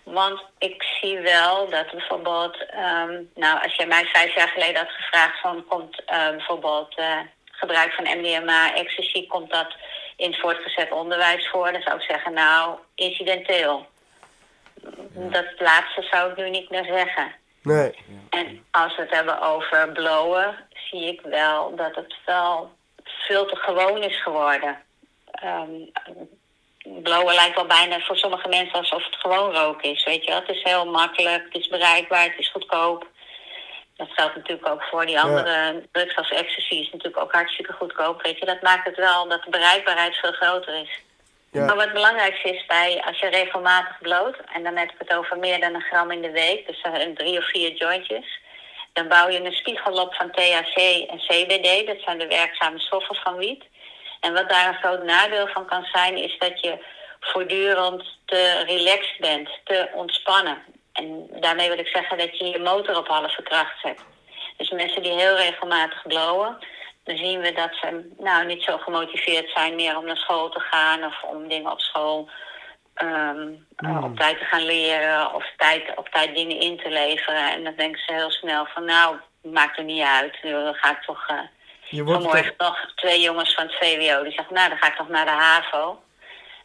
Want 0.04 0.42
ik 0.58 0.82
zie 0.82 1.18
wel 1.18 1.68
dat 1.70 1.90
bijvoorbeeld, 1.90 2.66
ehm, 2.66 3.22
nou, 3.34 3.62
als 3.62 3.74
je 3.74 3.86
mij 3.86 4.04
vijf 4.04 4.34
jaar 4.34 4.48
geleden 4.48 4.76
had 4.76 4.90
gevraagd 4.90 5.40
van 5.40 5.64
komt 5.68 6.04
eh, 6.04 6.28
bijvoorbeeld 6.28 6.94
eh, 6.96 7.18
gebruik 7.44 7.92
van 7.92 8.18
MDMA, 8.18 8.74
ecstasy, 8.74 9.26
komt 9.26 9.50
dat 9.50 9.74
in 10.16 10.30
het 10.30 10.40
voortgezet 10.40 10.92
onderwijs 10.92 11.48
voor? 11.48 11.72
Dan 11.72 11.82
zou 11.82 11.96
ik 11.96 12.02
zeggen, 12.02 12.32
nou, 12.32 12.78
incidenteel. 12.94 13.86
Dat 15.12 15.46
laatste 15.58 16.02
zou 16.02 16.30
ik 16.30 16.36
nu 16.36 16.50
niet 16.50 16.70
meer 16.70 16.84
zeggen. 16.84 17.32
Nee. 17.62 17.94
En 18.30 18.64
als 18.70 18.96
we 18.96 19.02
het 19.02 19.14
hebben 19.14 19.40
over 19.40 19.92
blowen, 19.92 20.56
zie 20.90 21.06
ik 21.06 21.20
wel 21.20 21.76
dat 21.76 21.94
het 21.94 22.14
wel 22.26 22.72
veel 23.04 23.46
te 23.46 23.56
gewoon 23.56 24.02
is 24.02 24.22
geworden. 24.22 24.82
Ehm 25.30 25.72
blowen 26.84 27.34
lijkt 27.34 27.54
wel 27.54 27.66
bijna 27.66 28.00
voor 28.00 28.16
sommige 28.16 28.48
mensen 28.48 28.78
alsof 28.78 29.04
het 29.04 29.16
gewoon 29.16 29.54
roken 29.54 29.90
is. 29.90 30.04
Weet 30.04 30.24
je 30.24 30.30
wel? 30.30 30.40
Het 30.40 30.56
is 30.56 30.62
heel 30.62 30.86
makkelijk, 30.86 31.44
het 31.44 31.62
is 31.62 31.68
bereikbaar, 31.68 32.22
het 32.22 32.38
is 32.38 32.50
goedkoop. 32.50 33.06
Dat 33.96 34.08
geldt 34.10 34.36
natuurlijk 34.36 34.68
ook 34.68 34.82
voor 34.82 35.06
die 35.06 35.20
andere 35.20 35.82
drugs 35.92 36.16
als 36.16 36.30
ecstasy 36.30 36.74
is 36.74 36.90
natuurlijk 36.92 37.22
ook 37.22 37.32
hartstikke 37.32 37.72
goedkoop. 37.72 38.22
Weet 38.22 38.38
je, 38.38 38.46
dat 38.46 38.62
maakt 38.62 38.86
het 38.86 38.96
wel 38.96 39.28
dat 39.28 39.42
de 39.42 39.50
bereikbaarheid 39.50 40.14
veel 40.14 40.32
groter 40.32 40.74
is. 40.82 41.00
Ja. 41.50 41.64
Maar 41.64 41.74
wat 41.74 41.84
het 41.84 41.92
belangrijkste 41.92 42.50
is 42.50 42.66
bij 42.66 43.02
als 43.06 43.18
je 43.18 43.26
regelmatig 43.26 43.98
bloot, 44.00 44.36
en 44.52 44.62
dan 44.62 44.76
heb 44.76 44.90
ik 44.90 44.98
het 44.98 45.16
over 45.16 45.38
meer 45.38 45.60
dan 45.60 45.74
een 45.74 45.88
gram 45.90 46.10
in 46.10 46.22
de 46.22 46.30
week, 46.30 46.66
dus 46.66 46.80
een 46.82 47.14
drie 47.14 47.38
of 47.38 47.48
vier 47.50 47.72
jointjes, 47.72 48.40
dan 48.92 49.08
bouw 49.08 49.28
je 49.28 49.44
een 49.44 49.52
spiegel 49.52 49.92
op 49.92 50.14
van 50.14 50.30
THC 50.30 50.76
en 51.08 51.18
CBD, 51.18 51.86
dat 51.86 52.00
zijn 52.04 52.18
de 52.18 52.26
werkzame 52.26 52.78
stoffen 52.78 53.16
van 53.16 53.36
wiet. 53.36 53.64
En 54.24 54.32
wat 54.32 54.48
daar 54.48 54.68
een 54.68 54.82
groot 54.82 55.02
nadeel 55.02 55.46
van 55.46 55.66
kan 55.66 55.84
zijn, 55.92 56.16
is 56.16 56.38
dat 56.38 56.60
je 56.60 56.84
voortdurend 57.20 58.18
te 58.24 58.62
relaxed 58.66 59.18
bent, 59.18 59.48
te 59.64 59.88
ontspannen. 59.94 60.58
En 60.92 61.28
daarmee 61.40 61.68
wil 61.68 61.78
ik 61.78 61.86
zeggen 61.86 62.18
dat 62.18 62.38
je 62.38 62.44
je 62.44 62.58
motor 62.58 62.96
op 62.96 63.08
halve 63.08 63.42
kracht 63.42 63.80
zet. 63.82 64.04
Dus 64.56 64.70
mensen 64.70 65.02
die 65.02 65.12
heel 65.12 65.36
regelmatig 65.36 66.06
blowen, 66.06 66.58
dan 67.04 67.16
zien 67.16 67.40
we 67.40 67.52
dat 67.52 67.74
ze 67.80 68.10
nou 68.18 68.46
niet 68.46 68.62
zo 68.62 68.78
gemotiveerd 68.78 69.50
zijn 69.50 69.74
meer 69.74 69.96
om 69.96 70.04
naar 70.04 70.16
school 70.16 70.48
te 70.48 70.60
gaan 70.60 71.04
of 71.04 71.22
om 71.22 71.48
dingen 71.48 71.72
op 71.72 71.80
school 71.80 72.28
ehm, 72.94 73.48
uh, 73.78 74.04
op 74.04 74.16
tijd 74.16 74.38
te 74.38 74.44
gaan 74.44 74.64
leren 74.64 75.34
of 75.34 75.44
tijd, 75.56 75.96
op 75.96 76.08
tijd 76.08 76.34
dingen 76.34 76.60
in 76.60 76.76
te 76.76 76.90
leveren. 76.90 77.52
En 77.52 77.64
dan 77.64 77.74
denken 77.76 78.00
ze 78.06 78.12
heel 78.12 78.30
snel 78.30 78.66
van 78.66 78.84
nou, 78.84 79.16
maakt 79.42 79.78
er 79.78 79.84
niet 79.84 80.04
uit. 80.04 80.38
Dan 80.42 80.74
ga 80.74 80.90
ik 80.90 81.02
toch. 81.02 81.30
Uh, 81.30 81.38
Je 81.94 82.04
wordt 82.04 82.22
vanmorgen 82.22 82.54
nog 82.58 82.92
twee 82.94 83.20
jongens 83.20 83.54
van 83.54 83.64
het 83.64 83.74
VWO 83.74 84.22
die 84.22 84.32
zeggen, 84.32 84.54
nou 84.54 84.68
dan 84.68 84.78
ga 84.78 84.86
ik 84.86 84.96
toch 84.96 85.08
naar 85.08 85.24
de 85.24 85.30
HAVO. 85.30 86.02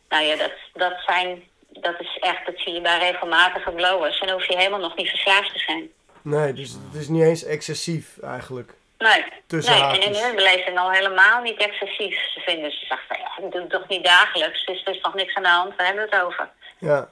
Nou 0.09 0.23
ja, 0.23 0.35
dat, 0.35 0.51
dat 0.73 0.93
zijn. 1.05 1.43
Dat 1.69 1.99
is 1.99 2.17
echt, 2.19 2.45
dat 2.45 2.59
zie 2.59 2.73
je 2.73 2.81
bij 2.81 2.99
regelmatige 2.99 3.71
blowers. 3.71 4.19
En 4.19 4.27
dan 4.27 4.35
hoef 4.35 4.47
je 4.47 4.57
helemaal 4.57 4.79
nog 4.79 4.95
niet 4.95 5.09
verslaafd 5.09 5.53
te 5.53 5.59
zijn. 5.59 5.89
Nee, 6.21 6.53
dus 6.53 6.71
het 6.71 7.01
is 7.01 7.07
niet 7.07 7.23
eens 7.23 7.43
excessief 7.43 8.17
eigenlijk. 8.21 8.73
Nee, 8.97 9.25
Tussen 9.47 9.73
nee 9.73 9.99
en 9.99 10.01
in 10.01 10.23
hun 10.23 10.35
beleving 10.35 10.79
al 10.79 10.91
helemaal 10.91 11.41
niet 11.41 11.57
excessief. 11.57 12.19
Ze 12.33 12.39
vinden, 12.39 12.71
ze 12.71 12.85
zeggen, 12.85 13.17
ja, 13.19 13.45
ik 13.45 13.51
doe 13.51 13.61
het 13.61 13.69
toch 13.69 13.87
niet 13.87 14.03
dagelijks, 14.03 14.65
dus 14.65 14.81
er 14.85 14.93
is 14.93 15.01
toch 15.01 15.13
niks 15.13 15.35
aan 15.35 15.43
de 15.43 15.49
hand, 15.49 15.75
waar 15.75 15.85
hebben 15.85 16.09
we 16.09 16.15
het 16.15 16.25
over? 16.25 16.49
Ja. 16.77 17.09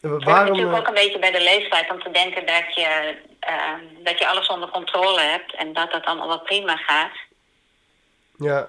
Het 0.00 0.24
natuurlijk 0.24 0.72
eh, 0.72 0.78
ook 0.78 0.88
een 0.88 0.94
beetje 0.94 1.18
bij 1.18 1.30
de 1.30 1.40
leeftijd 1.40 1.90
om 1.90 2.02
te 2.02 2.10
denken 2.10 2.46
dat 2.46 2.74
je, 2.74 3.16
eh, 3.40 3.72
dat 3.98 4.18
je 4.18 4.28
alles 4.28 4.46
onder 4.46 4.68
controle 4.68 5.20
hebt 5.20 5.54
en 5.54 5.72
dat 5.72 5.92
dat 5.92 6.04
allemaal 6.04 6.28
wel 6.28 6.40
prima 6.40 6.76
gaat. 6.76 7.12
Ja. 8.38 8.68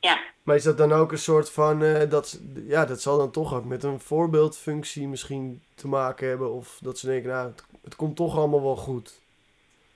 Ja, 0.00 0.18
Maar 0.42 0.56
is 0.56 0.62
dat 0.62 0.78
dan 0.78 0.92
ook 0.92 1.12
een 1.12 1.18
soort 1.18 1.50
van... 1.50 1.82
eh, 1.84 2.10
dat, 2.10 2.38
ja, 2.66 2.84
dat 2.84 3.00
zal 3.00 3.18
dan 3.18 3.30
toch 3.30 3.54
ook 3.54 3.64
met 3.64 3.82
een 3.84 4.00
voorbeeldfunctie 4.00 5.06
misschien 5.08 5.62
te 5.74 5.88
maken 5.88 6.28
hebben. 6.28 6.52
Of 6.52 6.78
dat 6.80 6.98
ze 6.98 7.06
denken, 7.06 7.30
nou, 7.30 7.46
het, 7.48 7.64
het 7.84 7.96
komt 7.96 8.16
toch 8.16 8.36
allemaal 8.36 8.62
wel 8.62 8.76
goed. 8.76 9.20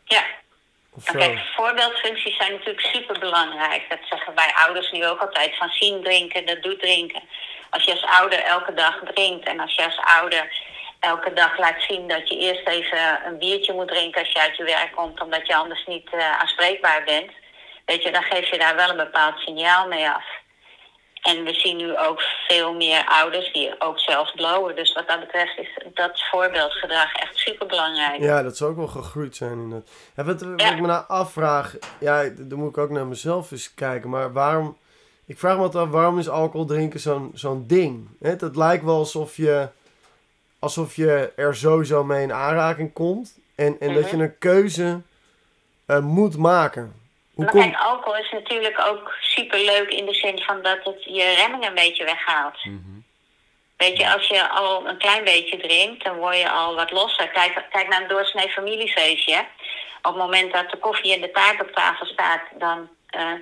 ja. 0.04 0.24
Of 0.90 1.12
Maar 1.12 1.22
zo. 1.22 1.28
kijk, 1.28 1.38
voorbeeldfuncties 1.56 2.36
zijn 2.36 2.52
natuurlijk 2.52 2.86
super 2.86 3.18
belangrijk. 3.18 3.86
Dat 3.88 3.98
zeggen 4.08 4.34
wij 4.34 4.52
ouders 4.54 4.90
nu 4.92 5.06
ook 5.06 5.20
altijd. 5.20 5.56
Van 5.56 5.68
zien 5.68 6.02
drinken, 6.02 6.46
dat 6.46 6.62
doet 6.62 6.80
drinken. 6.80 7.22
Als 7.70 7.84
je 7.84 7.90
als 7.90 8.04
ouder 8.20 8.38
elke 8.38 8.74
dag 8.74 9.00
drinkt 9.14 9.46
en 9.46 9.60
als 9.60 9.74
je 9.74 9.84
als 9.84 9.98
ouder 10.20 10.64
elke 11.00 11.32
dag 11.32 11.58
laat 11.58 11.82
zien 11.82 12.08
dat 12.08 12.28
je 12.28 12.38
eerst 12.38 12.66
even 12.68 13.26
een 13.26 13.38
biertje 13.38 13.72
moet 13.72 13.88
drinken 13.88 14.20
als 14.20 14.32
je 14.32 14.40
uit 14.40 14.56
je 14.56 14.64
werk 14.64 14.92
komt, 14.94 15.20
omdat 15.20 15.46
je 15.46 15.56
anders 15.56 15.86
niet 15.86 16.08
eh, 16.12 16.38
aanspreekbaar 16.40 17.04
bent. 17.04 17.30
Weet 17.86 18.02
je, 18.02 18.10
dan 18.12 18.22
geef 18.22 18.50
je 18.50 18.58
daar 18.58 18.76
wel 18.76 18.90
een 18.90 18.96
bepaald 18.96 19.38
signaal 19.38 19.88
mee 19.88 20.08
af. 20.08 20.24
En 21.22 21.44
we 21.44 21.54
zien 21.54 21.76
nu 21.76 21.98
ook 21.98 22.20
veel 22.48 22.74
meer 22.74 23.04
ouders 23.06 23.52
die 23.52 23.74
ook 23.80 23.98
zelf 24.00 24.34
blowen. 24.34 24.76
Dus 24.76 24.92
wat 24.92 25.08
dat 25.08 25.20
betreft 25.20 25.58
is 25.58 25.78
dat 25.94 26.22
voorbeeldgedrag 26.30 27.12
echt 27.14 27.36
super 27.36 27.66
belangrijk. 27.66 28.20
Ja, 28.20 28.42
dat 28.42 28.56
zou 28.56 28.70
ook 28.70 28.76
wel 28.76 28.86
gegroeid 28.86 29.36
zijn 29.36 29.52
inderdaad. 29.52 29.88
En 30.14 30.26
wat, 30.26 30.40
wat 30.40 30.60
Ja. 30.60 30.72
ik 30.72 30.80
me 30.80 30.86
nou 30.86 31.04
afvraag, 31.08 31.74
ja, 32.00 32.28
dan 32.36 32.58
moet 32.58 32.68
ik 32.70 32.78
ook 32.78 32.90
naar 32.90 33.06
mezelf 33.06 33.50
eens 33.50 33.74
kijken, 33.74 34.10
maar 34.10 34.32
waarom, 34.32 34.76
ik 35.26 35.38
vraag 35.38 35.56
me 35.56 35.62
altijd 35.62 35.84
af, 35.84 35.90
waarom 35.90 36.18
is 36.18 36.28
alcohol 36.28 36.66
drinken 36.66 37.00
zo'n 37.00 37.30
zo'n 37.34 37.64
ding? 37.66 38.08
Het 38.20 38.56
lijkt 38.56 38.84
wel 38.84 38.96
alsof 38.98 39.36
je, 39.36 39.68
alsof 40.58 40.96
je 40.96 41.32
er 41.36 41.56
sowieso 41.56 42.04
mee 42.04 42.22
in 42.22 42.32
aanraking 42.32 42.92
komt 42.92 43.38
en, 43.54 43.76
en 43.80 43.94
dat 43.94 44.02
Mhm. 44.04 44.16
je 44.16 44.22
een 44.22 44.38
keuze 44.38 45.00
eh, 45.86 45.98
moet 46.00 46.36
maken. 46.36 47.04
Maar 47.36 47.50
kom... 47.50 47.60
kijk, 47.60 47.76
alcohol 47.76 48.16
is 48.18 48.30
natuurlijk 48.30 48.80
ook 48.80 49.14
superleuk 49.20 49.90
in 49.90 50.06
de 50.06 50.14
zin 50.14 50.42
van 50.42 50.62
dat 50.62 50.78
het 50.84 51.04
je 51.04 51.34
remming 51.34 51.66
een 51.66 51.74
beetje 51.74 52.04
weghaalt. 52.04 52.58
Weet 53.76 53.96
je, 53.96 54.12
als 54.12 54.26
je 54.26 54.48
al 54.48 54.88
een 54.88 54.98
klein 54.98 55.24
beetje 55.24 55.56
drinkt, 55.56 56.04
dan 56.04 56.16
word 56.16 56.38
je 56.38 56.50
al 56.50 56.74
wat 56.74 56.90
losser. 56.90 57.28
Kijk, 57.28 57.66
kijk 57.70 57.88
naar 57.88 58.02
een 58.02 58.08
doorsnee 58.08 58.48
familiefeestje. 58.48 59.38
Op 60.02 60.14
het 60.14 60.22
moment 60.22 60.52
dat 60.52 60.70
de 60.70 60.78
koffie 60.78 61.14
en 61.14 61.20
de 61.20 61.30
taart 61.30 61.60
op 61.60 61.70
tafel 61.70 62.06
staat, 62.06 62.42
dan 62.58 62.88
eh, 63.06 63.32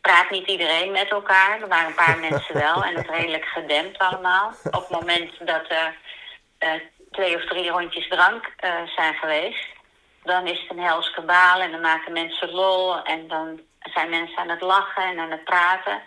praat 0.00 0.30
niet 0.30 0.46
iedereen 0.46 0.90
met 0.90 1.10
elkaar. 1.10 1.60
Er 1.60 1.68
waren 1.68 1.86
een 1.86 1.94
paar 1.94 2.18
mensen 2.18 2.54
wel 2.54 2.84
en 2.84 2.94
het 2.94 3.10
redelijk 3.10 3.44
gedempt 3.44 3.98
allemaal. 3.98 4.52
Op 4.64 4.72
het 4.72 4.90
moment 4.90 5.30
dat 5.38 5.64
er 5.68 5.94
eh, 6.58 6.72
twee 7.10 7.36
of 7.36 7.44
drie 7.44 7.70
rondjes 7.70 8.08
drank 8.08 8.52
eh, 8.56 8.70
zijn 8.96 9.14
geweest, 9.14 9.66
dan 10.24 10.46
is 10.46 10.60
het 10.60 10.70
een 10.70 10.84
hels 10.84 11.10
kabaal 11.10 11.60
en 11.60 11.70
dan 11.70 11.80
maken 11.80 12.12
mensen 12.12 12.50
lol 12.50 13.02
en 13.02 13.28
dan 13.28 13.60
zijn 13.80 14.10
mensen 14.10 14.38
aan 14.38 14.48
het 14.48 14.60
lachen 14.60 15.02
en 15.02 15.18
aan 15.18 15.30
het 15.30 15.44
praten. 15.44 16.02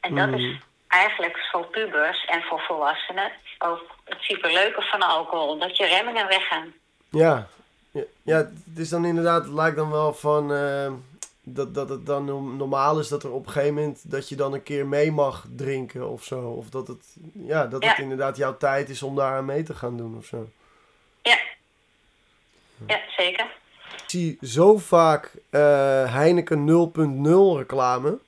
En 0.00 0.14
dat 0.14 0.28
is 0.28 0.58
eigenlijk 0.88 1.38
voor 1.52 1.66
pubers 1.66 2.24
en 2.24 2.42
voor 2.42 2.60
volwassenen 2.60 3.32
ook 3.58 3.82
het 4.04 4.20
superleuke 4.20 4.82
van 4.82 5.02
alcohol, 5.02 5.58
dat 5.58 5.76
je 5.76 5.86
remmingen 5.86 6.26
weggaan. 6.26 6.72
Ja. 7.10 7.46
ja, 8.22 8.36
het 8.36 8.76
is 8.78 8.88
dan 8.88 9.04
inderdaad, 9.04 9.44
het 9.44 9.52
lijkt 9.52 9.76
dan 9.76 9.90
wel 9.90 10.14
van 10.14 10.52
eh, 10.52 10.92
dat, 11.42 11.74
dat 11.74 11.88
het 11.88 12.06
dan 12.06 12.24
no- 12.24 12.40
normaal 12.40 12.98
is 12.98 13.08
dat 13.08 13.22
er 13.22 13.32
op 13.32 13.46
een 13.46 13.52
gegeven 13.52 13.74
moment 13.74 14.10
dat 14.10 14.28
je 14.28 14.36
dan 14.36 14.52
een 14.52 14.62
keer 14.62 14.86
mee 14.86 15.12
mag 15.12 15.46
drinken 15.56 16.08
of 16.08 16.24
zo. 16.24 16.40
Of 16.40 16.68
dat 16.70 16.88
het, 16.88 17.16
ja, 17.32 17.66
dat 17.66 17.84
het 17.84 17.98
inderdaad 17.98 18.36
jouw 18.36 18.56
tijd 18.56 18.88
is 18.88 19.02
om 19.02 19.16
daar 19.16 19.36
aan 19.36 19.44
mee 19.44 19.62
te 19.62 19.74
gaan 19.74 19.96
doen 19.96 20.16
of 20.16 20.24
zo. 20.24 20.48
Ja, 21.22 21.38
ja 22.86 23.00
zeker. 23.16 23.44
Ik 23.96 24.02
zie 24.06 24.38
zo 24.42 24.78
vaak 24.78 25.32
eh, 25.50 25.60
Heineken 26.14 26.66
0.0 27.54 27.58
reclame 27.58 28.18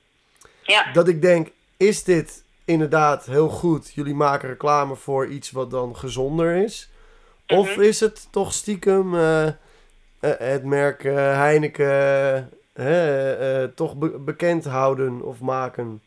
Ja, 0.61 0.91
dat 0.91 1.07
ik 1.07 1.21
denk, 1.21 1.49
is 1.77 2.03
dit 2.03 2.43
inderdaad 2.65 3.25
heel 3.25 3.49
goed? 3.49 3.91
Jullie 3.93 4.13
maken 4.15 4.49
reclame 4.49 4.95
voor 4.95 5.27
iets 5.27 5.51
wat 5.51 5.71
dan 5.71 5.95
gezonder 5.97 6.55
is? 6.55 6.89
Of 7.47 7.69
Mhm. 7.71 7.81
is 7.81 7.99
het 7.99 8.27
toch 8.31 8.53
stiekem 8.53 9.15
eh, 9.15 9.47
eh, 9.47 9.53
het 10.37 10.63
merk 10.63 11.03
Heineken 11.03 12.49
toch 13.75 13.95
be- 13.95 14.19
bekend 14.19 14.65
houden 14.65 15.21
of 15.21 15.39
maken? 15.39 16.01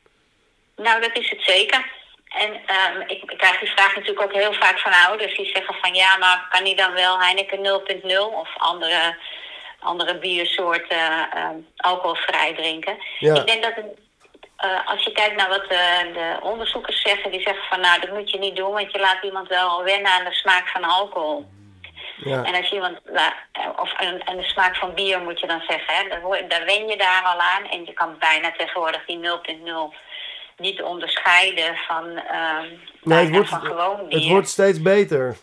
nou 0.77 1.01
dat 1.01 1.17
is 1.19 1.31
het 1.31 1.41
zeker. 1.43 1.93
En 2.35 2.61
ehm, 2.67 3.01
ik, 3.07 3.31
ik 3.31 3.39
krijg 3.39 3.59
die 3.59 3.71
vraag 3.71 3.95
natuurlijk 3.95 4.23
ook 4.23 4.41
heel 4.41 4.53
vaak 4.53 4.79
van 4.79 4.93
ouders 5.07 5.37
die 5.37 5.51
zeggen 5.55 5.75
van 5.81 5.95
ja, 5.95 6.17
maar 6.17 6.47
kan 6.51 6.65
die 6.65 6.77
dan 6.77 6.93
wel 6.93 7.21
Heineken 7.21 7.59
0.0 7.59 8.19
of 8.19 8.49
andere, 8.57 9.17
andere 9.79 10.19
biersoorten 10.19 11.31
ehm, 11.31 11.57
alcoholvrij 11.77 12.55
drinken? 12.55 12.97
Ja, 13.19 13.35
Ik 13.35 13.47
denk 13.47 13.63
dat 13.63 13.75
het, 13.75 13.99
eh, 14.57 14.87
als 14.87 15.05
je 15.05 15.13
kijkt 15.13 15.37
naar 15.37 15.49
wat 15.49 15.67
eh, 15.67 15.99
de 16.15 16.37
onderzoekers 16.43 17.03
zeggen, 17.03 17.31
die 17.31 17.41
zeggen 17.41 17.65
van 17.69 17.81
nou 17.81 18.01
dat 18.01 18.13
moet 18.13 18.31
je 18.31 18.39
niet 18.39 18.57
doen, 18.57 18.73
want 18.73 18.93
je 18.93 18.99
laat 18.99 19.23
iemand 19.23 19.49
wel 19.49 19.69
al 19.69 19.85
wennen 19.85 20.13
aan 20.13 20.25
de 20.25 20.35
smaak 20.35 20.69
van 20.69 20.85
alcohol. 20.85 21.47
ja, 22.17 22.45
En 22.45 22.55
als 22.55 22.73
iemand, 22.73 22.99
eh, 23.05 23.69
of 23.77 23.93
aan, 24.25 24.37
de 24.37 24.43
smaak 24.43 24.77
van 24.77 24.95
bier 24.95 25.21
moet 25.21 25.41
je 25.41 25.47
dan 25.47 25.63
zeggen, 25.69 25.95
hè, 25.95 26.09
dan, 26.09 26.49
daar 26.49 26.65
wen 26.65 26.89
je 26.89 26.97
daar 26.97 27.23
al 27.23 27.41
aan. 27.41 27.71
En 27.71 27.85
je 27.85 27.93
kan 27.93 28.19
bijna 28.19 28.53
tegenwoordig 28.53 29.05
die 29.07 29.19
0.0 29.19 29.95
niet 30.57 30.83
onderscheiden 30.83 31.77
van, 31.89 32.17
ehm 32.17 32.67
Nee, 33.03 33.19
het, 33.25 33.31
wordt, 33.31 33.49
van 33.49 33.61
gewoon 33.61 34.09
bier. 34.09 34.19
het 34.19 34.29
wordt 34.29 34.49
steeds 34.49 34.83
beter. 34.83 35.37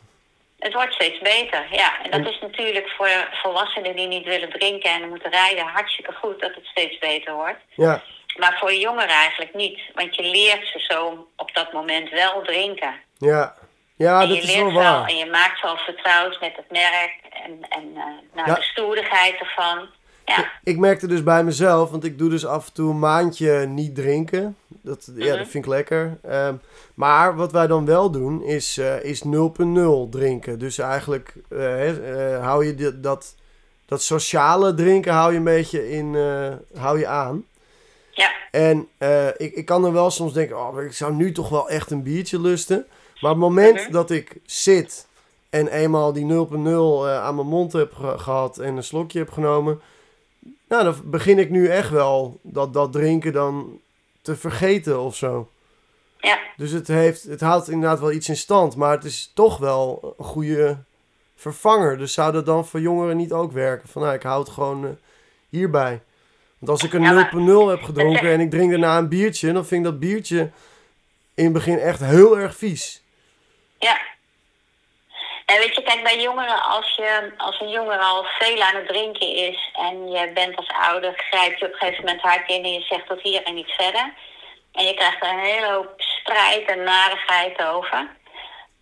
Het 0.60 0.74
wordt 0.74 0.94
steeds 0.94 1.20
beter, 1.20 1.68
ja. 1.72 2.02
En 2.04 2.24
dat 2.24 2.34
is 2.34 2.40
natuurlijk 2.42 2.90
voor 2.98 3.10
volwassenen 3.32 3.96
die 3.96 4.08
niet 4.08 4.26
willen 4.26 4.50
drinken 4.50 4.92
en 4.92 5.10
moeten 5.10 5.32
rijden 5.32 5.66
hartstikke 5.66 6.14
goed 6.14 6.40
dat 6.42 6.56
het 6.56 6.66
steeds 6.66 6.98
beter 6.98 7.34
wordt. 7.34 7.60
Ja, 7.76 8.02
Maar 8.38 8.58
voor 8.60 8.74
jongeren 8.74 9.10
eigenlijk 9.10 9.54
niet. 9.54 9.80
Want 9.94 10.16
je 10.16 10.24
leert 10.24 10.68
ze 10.68 10.80
zo 10.80 11.28
op 11.36 11.54
dat 11.54 11.74
moment 11.74 12.10
wel 12.10 12.42
drinken. 12.44 12.94
ja. 13.18 13.56
Ja, 13.96 14.22
en 14.22 14.28
dat 14.30 14.38
je 14.38 14.44
is 14.44 14.56
wel 14.56 14.72
waar. 14.72 15.08
en 15.10 15.18
je 15.18 15.26
maakt 15.26 15.60
ze 15.60 15.66
al 15.68 15.78
vertrouwd 15.78 16.40
met 16.40 16.56
het 16.56 16.72
merk 16.72 17.14
en, 17.46 17.60
en 17.70 17.94
nou, 18.34 18.48
Ja. 18.48 18.54
de 18.56 18.62
stoerigheid 18.62 19.40
ervan. 19.40 19.90
Ja, 20.38 20.52
Ik 20.64 20.78
merkte 20.78 21.08
dus 21.08 21.24
bij 21.24 21.44
mezelf, 21.44 21.90
want 21.90 22.04
ik 22.04 22.18
doe 22.18 22.30
dus 22.30 22.46
af 22.46 22.68
en 22.68 22.74
toe 22.74 22.90
een 22.90 23.00
maandje 23.00 23.66
niet 23.66 23.96
drinken. 23.96 24.56
Dat, 24.68 25.10
ja, 25.16 25.26
Mhm. 25.30 25.38
dat 25.38 25.48
vind 25.48 25.64
ik 25.66 25.70
lekker. 25.72 26.18
Ehm, 26.22 26.56
maar 26.94 27.36
wat 27.36 27.52
wij 27.52 27.68
dan 27.68 27.86
wel 27.86 28.12
doen, 28.12 28.44
is, 28.44 28.78
eh, 28.78 29.04
is 29.04 29.24
0.0 29.24 30.08
drinken. 30.10 30.60
Dus 30.60 30.78
eigenlijk 30.78 31.34
eh, 31.50 32.34
eh, 32.36 32.44
hou 32.44 32.66
je 32.66 32.76
dit- 32.76 33.04
dat, 33.04 33.36
dat 33.86 34.02
sociale 34.02 34.74
drinken 34.74 35.14
hou 35.14 35.32
je 35.32 35.38
een 35.38 35.44
beetje 35.44 35.90
in, 35.90 36.16
hou 36.78 37.00
je 37.00 37.08
aan. 37.08 37.44
ja, 38.12 38.30
En 38.52 38.88
ik, 39.38 39.54
ik 39.54 39.66
kan 39.66 39.86
er 39.86 39.94
wel 39.94 40.12
soms 40.12 40.34
denken, 40.34 40.58
oh, 40.60 40.82
ik 40.82 40.94
zou 40.94 41.14
nu 41.14 41.32
toch 41.32 41.50
wel 41.50 41.70
echt 41.70 41.92
een 41.92 42.04
biertje 42.04 42.40
lusten. 42.42 42.86
Maar 43.22 43.32
op 43.32 43.38
het 43.38 43.48
moment 43.48 43.82
Mhm. 43.84 43.92
dat 43.92 44.10
ik 44.10 44.36
zit 44.46 45.08
en 45.50 45.68
eenmaal 45.68 46.14
die 46.14 46.26
0.0 46.26 47.08
eh, 47.08 47.24
aan 47.24 47.36
mijn 47.36 47.48
mond 47.48 47.74
heb 47.74 47.94
ge- 47.94 48.18
gehad 48.18 48.58
en 48.58 48.76
een 48.78 48.84
slokje 48.84 49.20
heb 49.20 49.32
genomen. 49.32 49.82
Nou, 50.72 50.84
dan 50.84 50.96
begin 51.04 51.40
ik 51.40 51.50
nu 51.50 51.68
echt 51.68 51.90
wel 51.90 52.40
dat, 52.44 52.74
dat 52.74 52.92
drinken 52.92 53.34
dan 53.34 53.80
te 54.22 54.36
vergeten 54.36 55.00
of 55.00 55.16
zo. 55.16 55.50
Ja. 56.18 56.40
Dus 56.58 56.72
het, 56.72 56.88
heeft, 56.88 57.24
het 57.24 57.42
houdt 57.42 57.70
inderdaad 57.70 58.00
wel 58.00 58.12
iets 58.12 58.30
in 58.30 58.38
stand, 58.38 58.76
maar 58.76 58.92
het 58.92 59.04
is 59.04 59.32
toch 59.34 59.58
wel 59.58 60.16
een 60.18 60.26
goede 60.26 60.78
vervanger. 61.36 61.98
Dus 61.98 62.14
zou 62.14 62.32
dat 62.32 62.46
dan 62.46 62.66
voor 62.68 62.80
jongeren 62.80 63.18
niet 63.18 63.32
ook 63.32 63.52
werken? 63.52 63.90
Van 63.90 64.02
nou, 64.02 64.14
ik 64.14 64.24
hou 64.24 64.40
het 64.44 64.50
gewoon 64.50 64.86
uh, 64.86 64.90
hierbij. 65.50 66.02
Want 66.58 66.72
als 66.72 66.84
ik 66.84 66.94
een 66.94 67.02
Ja, 67.02 67.14
maar- 67.14 67.32
0.0 67.66 67.70
heb 67.70 67.82
gedronken 67.82 68.32
en 68.32 68.40
ik 68.40 68.50
drink 68.50 68.70
daarna 68.70 68.98
een 68.98 69.10
biertje, 69.10 69.54
dan 69.54 69.66
vind 69.66 69.86
ik 69.86 69.92
dat 69.92 70.00
biertje 70.00 70.50
in 71.34 71.44
het 71.44 71.54
begin 71.54 71.78
echt 71.78 72.00
heel 72.00 72.38
erg 72.38 72.56
vies. 72.56 73.04
Ja. 73.80 74.02
En 75.52 75.60
weet 75.60 75.76
je, 75.76 75.82
kijk, 75.82 76.04
bij 76.04 76.22
jongeren, 76.22 76.64
als, 76.64 76.96
je, 76.96 77.32
als 77.38 77.60
een 77.60 77.70
jongere 77.70 78.04
al 78.04 78.26
veel 78.40 78.62
aan 78.62 78.76
het 78.76 78.88
drinken 78.88 79.36
is 79.36 79.70
en 79.74 80.12
je 80.12 80.32
bent 80.34 80.56
als 80.56 80.72
ouder, 80.90 81.14
grijp 81.30 81.58
je 81.58 81.66
op 81.66 81.72
een 81.72 81.78
gegeven 81.78 82.06
moment 82.06 82.22
hard 82.22 82.50
in 82.50 82.64
en 82.64 82.74
je 82.74 82.82
zegt 82.82 83.08
tot 83.08 83.22
hier 83.22 83.44
en 83.44 83.54
niet 83.54 83.72
verder. 83.72 84.14
En 84.72 84.86
je 84.86 84.94
krijgt 84.94 85.24
er 85.24 85.30
een 85.30 85.40
hele 85.40 85.72
hoop 85.72 85.94
strijd 85.98 86.68
en 86.68 86.84
narigheid 86.84 87.64
over. 87.66 88.08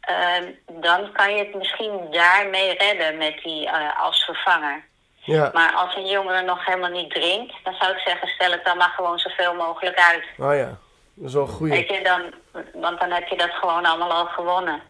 Ehm, 0.01 0.45
dan 0.65 1.11
kan 1.11 1.35
je 1.35 1.43
het 1.43 1.53
misschien 1.55 2.07
daarmee 2.11 2.77
redden 2.77 3.17
met 3.17 3.39
die 3.43 3.67
eh, 3.67 4.03
als 4.03 4.23
vervanger. 4.23 4.87
Ja, 5.23 5.49
Maar 5.53 5.73
als 5.73 5.95
een 5.95 6.07
jongere 6.07 6.41
nog 6.41 6.65
helemaal 6.65 6.89
niet 6.89 7.11
drinkt, 7.11 7.53
dan 7.63 7.73
zou 7.79 7.91
ik 7.91 7.99
zeggen, 8.05 8.27
stel 8.27 8.51
het 8.51 8.65
dan 8.65 8.77
maar 8.77 8.93
gewoon 8.95 9.19
zoveel 9.19 9.53
mogelijk 9.53 9.97
uit. 9.97 10.23
oh 10.37 10.55
ja, 10.55 10.77
dat 11.13 11.27
is 11.27 11.33
wel. 11.33 11.57
Weet 11.59 11.89
je, 11.89 12.03
dan, 12.03 12.33
want 12.73 12.99
dan 12.99 13.11
heb 13.11 13.27
je 13.27 13.37
dat 13.37 13.51
gewoon 13.51 13.85
allemaal 13.85 14.11
al 14.11 14.25
gewonnen. 14.25 14.81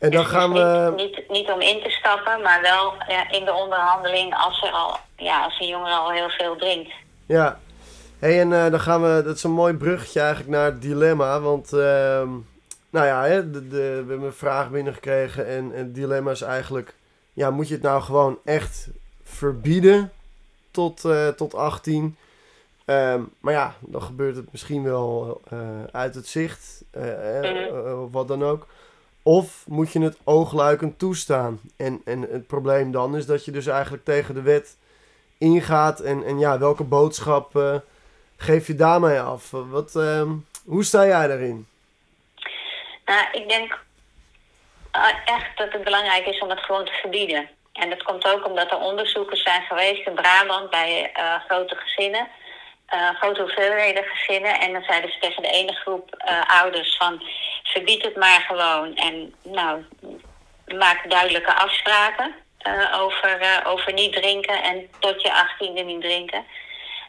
En 0.00 0.10
dan 0.10 0.22
Dus 0.22 0.30
gaan 0.30 0.52
niet, 0.52 0.58
we... 0.58 0.92
Niet, 0.96 1.28
niet 1.28 1.50
om 1.50 1.60
in 1.60 1.82
te 1.82 1.90
stappen, 1.90 2.42
maar 2.42 2.60
wel 2.62 2.94
ja, 3.08 3.30
in 3.30 3.44
de 3.44 3.52
onderhandeling 3.52 4.34
als, 4.34 4.62
er 4.62 4.70
al, 4.70 4.96
ja, 5.16 5.44
als 5.44 5.60
een 5.60 5.66
jongere 5.66 5.94
al 5.94 6.10
heel 6.10 6.28
veel 6.28 6.56
drinkt. 6.56 6.92
Ja. 7.26 7.58
hey, 8.18 8.40
en 8.40 8.52
eh, 8.52 8.70
dan 8.70 8.80
gaan 8.80 9.02
we... 9.02 9.22
Dat 9.24 9.36
is 9.36 9.42
een 9.42 9.50
mooi 9.50 9.74
bruggetje 9.74 10.20
eigenlijk 10.20 10.50
naar 10.50 10.64
het 10.64 10.82
dilemma. 10.82 11.40
Want, 11.40 11.72
ehm, 11.72 12.28
nou 12.90 13.06
ja, 13.06 13.24
hè, 13.24 13.50
de, 13.50 13.68
de, 13.68 13.76
we 13.76 14.08
hebben 14.08 14.22
een 14.22 14.32
vraag 14.32 14.70
binnengekregen. 14.70 15.46
En, 15.46 15.72
en 15.74 15.84
het 15.84 15.94
dilemma 15.94 16.30
is 16.30 16.42
eigenlijk... 16.42 16.94
Ja, 17.32 17.50
moet 17.50 17.68
je 17.68 17.74
het 17.74 17.82
nou 17.82 18.02
gewoon 18.02 18.38
echt 18.44 18.88
verbieden 19.22 20.12
tot, 20.70 21.04
eh, 21.04 21.28
tot 21.28 21.54
18? 21.54 22.16
Ehm, 22.84 23.22
maar 23.40 23.52
ja, 23.52 23.74
dan 23.80 24.02
gebeurt 24.02 24.36
het 24.36 24.52
misschien 24.52 24.82
wel 24.82 25.40
eh, 25.50 25.58
uit 25.92 26.14
het 26.14 26.26
zicht. 26.26 26.84
Mhm. 26.92 27.76
of 28.02 28.12
wat 28.12 28.28
dan 28.28 28.44
ook. 28.44 28.66
Of 29.38 29.64
moet 29.66 29.92
je 29.92 30.00
het 30.00 30.18
oogluikend 30.24 30.98
toestaan? 30.98 31.60
En, 31.76 32.02
en 32.04 32.20
het 32.20 32.46
probleem 32.46 32.92
dan 32.92 33.16
is 33.16 33.26
dat 33.26 33.44
je 33.44 33.50
dus 33.50 33.66
eigenlijk 33.66 34.04
tegen 34.04 34.34
de 34.34 34.42
wet 34.42 34.76
ingaat. 35.38 36.00
En, 36.00 36.24
en 36.24 36.38
ja, 36.38 36.58
welke 36.58 36.84
boodschap 36.84 37.56
eh, 37.56 37.76
geef 38.36 38.66
je 38.66 38.74
daarmee 38.74 39.20
af? 39.20 39.50
Wat, 39.50 39.96
ehm, 39.96 40.30
hoe 40.64 40.84
sta 40.84 41.06
jij 41.06 41.26
daarin? 41.26 41.66
Nou, 43.04 43.26
ik 43.32 43.48
denk 43.48 43.78
eh, 44.90 45.08
echt 45.24 45.56
dat 45.56 45.72
het 45.72 45.84
belangrijk 45.84 46.26
is 46.26 46.40
om 46.40 46.50
het 46.50 46.60
gewoon 46.60 46.84
te 46.84 46.98
verbieden. 47.00 47.48
En 47.72 47.90
dat 47.90 48.02
komt 48.02 48.24
ook 48.24 48.46
omdat 48.46 48.70
er 48.70 48.78
onderzoeken 48.78 49.36
zijn 49.36 49.62
geweest 49.62 50.06
in 50.06 50.14
Brabant 50.14 50.70
bij 50.70 51.10
eh, 51.12 51.34
grote 51.48 51.74
gezinnen. 51.74 52.28
Eh, 52.90 53.08
grote 53.14 53.40
hoeveelheden 53.40 54.04
gezinnen. 54.04 54.60
En 54.60 54.72
dan 54.72 54.82
zeiden 54.82 55.10
ze 55.10 55.18
tegen 55.18 55.42
de 55.42 55.48
ene 55.48 55.72
groep 55.72 56.14
eh, 56.14 56.60
ouders 56.60 56.96
van... 56.96 57.22
verbied 57.62 58.02
het 58.02 58.16
maar 58.16 58.44
gewoon. 58.48 58.96
En 58.96 59.34
nou, 59.42 59.84
maak 60.78 61.10
duidelijke 61.10 61.54
afspraken 61.54 62.34
eh, 62.58 63.00
over, 63.00 63.62
over 63.66 63.92
niet 63.92 64.12
drinken... 64.12 64.62
en 64.62 64.88
tot 64.98 65.22
je 65.22 65.32
achttiende 65.32 65.82
niet 65.82 66.00
drinken. 66.00 66.44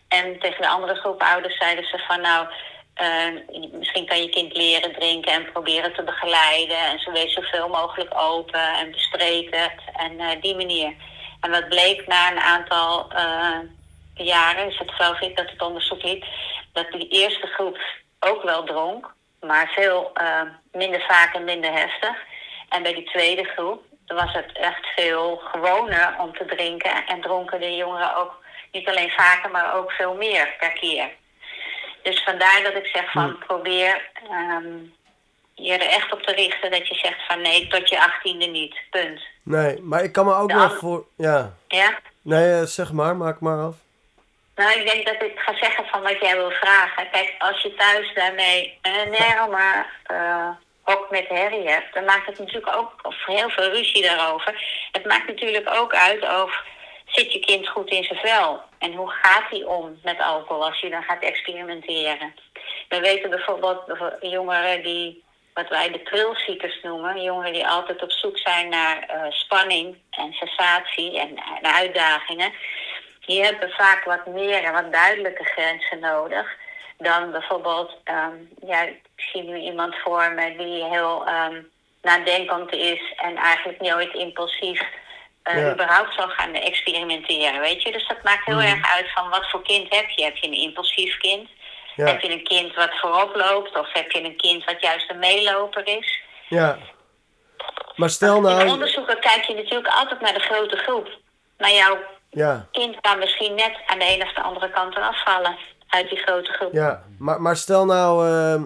En 0.07 0.39
tegen 0.39 0.61
de 0.61 0.67
andere 0.67 0.95
groep 0.95 1.21
ouders 1.21 1.57
zeiden 1.57 1.85
ze 1.85 2.03
van... 2.07 2.21
nou, 2.21 2.47
misschien 3.71 4.05
kan 4.05 4.21
je 4.21 4.29
kind 4.29 4.53
leren 4.55 4.93
drinken 4.93 5.33
en 5.33 5.51
proberen 5.51 5.93
te 5.93 6.03
begeleiden. 6.03 6.77
En 6.77 6.99
zo 6.99 7.11
wees 7.11 7.33
zoveel 7.33 7.67
mogelijk 7.67 8.19
open 8.19 8.73
en 8.73 8.91
bespreek 8.91 9.55
het. 9.55 9.81
En 9.93 10.39
die 10.39 10.55
manier. 10.55 10.93
En 11.39 11.51
wat 11.51 11.69
bleek 11.69 12.07
na 12.07 12.31
een 12.31 12.39
aantal 12.39 13.11
jaren, 14.23 14.67
is 14.67 14.77
het 14.77 14.91
geloof 14.91 15.19
ik 15.19 15.35
dat 15.37 15.49
het 15.49 15.61
onderzoek 15.61 16.03
liet, 16.03 16.25
dat 16.73 16.91
die 16.91 17.07
eerste 17.07 17.47
groep 17.47 17.77
ook 18.19 18.43
wel 18.43 18.63
dronk, 18.63 19.13
maar 19.39 19.71
veel 19.75 20.11
eh, 20.13 20.41
minder 20.71 21.01
vaak 21.07 21.33
en 21.33 21.43
minder 21.43 21.71
heftig. 21.71 22.15
En 22.69 22.83
bij 22.83 22.93
die 22.93 23.09
tweede 23.09 23.43
groep 23.43 23.83
was 24.07 24.33
het 24.33 24.51
echt 24.53 24.85
veel 24.95 25.41
gewoner 25.43 26.15
om 26.19 26.33
te 26.33 26.45
drinken. 26.45 27.05
En 27.05 27.21
dronken 27.21 27.59
de 27.59 27.75
jongeren 27.75 28.15
ook 28.15 28.43
niet 28.71 28.87
alleen 28.87 29.09
vaker, 29.09 29.51
maar 29.51 29.75
ook 29.75 29.91
veel 29.91 30.13
meer 30.13 30.55
per 30.59 30.71
keer. 30.71 31.09
Dus 32.03 32.23
vandaar 32.23 32.61
dat 32.63 32.75
ik 32.75 32.85
zeg 32.85 33.11
van 33.11 33.37
probeer 33.37 34.09
ehm, 34.29 34.77
je 35.53 35.73
er 35.73 35.89
echt 35.89 36.13
op 36.13 36.21
te 36.21 36.33
richten 36.33 36.71
dat 36.71 36.87
je 36.87 36.95
zegt 36.95 37.25
van 37.27 37.41
nee, 37.41 37.67
tot 37.67 37.89
je 37.89 38.01
achttiende 38.01 38.45
niet. 38.45 38.75
Punt. 38.89 39.21
Nee, 39.43 39.81
maar 39.81 40.03
ik 40.03 40.11
kan 40.11 40.25
me 40.25 40.35
ook 40.35 40.51
wel 40.51 40.69
voor... 40.69 41.05
Ja, 41.17 41.53
Ja? 41.67 41.99
nee, 42.21 42.53
eh, 42.53 42.63
zeg 42.63 42.91
maar, 42.91 43.15
maak 43.15 43.39
maar 43.39 43.57
af. 43.57 43.75
Nou, 44.61 44.79
ik 44.79 44.91
denk 44.91 45.05
dat 45.05 45.29
ik 45.29 45.39
ga 45.39 45.55
zeggen 45.55 45.85
van 45.85 46.01
wat 46.01 46.19
jij 46.21 46.35
wil 46.35 46.51
vragen. 46.51 47.09
Kijk, 47.11 47.35
als 47.37 47.61
je 47.61 47.73
thuis 47.73 48.13
daarmee 48.13 48.77
een 48.81 49.13
enorme 49.13 49.85
eh 50.03 50.49
hok 50.81 51.09
met 51.09 51.27
herrie 51.27 51.69
hebt, 51.69 51.93
dan 51.93 52.05
maakt 52.05 52.25
het 52.25 52.39
natuurlijk 52.39 52.75
ook 52.75 52.91
of 53.01 53.25
heel 53.25 53.49
veel 53.49 53.69
ruzie 53.69 54.01
daarover. 54.01 54.63
Het 54.91 55.05
maakt 55.05 55.27
natuurlijk 55.27 55.69
ook 55.73 55.93
uit 55.93 56.23
of 56.43 56.63
zit 57.05 57.33
je 57.33 57.39
kind 57.39 57.67
goed 57.67 57.89
in 57.89 58.03
zijn 58.03 58.19
vel 58.19 58.61
en 58.79 58.93
hoe 58.93 59.09
gaat 59.09 59.49
hij 59.49 59.63
om 59.63 59.99
met 60.03 60.19
alcohol 60.19 60.65
als 60.65 60.79
je 60.79 60.89
dan 60.89 61.03
gaat 61.03 61.23
experimenteren. 61.23 62.35
We 62.89 62.99
weten 62.99 63.29
bijvoorbeeld 63.29 63.81
voor 63.87 64.17
jongeren 64.21 64.83
die 64.83 65.23
wat 65.53 65.69
wij 65.69 65.91
de 65.91 66.03
trilziekers 66.03 66.79
noemen, 66.81 67.21
jongeren 67.21 67.53
die 67.53 67.67
altijd 67.67 68.01
op 68.03 68.11
zoek 68.11 68.37
zijn 68.37 68.69
naar 68.69 69.03
eh, 69.07 69.31
spanning 69.31 69.97
en 70.09 70.33
sensatie 70.33 71.19
en, 71.19 71.35
en 71.35 71.73
uitdagingen 71.75 72.53
die 73.31 73.43
hebben 73.43 73.69
vaak 73.69 74.03
wat 74.03 74.25
meer 74.25 74.63
en 74.63 74.73
wat 74.73 74.91
duidelijke 74.93 75.43
grenzen 75.43 75.99
nodig 75.99 76.47
dan 76.97 77.31
bijvoorbeeld, 77.31 77.97
ehm, 78.03 78.35
ja, 78.65 78.81
ik 78.81 79.01
zie 79.15 79.43
nu 79.43 79.57
iemand 79.57 79.95
voor 80.03 80.31
me 80.31 80.55
die 80.57 80.83
heel 80.83 81.25
ehm, 81.25 81.61
nadenkend 82.01 82.73
is 82.73 83.13
en 83.15 83.35
eigenlijk 83.35 83.81
nooit 83.81 84.13
impulsief 84.13 84.81
eh, 85.43 85.57
Ja. 85.61 85.71
überhaupt 85.73 86.13
zal 86.13 86.29
gaan 86.29 86.53
experimenteren, 86.53 87.59
weet 87.59 87.81
je. 87.83 87.91
Dus 87.91 88.07
dat 88.07 88.23
maakt 88.23 88.45
heel 88.45 88.55
Mhm. 88.61 88.65
erg 88.67 88.95
uit 88.95 89.11
van 89.13 89.29
wat 89.29 89.49
voor 89.49 89.61
kind 89.63 89.95
heb 89.95 90.09
je. 90.09 90.23
Heb 90.23 90.35
je 90.37 90.47
een 90.47 90.53
impulsief 90.67 91.17
kind? 91.17 91.49
Ja, 91.95 92.05
Heb 92.05 92.21
je 92.21 92.31
een 92.31 92.43
kind 92.43 92.75
wat 92.75 92.99
voorop 92.99 93.35
loopt? 93.35 93.77
Of 93.79 93.93
heb 93.93 94.11
je 94.11 94.23
een 94.23 94.35
kind 94.37 94.65
wat 94.65 94.81
juist 94.81 95.09
een 95.09 95.19
meeloper 95.19 95.87
is? 95.87 96.19
ja. 96.47 96.77
Maar 97.95 98.09
stel 98.09 98.35
In 98.35 98.41
nou... 98.41 98.67
onderzoeken 98.69 99.19
kijk 99.19 99.43
je 99.43 99.53
natuurlijk 99.53 99.87
altijd 99.87 100.21
naar 100.21 100.33
de 100.33 100.39
grote 100.39 100.77
groep. 100.77 101.09
Maar 101.57 101.71
jouw 101.71 101.97
Ja, 102.31 102.67
kind 102.71 103.01
kan 103.01 103.19
misschien 103.19 103.55
net 103.55 103.77
aan 103.87 103.99
de 103.99 104.05
ene 104.05 104.23
of 104.23 104.33
de 104.33 104.41
andere 104.41 104.69
kant 104.71 104.95
eraf 104.95 105.23
vallen 105.23 105.57
uit 105.87 106.09
die 106.09 106.17
grote 106.17 106.51
groep. 106.51 106.73
ja. 106.73 107.03
Maar, 107.17 107.41
maar 107.41 107.57
stel 107.57 107.85
nou... 107.85 108.27
ehm, 108.27 108.63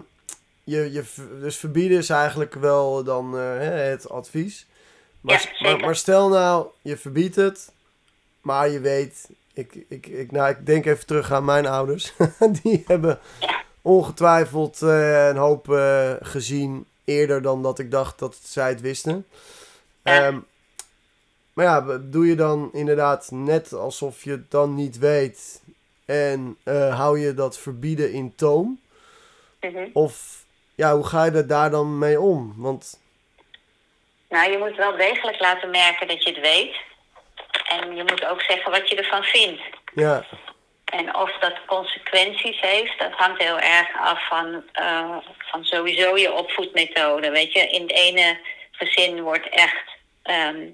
je, 0.64 0.92
je, 0.92 1.04
dus 1.40 1.58
verbieden 1.58 1.98
is 1.98 2.10
eigenlijk 2.10 2.54
wel 2.54 3.04
dan 3.04 3.38
eh, 3.38 3.58
het 3.90 4.10
advies. 4.10 4.66
Maar, 5.22 5.54
Ja, 5.60 5.68
maar, 5.70 5.80
maar 5.80 5.96
stel 5.96 6.30
nou, 6.30 6.68
je 6.82 6.98
verbiedt 6.98 7.36
het, 7.36 7.72
maar 8.42 8.70
je 8.70 8.80
weet... 8.80 9.30
Ik, 9.54 9.74
ik, 9.90 10.08
ik, 10.08 10.32
nou, 10.32 10.50
ik 10.50 10.66
denk 10.66 10.86
even 10.86 11.06
terug 11.06 11.32
aan 11.32 11.46
mijn 11.46 11.66
ouders. 11.68 12.14
Die 12.62 12.84
hebben 12.88 13.20
Ja. 13.40 13.62
ongetwijfeld 13.82 14.82
eh, 14.82 15.28
een 15.28 15.38
hoop 15.38 15.72
eh, 15.72 16.12
gezien 16.20 16.86
eerder 17.04 17.42
dan 17.42 17.64
dat 17.64 17.80
ik 17.80 17.92
dacht 17.92 18.20
dat 18.20 18.36
zij 18.44 18.70
het 18.70 18.82
wisten. 18.82 19.26
Ja. 20.04 20.26
Ehm, 20.26 20.40
maar 21.56 21.66
ja, 21.66 21.98
doe 21.98 22.28
je 22.28 22.36
dan 22.36 22.70
inderdaad 22.74 23.30
net 23.32 23.74
alsof 23.74 24.24
je 24.24 24.32
het 24.32 24.52
dan 24.52 24.76
niet 24.76 24.98
weet 24.98 25.64
en 26.06 26.58
eh, 26.64 26.98
hou 27.00 27.20
je 27.20 27.34
dat 27.34 27.60
verbieden 27.60 28.12
in 28.12 28.36
toom? 28.36 28.80
Mhm. 29.62 29.88
Of 29.94 30.44
ja, 30.76 30.96
hoe 30.96 31.06
ga 31.06 31.26
je 31.26 31.32
er 31.32 31.48
daar 31.48 31.70
dan 31.70 31.98
mee 31.98 32.20
om? 32.20 32.54
Want 32.58 33.00
Nou, 34.30 34.52
je 34.52 34.58
moet 34.58 34.76
wel 34.76 34.98
degelijk 34.98 35.40
laten 35.40 35.70
merken 35.70 36.08
dat 36.08 36.24
je 36.24 36.30
het 36.30 36.42
weet. 36.42 36.76
En 37.70 37.96
je 37.96 38.04
moet 38.04 38.26
ook 38.26 38.42
zeggen 38.42 38.72
wat 38.72 38.90
je 38.90 38.96
ervan 38.96 39.24
vindt. 39.24 39.62
ja, 39.94 40.26
En 40.86 41.16
of 41.16 41.32
dat 41.40 41.66
consequenties 41.66 42.60
heeft, 42.62 43.00
dat 43.00 43.12
hangt 43.12 43.42
heel 43.42 43.60
erg 43.60 43.88
af 44.00 44.28
van, 44.28 44.64
eh, 44.72 45.18
van 45.38 45.64
sowieso 45.66 46.18
je 46.18 46.32
opvoedmethode. 46.34 47.30
Weet 47.30 47.54
je, 47.54 47.60
in 47.60 47.82
het 47.82 47.92
ene 47.92 48.40
gezin 48.72 49.22
wordt 49.22 49.50
echt 49.50 49.94
ehm, 50.24 50.68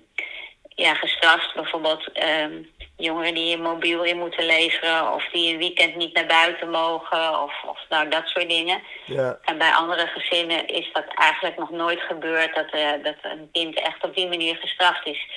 ja, 0.81 0.93
gestraft. 0.93 1.53
Bijvoorbeeld 1.53 2.11
ehm, 2.11 2.63
jongeren 2.97 3.33
die 3.33 3.55
een 3.55 3.61
mobiel 3.61 4.03
in 4.03 4.17
moeten 4.17 4.45
leveren 4.45 5.13
of 5.13 5.29
die 5.31 5.53
een 5.53 5.57
weekend 5.57 5.95
niet 5.95 6.13
naar 6.13 6.25
buiten 6.25 6.69
mogen 6.69 7.41
of, 7.43 7.53
of 7.67 7.79
nou, 7.89 8.09
dat 8.09 8.27
soort 8.27 8.49
dingen. 8.49 8.81
ja, 9.05 9.39
En 9.43 9.57
bij 9.57 9.71
andere 9.71 10.07
gezinnen 10.07 10.67
is 10.67 10.89
dat 10.93 11.05
eigenlijk 11.15 11.57
nog 11.57 11.69
nooit 11.69 12.01
gebeurd 12.01 12.55
dat, 12.55 12.69
eh, 12.71 12.91
dat 13.03 13.15
een 13.21 13.49
kind 13.51 13.79
echt 13.79 14.03
op 14.03 14.15
die 14.15 14.27
manier 14.27 14.55
gestraft 14.55 15.05
is. 15.07 15.27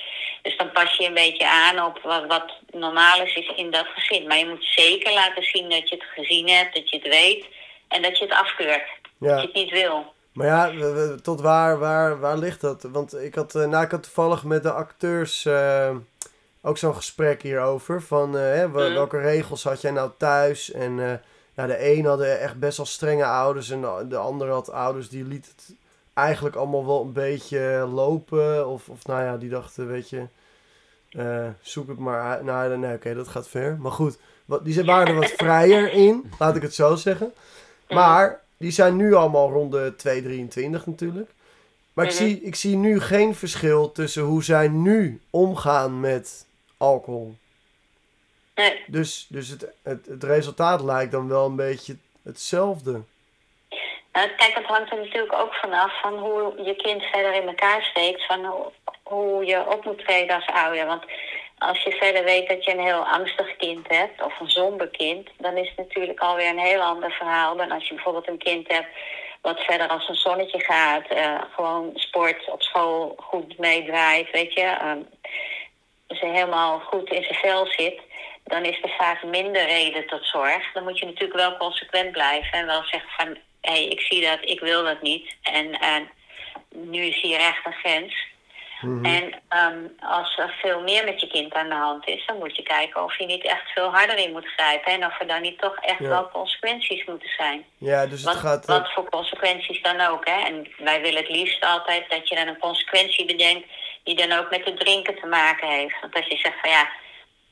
Dus 0.41 0.57
dan 0.57 0.71
pas 0.71 0.95
je 0.97 1.07
een 1.07 1.13
beetje 1.13 1.47
aan 1.47 1.85
op 1.85 1.99
wat, 2.03 2.25
wat 2.25 2.53
normaal 2.71 3.21
is, 3.21 3.35
is 3.35 3.51
in 3.55 3.71
dat 3.71 3.87
gezin. 3.95 4.27
Maar 4.27 4.37
je 4.37 4.47
moet 4.47 4.65
zeker 4.65 5.13
laten 5.13 5.43
zien 5.43 5.69
dat 5.69 5.89
je 5.89 5.95
het 5.95 6.05
gezien 6.15 6.49
hebt, 6.49 6.75
dat 6.75 6.89
je 6.89 6.97
het 6.97 7.07
weet. 7.07 7.45
En 7.87 8.01
dat 8.01 8.17
je 8.17 8.25
het 8.25 8.33
afkeurt. 8.33 8.87
Dat 9.19 9.41
je 9.41 9.47
het 9.47 9.55
niet 9.55 9.71
wil. 9.71 10.13
Maar 10.35 10.47
ja, 10.47 10.71
tot 11.21 11.41
waar, 11.41 11.79
waar, 11.79 12.19
waar 12.19 12.37
ligt 12.37 12.61
dat? 12.61 12.81
Want 12.81 13.15
ik 13.21 13.35
had, 13.35 13.55
eh, 13.55 13.67
nou, 13.67 13.83
ik 13.83 13.91
had 13.91 14.03
toevallig 14.03 14.43
met 14.43 14.63
de 14.63 14.71
acteurs 14.71 15.45
eh, 15.45 15.95
ook 16.61 16.77
zo'n 16.77 16.95
gesprek 16.95 17.41
hierover. 17.41 18.01
Van 18.01 18.37
eh, 18.37 18.43
hè, 18.43 18.71
welke 18.71 19.17
regels 19.17 19.63
had 19.63 19.81
jij 19.81 19.91
nou 19.91 20.11
thuis? 20.17 20.71
En 20.71 21.21
ja, 21.53 21.67
de 21.67 21.91
een 21.93 22.05
hadden 22.05 22.39
echt 22.39 22.59
best 22.59 22.77
wel 22.77 22.85
strenge 22.85 23.25
ouders. 23.25 23.69
En 23.69 23.81
de, 23.81 24.05
de 24.09 24.17
ander 24.17 24.49
had 24.49 24.71
ouders 24.71 25.09
die 25.09 25.23
liet 25.23 25.45
het 25.45 25.75
eigenlijk 26.13 26.55
allemaal 26.55 26.85
wel 26.85 27.01
een 27.01 27.13
beetje 27.13 27.89
lopen. 27.93 28.67
Of, 28.67 28.89
of 28.89 29.05
nou 29.05 29.23
ja, 29.23 29.37
die 29.37 29.49
dachten, 29.49 29.87
weet 29.87 30.09
je, 30.09 30.27
zoek 31.61 31.87
het 31.87 31.99
maar 31.99 32.21
uit. 32.21 32.43
Nou, 32.43 32.77
nee, 32.77 32.95
oké, 32.95 33.13
dat 33.13 33.27
gaat 33.27 33.47
ver. 33.47 33.77
Maar 33.79 33.91
goed, 33.91 34.17
wat, 34.45 34.65
die 34.65 34.83
waren 34.83 35.07
er 35.07 35.19
wat 35.19 35.33
vrijer 35.37 35.91
in, 35.91 36.31
laat 36.39 36.55
ik 36.55 36.61
het 36.61 36.75
zo 36.75 36.95
zeggen. 36.95 37.33
Maar 37.89 38.43
die 38.57 38.71
zijn 38.71 38.95
nu 38.95 39.13
allemaal 39.13 39.51
rond 39.51 39.71
de 39.71 39.93
2,23 39.95 40.85
natuurlijk. 40.85 41.29
Maar 41.93 42.05
ik, 42.05 42.11
Mhm. 42.11 42.19
zie, 42.23 42.41
ik 42.41 42.55
zie 42.55 42.75
nu 42.75 42.99
geen 42.99 43.35
verschil 43.35 43.91
tussen 43.91 44.23
hoe 44.23 44.43
zij 44.43 44.67
nu 44.67 45.21
omgaan 45.29 45.99
met 45.99 46.47
alcohol. 46.77 47.35
Nee. 48.55 48.83
Dus, 48.87 49.25
dus 49.29 49.49
het, 49.49 49.67
het, 49.83 50.05
het 50.05 50.23
resultaat 50.23 50.81
lijkt 50.81 51.11
dan 51.11 51.27
wel 51.27 51.45
een 51.45 51.55
beetje 51.55 51.97
hetzelfde. 52.23 53.01
Kijk, 54.11 54.53
het 54.53 54.65
hangt 54.65 54.91
er 54.91 54.97
natuurlijk 54.97 55.33
ook 55.33 55.53
vanaf 55.53 56.01
van 56.01 56.17
hoe 56.17 56.53
je 56.63 56.75
kind 56.75 57.03
verder 57.03 57.33
in 57.33 57.47
elkaar 57.47 57.83
steekt. 57.83 58.25
Van 58.25 58.45
hoe, 58.45 58.71
hoe 59.03 59.45
je 59.45 59.69
op 59.69 59.85
moet 59.85 59.97
treden 60.05 60.35
als 60.35 60.45
ouder. 60.45 60.85
Want 60.85 61.03
als 61.57 61.83
je 61.83 61.91
verder 61.91 62.23
weet 62.23 62.49
dat 62.49 62.65
je 62.65 62.71
een 62.71 62.85
heel 62.85 63.05
angstig 63.07 63.55
kind 63.55 63.87
hebt, 63.87 64.21
of 64.21 64.39
een 64.39 64.49
somber 64.49 64.87
kind, 64.87 65.29
dan 65.37 65.57
is 65.57 65.67
het 65.67 65.77
natuurlijk 65.77 66.19
alweer 66.19 66.49
een 66.49 66.59
heel 66.59 66.81
ander 66.81 67.11
verhaal 67.11 67.55
dan 67.55 67.71
als 67.71 67.87
je 67.87 67.93
bijvoorbeeld 67.93 68.27
een 68.27 68.37
kind 68.37 68.67
hebt 68.67 68.87
wat 69.41 69.59
verder 69.59 69.87
als 69.87 70.09
een 70.09 70.15
zonnetje 70.15 70.59
gaat, 70.59 71.07
eh, 71.07 71.41
gewoon 71.55 71.91
sport 71.93 72.51
op 72.51 72.61
school 72.61 73.15
goed 73.17 73.57
meedraait, 73.57 74.31
weet 74.31 74.53
je. 74.53 74.61
ehm, 74.61 74.99
dus 76.07 76.19
hij 76.19 76.29
helemaal 76.29 76.79
goed 76.79 77.09
in 77.09 77.23
zijn 77.23 77.39
vel 77.39 77.65
zit, 77.65 78.01
dan 78.43 78.63
is 78.63 78.81
er 78.81 78.93
vaak 78.97 79.23
minder 79.23 79.65
reden 79.65 80.07
tot 80.07 80.25
zorg. 80.25 80.71
Dan 80.73 80.83
moet 80.83 80.99
je 80.99 81.05
natuurlijk 81.05 81.39
wel 81.39 81.57
consequent 81.57 82.11
blijven 82.11 82.51
en 82.51 82.65
wel 82.65 82.83
zeggen 82.83 83.09
van, 83.17 83.27
hé, 83.61 83.71
hey, 83.71 83.87
ik 83.87 84.01
zie 84.01 84.21
dat, 84.21 84.39
ik 84.41 84.59
wil 84.59 84.83
dat 84.83 85.01
niet. 85.01 85.35
En 85.41 85.79
eh, 85.79 86.01
nu 86.69 87.01
is 87.01 87.21
hier 87.21 87.39
echt 87.39 87.65
een 87.65 87.73
grens. 87.73 88.27
Mhm. 88.85 89.05
En 89.05 89.41
ehm, 89.49 89.79
als 89.99 90.37
er 90.37 90.55
veel 90.61 90.81
meer 90.81 91.05
met 91.05 91.21
je 91.21 91.27
kind 91.27 91.53
aan 91.53 91.69
de 91.69 91.75
hand 91.75 92.07
is, 92.07 92.25
dan 92.25 92.37
moet 92.37 92.55
je 92.55 92.63
kijken 92.63 93.03
of 93.03 93.17
je 93.17 93.25
niet 93.25 93.43
echt 93.45 93.69
veel 93.73 93.89
harder 93.93 94.17
in 94.17 94.31
moet 94.31 94.47
grijpen. 94.47 94.91
En 94.91 95.05
of 95.05 95.19
er 95.19 95.27
dan 95.27 95.41
niet 95.41 95.59
toch 95.59 95.75
echt 95.75 95.99
Ja. 95.99 96.07
wel 96.09 96.29
consequenties 96.29 97.05
moeten 97.05 97.29
zijn. 97.37 97.65
Ja, 97.77 98.05
dus 98.05 98.21
het 98.23 98.33
Wat, 98.33 98.35
gaat... 98.43 98.65
eh, 98.65 98.75
wat 98.77 98.93
voor 98.93 99.09
consequenties 99.09 99.81
dan 99.81 100.01
ook. 100.01 100.27
Hè? 100.27 100.39
En 100.45 100.67
wij 100.77 101.01
willen 101.01 101.21
het 101.21 101.29
liefst 101.31 101.65
altijd 101.65 102.09
dat 102.09 102.29
je 102.29 102.35
dan 102.35 102.47
een 102.47 102.59
consequentie 102.59 103.25
bedenkt 103.25 103.67
die 104.03 104.15
dan 104.15 104.31
ook 104.39 104.49
met 104.49 104.65
het 104.65 104.79
drinken 104.79 105.15
te 105.19 105.25
maken 105.27 105.67
heeft. 105.67 105.95
Want 106.01 106.15
als 106.15 106.27
je 106.27 106.37
zegt 106.37 106.59
van 106.61 106.69
ja, 106.69 106.89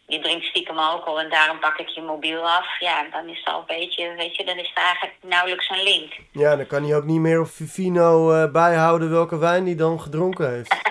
je 0.08 0.20
drinkt 0.20 0.46
stiekem 0.46 0.78
alcohol 0.78 1.20
en 1.20 1.30
daarom 1.30 1.60
pak 1.60 1.78
ik 1.78 1.88
je 1.88 2.02
mobiel 2.02 2.50
af. 2.50 2.80
Ja, 2.80 3.06
dan 3.12 3.28
is 3.30 3.38
het 3.38 3.54
al 3.54 3.60
een 3.60 3.78
beetje, 3.78 4.14
weet 4.18 4.36
je, 4.36 4.46
dan 4.46 4.58
is 4.58 4.68
het 4.74 4.84
eigenlijk 4.84 5.16
nauwelijks 5.22 5.70
een 5.70 5.84
link. 5.84 6.14
Ja, 6.32 6.56
dan 6.56 6.68
kan 6.68 6.84
hij 6.84 6.96
ook 6.96 7.04
niet 7.04 7.20
meer 7.20 7.40
op 7.40 7.48
Vivino 7.48 8.32
eh, 8.34 8.52
bijhouden 8.52 9.10
welke 9.10 9.38
wijn 9.38 9.66
hij 9.66 9.76
dan 9.76 10.02
gedronken 10.02 10.54
heeft. 10.54 10.76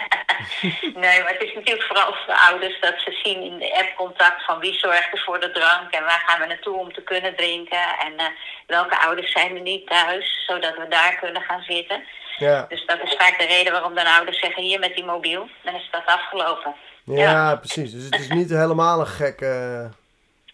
Nee, 0.94 1.22
maar 1.22 1.32
het 1.32 1.42
is 1.42 1.54
natuurlijk 1.54 1.86
vooral 1.86 2.14
voor 2.14 2.34
ouders 2.34 2.80
dat 2.80 2.94
ze 3.04 3.20
zien 3.22 3.42
in 3.42 3.58
de 3.58 3.78
app 3.78 3.92
contact 3.96 4.44
van 4.44 4.58
wie 4.58 4.74
zorgt 4.74 5.12
er 5.12 5.22
voor 5.24 5.40
de 5.40 5.50
drank 5.50 5.90
en 5.90 6.04
waar 6.04 6.24
gaan 6.26 6.40
we 6.40 6.46
naartoe 6.46 6.78
om 6.78 6.92
te 6.92 7.02
kunnen 7.02 7.36
drinken 7.36 7.84
en 8.04 8.16
eh, 8.16 8.26
welke 8.66 8.98
ouders 8.98 9.32
zijn 9.32 9.54
er 9.56 9.62
niet 9.62 9.86
thuis, 9.86 10.44
zodat 10.46 10.76
we 10.76 10.88
daar 10.88 11.18
kunnen 11.20 11.42
gaan 11.42 11.62
zitten. 11.62 12.04
Ja, 12.36 12.66
Dus 12.68 12.86
dat 12.86 12.98
is 13.02 13.14
vaak 13.18 13.38
de 13.38 13.46
reden 13.46 13.72
waarom 13.72 13.94
dan 13.94 14.06
ouders 14.06 14.38
zeggen 14.38 14.62
hier 14.62 14.78
met 14.78 14.94
die 14.94 15.04
mobiel, 15.04 15.48
dan 15.62 15.74
is 15.74 15.88
dat 15.90 16.06
afgelopen. 16.06 16.74
Ja, 17.04 17.56
precies. 17.56 17.92
Dus 17.92 18.04
het 18.04 18.18
is 18.20 18.28
niet 18.28 18.50
helemaal 18.50 19.00
een 19.00 19.06
gekke, 19.06 19.90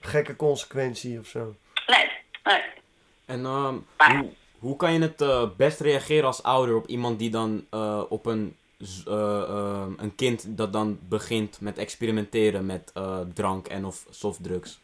gekke 0.00 0.36
consequentie 0.36 1.18
of 1.18 1.26
zo. 1.26 1.54
Nee, 1.86 2.10
nee. 2.44 2.62
En 3.26 3.44
ehm, 3.44 3.76
Maar- 3.96 4.16
hoe, 4.16 4.30
hoe 4.58 4.76
kan 4.76 4.92
je 4.92 5.00
het 5.00 5.20
eh, 5.20 5.44
best 5.56 5.80
reageren 5.80 6.24
als 6.26 6.42
ouder 6.42 6.74
op 6.76 6.86
iemand 6.86 7.18
die 7.18 7.30
dan 7.30 7.66
eh, 7.70 8.02
op 8.08 8.26
een, 8.26 8.56
eh, 9.06 9.42
ehm, 9.42 9.92
een 9.96 10.14
kind 10.14 10.44
dat 10.56 10.72
dan 10.72 10.98
begint 11.02 11.60
met 11.60 11.78
experimenteren 11.78 12.66
met 12.66 12.90
eh, 12.94 13.20
drank 13.34 13.66
en 13.66 13.84
of 13.84 14.04
softdrugs? 14.10 14.78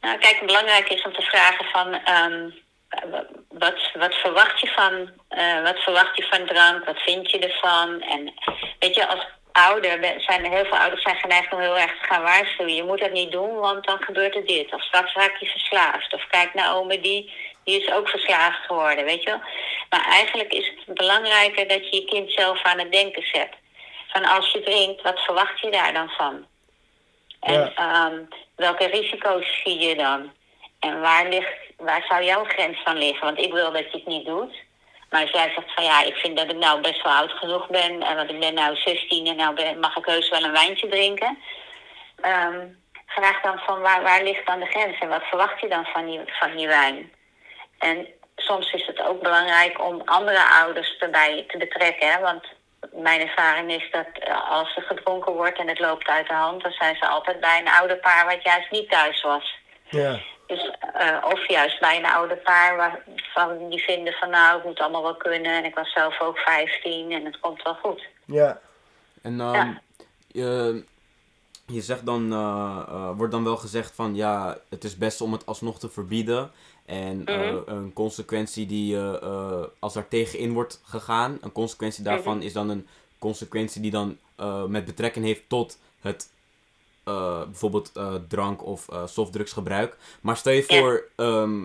Nou, 0.00 0.18
kijk, 0.18 0.42
belangrijk 0.46 0.88
is 0.88 1.02
om 1.02 1.12
te 1.12 1.22
vragen 1.22 1.64
van 1.64 1.92
ehm, 1.94 2.50
wat, 3.48 3.90
wat 3.94 4.14
verwacht 4.14 4.60
je 4.60 4.66
van, 4.66 5.10
eh, 5.28 5.62
wat 5.62 5.78
verwacht 5.78 6.16
je 6.16 6.22
van 6.30 6.46
drank, 6.46 6.84
wat 6.84 6.98
vind 6.98 7.30
je 7.30 7.38
ervan? 7.38 8.00
En 8.00 8.32
weet 8.78 8.94
je, 8.94 9.06
als 9.08 9.26
ouder 9.66 10.14
zijn 10.20 10.52
heel 10.52 10.64
veel 10.64 10.78
ouders 10.78 11.02
zijn 11.02 11.16
geneigd 11.16 11.52
om 11.52 11.60
heel 11.60 11.78
erg 11.78 11.90
te 12.00 12.06
gaan 12.06 12.22
waarschuwen. 12.22 12.74
Je 12.74 12.84
moet 12.84 12.98
dat 13.00 13.12
niet 13.12 13.32
doen, 13.32 13.54
want 13.54 13.84
dan 13.86 13.98
gebeurt 14.02 14.34
er 14.34 14.46
dit. 14.46 14.74
Of 14.74 14.82
straks 14.82 15.14
raak 15.14 15.36
je 15.36 15.46
verslaafd. 15.46 16.14
Of 16.14 16.26
kijk 16.30 16.54
naar 16.54 16.76
ome 16.76 17.00
die, 17.00 17.32
die 17.64 17.82
is 17.82 17.92
ook 17.92 18.08
verslaafd 18.08 18.66
geworden, 18.66 19.04
weet 19.04 19.22
je 19.22 19.30
wel. 19.30 19.40
Maar 19.90 20.04
eigenlijk 20.10 20.52
is 20.52 20.72
het 20.86 20.94
belangrijker 20.96 21.68
dat 21.68 21.90
je 21.90 21.96
je 21.96 22.04
kind 22.04 22.32
zelf 22.32 22.62
aan 22.62 22.78
het 22.78 22.92
denken 22.92 23.22
zet. 23.32 23.50
Van 24.08 24.24
als 24.24 24.50
je 24.50 24.60
drinkt, 24.62 25.02
wat 25.02 25.20
verwacht 25.20 25.60
je 25.60 25.70
daar 25.70 25.92
dan 25.92 26.08
van? 26.08 26.46
En 27.40 27.52
Ja. 27.52 27.72
ehm, 27.74 28.18
welke 28.56 28.86
risico's 28.86 29.60
zie 29.64 29.78
je 29.78 29.96
dan? 29.96 30.32
En 30.80 31.00
waar, 31.00 31.28
ligt, 31.28 31.56
waar 31.76 32.04
zou 32.08 32.24
jouw 32.24 32.44
grens 32.44 32.78
van 32.84 32.96
liggen? 32.98 33.24
Want 33.24 33.38
ik 33.38 33.52
wil 33.52 33.72
dat 33.72 33.84
je 33.92 33.98
het 33.98 34.06
niet 34.06 34.26
doet. 34.26 34.54
Maar 35.10 35.30
jij 35.30 35.52
zegt 35.54 35.74
van 35.74 35.84
ja, 35.84 36.02
ik 36.02 36.14
vind 36.16 36.36
dat 36.36 36.50
ik 36.50 36.56
nou 36.56 36.80
best 36.80 37.02
wel 37.02 37.12
oud 37.12 37.32
genoeg 37.32 37.68
ben. 37.68 38.02
En 38.02 38.16
want 38.16 38.30
ik 38.30 38.40
ben 38.40 38.54
nou 38.54 38.76
16 38.76 39.26
en 39.26 39.36
nou 39.36 39.54
ben, 39.54 39.80
mag 39.80 39.96
ik 39.96 40.04
heus 40.04 40.28
wel 40.28 40.44
een 40.44 40.52
wijntje 40.52 40.88
drinken. 40.88 41.38
Ehm, 42.20 42.66
vraag 43.06 43.40
dan 43.40 43.58
van 43.58 43.80
waar, 43.80 44.02
waar 44.02 44.22
ligt 44.22 44.46
dan 44.46 44.60
de 44.60 44.66
grens? 44.66 44.98
En 44.98 45.08
wat 45.08 45.22
verwacht 45.22 45.60
je 45.60 45.68
dan 45.68 45.84
van 45.84 46.06
die, 46.06 46.20
van 46.26 46.56
die 46.56 46.66
wijn? 46.66 47.12
En 47.78 48.06
soms 48.36 48.72
is 48.72 48.86
het 48.86 49.00
ook 49.02 49.22
belangrijk 49.22 49.82
om 49.84 50.02
andere 50.04 50.48
ouders 50.48 50.96
erbij 50.98 51.44
te 51.48 51.58
betrekken. 51.58 52.20
Want 52.20 52.44
mijn 52.92 53.20
ervaring 53.20 53.72
is 53.72 53.90
dat 53.90 54.06
eh, 54.12 54.50
als 54.50 54.76
er 54.76 54.82
gedronken 54.82 55.32
wordt 55.32 55.58
en 55.58 55.68
het 55.68 55.78
loopt 55.78 56.08
uit 56.08 56.28
de 56.28 56.34
hand, 56.34 56.62
dan 56.62 56.72
zijn 56.72 56.96
ze 56.96 57.06
altijd 57.06 57.40
bij 57.40 57.58
een 57.60 57.72
ouder 57.78 57.96
paar 57.96 58.26
wat 58.26 58.42
juist 58.42 58.70
niet 58.70 58.90
thuis 58.90 59.22
was. 59.22 59.58
Ja, 59.88 60.20
Dus, 60.48 60.70
eh, 60.94 61.24
of 61.24 61.48
juist 61.48 61.80
bij 61.80 61.98
een 61.98 62.06
ouder 62.06 62.36
paar 62.36 62.76
waarvan 62.76 63.68
die 63.70 63.82
vinden 63.82 64.12
van 64.12 64.30
nou, 64.30 64.54
het 64.56 64.64
moet 64.64 64.78
allemaal 64.78 65.02
wel 65.02 65.16
kunnen. 65.16 65.52
En 65.52 65.64
ik 65.64 65.74
was 65.74 65.92
zelf 65.92 66.20
ook 66.20 66.38
15 66.38 67.12
en 67.12 67.24
het 67.24 67.40
komt 67.40 67.62
wel 67.62 67.74
goed. 67.74 68.02
ja, 68.24 68.60
En 69.22 69.36
Ja. 69.36 69.80
je, 70.26 70.84
je 71.66 71.80
zegt 71.80 72.06
dan, 72.06 72.32
eh, 72.32 72.82
eh, 72.88 73.10
wordt 73.16 73.32
dan 73.32 73.44
wel 73.44 73.56
gezegd 73.56 73.94
van 73.94 74.14
ja, 74.14 74.58
het 74.68 74.84
is 74.84 74.96
best 74.98 75.20
om 75.20 75.32
het 75.32 75.46
alsnog 75.46 75.78
te 75.78 75.88
verbieden. 75.88 76.50
En 76.86 77.22
eh, 77.26 77.36
Mhm. 77.50 77.62
een 77.66 77.92
consequentie 77.92 78.66
die, 78.66 78.98
als 79.78 79.96
er 79.96 80.08
tegenin 80.08 80.52
wordt 80.52 80.80
gegaan, 80.84 81.38
een 81.40 81.52
consequentie 81.52 82.04
daarvan 82.04 82.36
Mhm. 82.36 82.46
is 82.46 82.52
dan 82.52 82.68
een 82.68 82.88
consequentie 83.18 83.80
die 83.82 83.90
dan 83.90 84.18
eh, 84.36 84.64
met 84.64 84.84
betrekking 84.84 85.24
heeft 85.24 85.48
tot 85.48 85.78
het 86.00 86.30
eh, 87.08 87.42
bijvoorbeeld 87.44 87.90
eh, 87.94 88.14
drank 88.28 88.64
of 88.64 88.88
eh, 88.88 89.06
softdrugsgebruik. 89.06 89.96
Maar 90.20 90.36
stel 90.36 90.52
je 90.52 90.64
Ja. 90.68 90.78
voor, 90.78 91.04
ehm, 91.16 91.62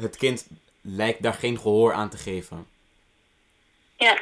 het 0.00 0.16
kind 0.16 0.46
lijkt 0.80 1.22
daar 1.22 1.34
geen 1.34 1.58
gehoor 1.58 1.92
aan 1.92 2.08
te 2.10 2.16
geven. 2.16 2.66
Ja, 3.96 4.18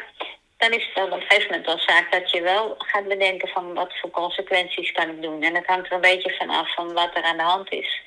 dan 0.57 0.71
is 0.73 0.85
het 0.87 0.95
dan 0.95 1.05
op 1.05 1.13
een 1.13 1.21
gegeven 1.27 1.47
moment 1.49 1.67
wel 1.67 1.79
zaak 1.79 2.13
dat 2.13 2.31
je 2.31 2.41
wel 2.43 2.75
gaat 2.79 3.09
bedenken 3.09 3.49
van 3.49 3.75
wat 3.75 3.99
voor 4.01 4.11
consequenties 4.11 4.93
kan 4.93 5.09
ik 5.09 5.23
doen. 5.23 5.43
En 5.43 5.55
het 5.55 5.67
hangt 5.67 5.87
er 5.87 5.93
een 5.93 6.01
beetje 6.01 6.35
van 6.39 6.51
af 6.51 6.75
van 6.75 6.93
wat 6.93 7.11
er 7.15 7.23
aan 7.23 7.37
de 7.37 7.43
hand 7.43 7.73
is. 7.73 8.03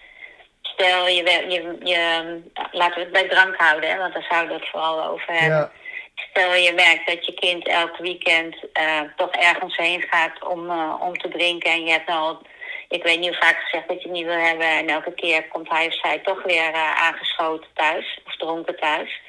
Stel, 0.61 1.07
je, 1.07 1.24
je, 1.49 1.78
je, 1.84 2.39
laten 2.72 2.95
we 2.95 3.03
het 3.03 3.11
bij 3.11 3.28
drank 3.28 3.55
houden, 3.55 3.89
hè, 3.89 3.97
want 3.97 4.13
daar 4.13 4.28
zouden 4.30 4.53
we 4.55 4.59
het 4.61 4.70
vooral 4.72 5.03
over 5.05 5.34
hebben. 5.34 5.57
ja, 5.57 5.72
Stel 6.32 6.53
je 6.53 6.74
merkt 6.74 7.07
dat 7.07 7.26
je 7.26 7.34
kind 7.34 7.68
elk 7.68 7.97
weekend 7.97 8.55
eh, 8.74 9.01
toch 9.15 9.32
ergens 9.32 9.78
heen 9.78 10.01
gaat 10.01 10.43
om, 10.47 10.70
eh, 10.70 10.95
om 10.99 11.18
te 11.18 11.30
drinken. 11.30 11.72
En 11.72 11.84
je 11.84 11.91
hebt 11.91 12.07
nou, 12.07 12.20
al- 12.22 12.41
ik 12.89 13.03
weet 13.03 13.19
niet 13.19 13.29
hoe 13.29 13.38
vaak 13.38 13.57
gezegd 13.57 13.88
dat 13.88 14.01
je 14.01 14.07
het 14.07 14.17
niet 14.17 14.25
wil 14.25 14.39
hebben. 14.39 14.67
En 14.67 14.88
elke 14.88 15.13
keer 15.13 15.47
komt 15.47 15.69
hij 15.69 15.88
of 15.88 15.93
zij 15.93 16.19
toch 16.19 16.43
weer 16.43 16.73
eh, 16.73 17.01
aangeschoten 17.01 17.69
thuis 17.73 18.19
of 18.25 18.35
dronken 18.35 18.79
thuis. 18.79 19.21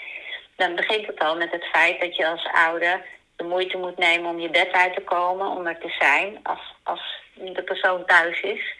Dan 0.57 0.75
begint 0.75 1.07
het 1.07 1.19
al 1.19 1.37
met 1.37 1.51
het 1.51 1.65
feit 1.65 2.01
dat 2.01 2.17
je 2.17 2.27
als 2.27 2.49
ouder 2.53 3.05
de 3.37 3.45
moeite 3.45 3.77
moet 3.77 3.99
nemen 3.99 4.31
om 4.31 4.39
je 4.41 4.51
bed 4.51 4.73
uit 4.73 4.95
te 4.95 5.01
komen. 5.01 5.47
Om 5.47 5.67
er 5.67 5.79
te 5.79 5.95
zijn 5.99 6.39
als, 6.43 6.75
als 6.83 7.23
de 7.35 7.63
persoon 7.63 8.05
thuis 8.05 8.41
is. 8.41 8.77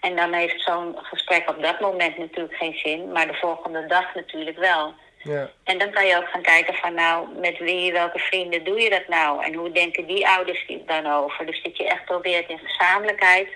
En 0.00 0.16
dan 0.16 0.32
heeft 0.32 0.62
zo'n 0.62 0.96
gesprek 1.02 1.50
op 1.50 1.62
dat 1.62 1.80
moment 1.80 2.18
natuurlijk 2.18 2.56
geen 2.56 2.78
zin. 2.82 3.12
Maar 3.12 3.26
de 3.26 3.34
volgende 3.34 3.86
dag 3.86 4.14
natuurlijk 4.14 4.58
wel. 4.58 4.94
ja, 5.22 5.50
En 5.64 5.78
dan 5.78 5.90
kan 5.90 6.06
je 6.06 6.16
ook 6.16 6.28
gaan 6.28 6.42
kijken 6.42 6.74
van 6.74 6.94
nou, 6.94 7.28
met 7.40 7.58
wie, 7.58 7.92
welke 7.92 8.18
vrienden 8.18 8.64
doe 8.64 8.80
je 8.80 8.90
dat 8.90 9.08
nou? 9.08 9.44
En 9.44 9.54
hoe 9.54 9.72
denken 9.72 10.06
die 10.06 10.28
ouders 10.28 10.66
die 10.66 10.84
dan 10.86 11.06
over? 11.06 11.46
Dus 11.46 11.62
dat 11.62 11.76
je 11.76 11.88
echt 11.88 12.04
probeert 12.04 12.48
in 12.48 12.58
gezamenlijkheid 12.58 13.48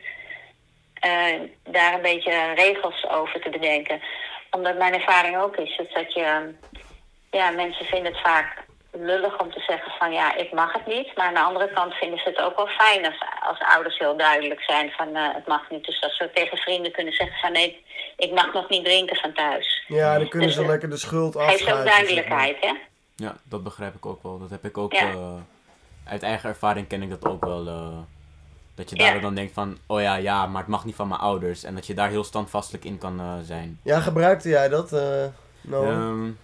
daar 1.62 1.94
een 1.94 2.02
beetje 2.02 2.52
regels 2.54 3.06
over 3.08 3.40
te 3.40 3.50
bedenken. 3.50 4.00
omdat 4.50 4.78
mijn 4.78 4.94
ervaring 4.94 5.36
ook 5.36 5.56
is, 5.56 5.78
is 5.78 5.94
dat 5.94 6.12
je, 6.12 6.54
ja, 7.30 7.50
mensen 7.50 7.86
vinden 7.86 8.12
het 8.12 8.20
vaak 8.20 8.66
lullig 8.92 9.40
om 9.40 9.52
te 9.52 9.60
zeggen 9.60 9.92
van 9.98 10.12
ja, 10.12 10.36
ik 10.36 10.52
mag 10.52 10.72
het 10.72 10.86
niet. 10.86 11.16
Maar 11.16 11.26
aan 11.26 11.34
de 11.34 11.40
andere 11.40 11.70
kant 11.72 11.94
vinden 11.94 12.18
ze 12.18 12.28
het 12.28 12.38
ook 12.38 12.56
wel 12.56 12.66
fijn 12.66 13.04
als, 13.06 13.24
als 13.48 13.58
ouders 13.58 13.98
heel 13.98 14.16
duidelijk 14.16 14.62
zijn 14.62 14.90
van 14.90 15.08
uh, 15.08 15.34
het 15.34 15.46
mag 15.46 15.70
niet. 15.70 15.84
Dus 15.84 16.00
dat 16.00 16.12
ze 16.12 16.30
tegen 16.34 16.58
vrienden 16.58 16.92
kunnen 16.92 17.12
zeggen 17.12 17.38
van 17.38 17.52
nee, 17.52 17.84
ik 18.16 18.32
mag 18.32 18.52
nog 18.52 18.68
niet 18.68 18.84
drinken 18.84 19.16
van 19.16 19.32
thuis. 19.32 19.84
Ja, 19.88 20.18
dan 20.18 20.28
kunnen 20.28 20.48
dus, 20.48 20.56
ze 20.56 20.66
lekker 20.66 20.90
de 20.90 20.96
schuld 20.96 21.36
afschuiven. 21.36 21.66
Geeft 21.66 21.78
ook 21.78 21.86
duidelijkheid, 21.86 22.56
hè? 22.60 22.72
Ja, 23.16 23.36
dat 23.44 23.64
begrijp 23.64 23.94
ik 23.94 24.06
ook 24.06 24.22
wel. 24.22 24.38
Dat 24.38 24.50
heb 24.50 24.64
ik 24.64 24.78
ook, 24.78 24.92
ja. 24.92 25.10
uh, 25.10 25.34
uit 26.04 26.22
eigen 26.22 26.48
ervaring 26.48 26.88
ken 26.88 27.02
ik 27.02 27.10
dat 27.10 27.24
ook 27.24 27.44
wel. 27.44 27.66
Uh, 28.78 28.84
dat 28.84 28.90
je 28.90 28.96
daar 29.04 29.14
ja. 29.14 29.20
dan 29.20 29.34
denkt 29.34 29.52
van, 29.52 29.76
oh 29.86 30.00
ja, 30.00 30.14
ja, 30.14 30.46
maar 30.46 30.60
het 30.60 30.70
mag 30.70 30.84
niet 30.84 30.94
van 30.94 31.08
mijn 31.08 31.20
ouders. 31.20 31.64
En 31.64 31.74
dat 31.74 31.86
je 31.86 31.94
daar 31.94 32.08
heel 32.08 32.24
standvastelijk 32.24 32.84
in 32.84 32.98
kan 32.98 33.20
uh, 33.20 33.32
zijn. 33.42 33.80
Ja, 33.82 34.00
gebruikte 34.00 34.48
jij 34.48 34.68
dat? 34.68 34.90
No. 35.60 35.84
Um, 35.84 36.38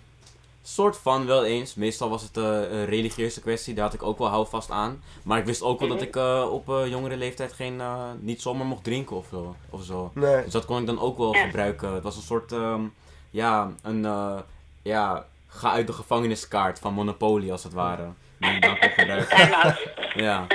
soort 0.62 0.96
van 0.96 1.26
wel 1.26 1.44
eens. 1.44 1.74
Meestal 1.74 2.08
was 2.08 2.22
het 2.22 2.36
uh, 2.36 2.44
een 2.44 2.86
religieuze 2.86 3.40
kwestie, 3.40 3.74
daar 3.74 3.84
had 3.84 3.94
ik 3.94 4.02
ook 4.02 4.18
wel 4.18 4.28
houvast 4.28 4.70
aan. 4.70 5.02
Maar 5.22 5.38
ik 5.38 5.44
wist 5.44 5.62
ook 5.62 5.80
wel 5.80 5.88
dat 5.88 6.02
ik 6.02 6.16
uh, 6.16 6.48
op 6.50 6.68
uh, 6.68 6.86
jongere 6.86 7.16
leeftijd 7.16 7.52
geen, 7.52 7.82
niet 8.20 8.42
zomaar 8.42 8.66
mocht 8.66 8.84
drinken 8.84 9.16
of 9.16 9.26
zo. 9.30 9.56
Of 9.70 9.84
zo. 9.84 10.10
Nee. 10.14 10.42
Dus 10.42 10.52
dat 10.52 10.64
kon 10.64 10.80
ik 10.80 10.86
dan 10.86 11.00
ook 11.00 11.18
wel 11.18 11.32
gebruiken. 11.32 11.92
Het 11.92 12.02
was 12.02 12.16
een 12.16 12.22
soort, 12.22 12.52
um, 12.52 12.94
ja, 13.30 13.72
een, 13.82 14.06
ja, 14.82 15.26
ga 15.46 15.70
uit 15.70 15.86
de 15.86 15.92
gevangeniskaart 15.92 16.78
van 16.78 16.94
Monopoly 16.94 17.50
als 17.50 17.62
het 17.62 17.72
ware. 17.72 18.06
Die 18.38 18.60
dan 18.60 18.78
kon 18.78 18.90
gebruiken. 18.90 19.48
ja. 20.24 20.46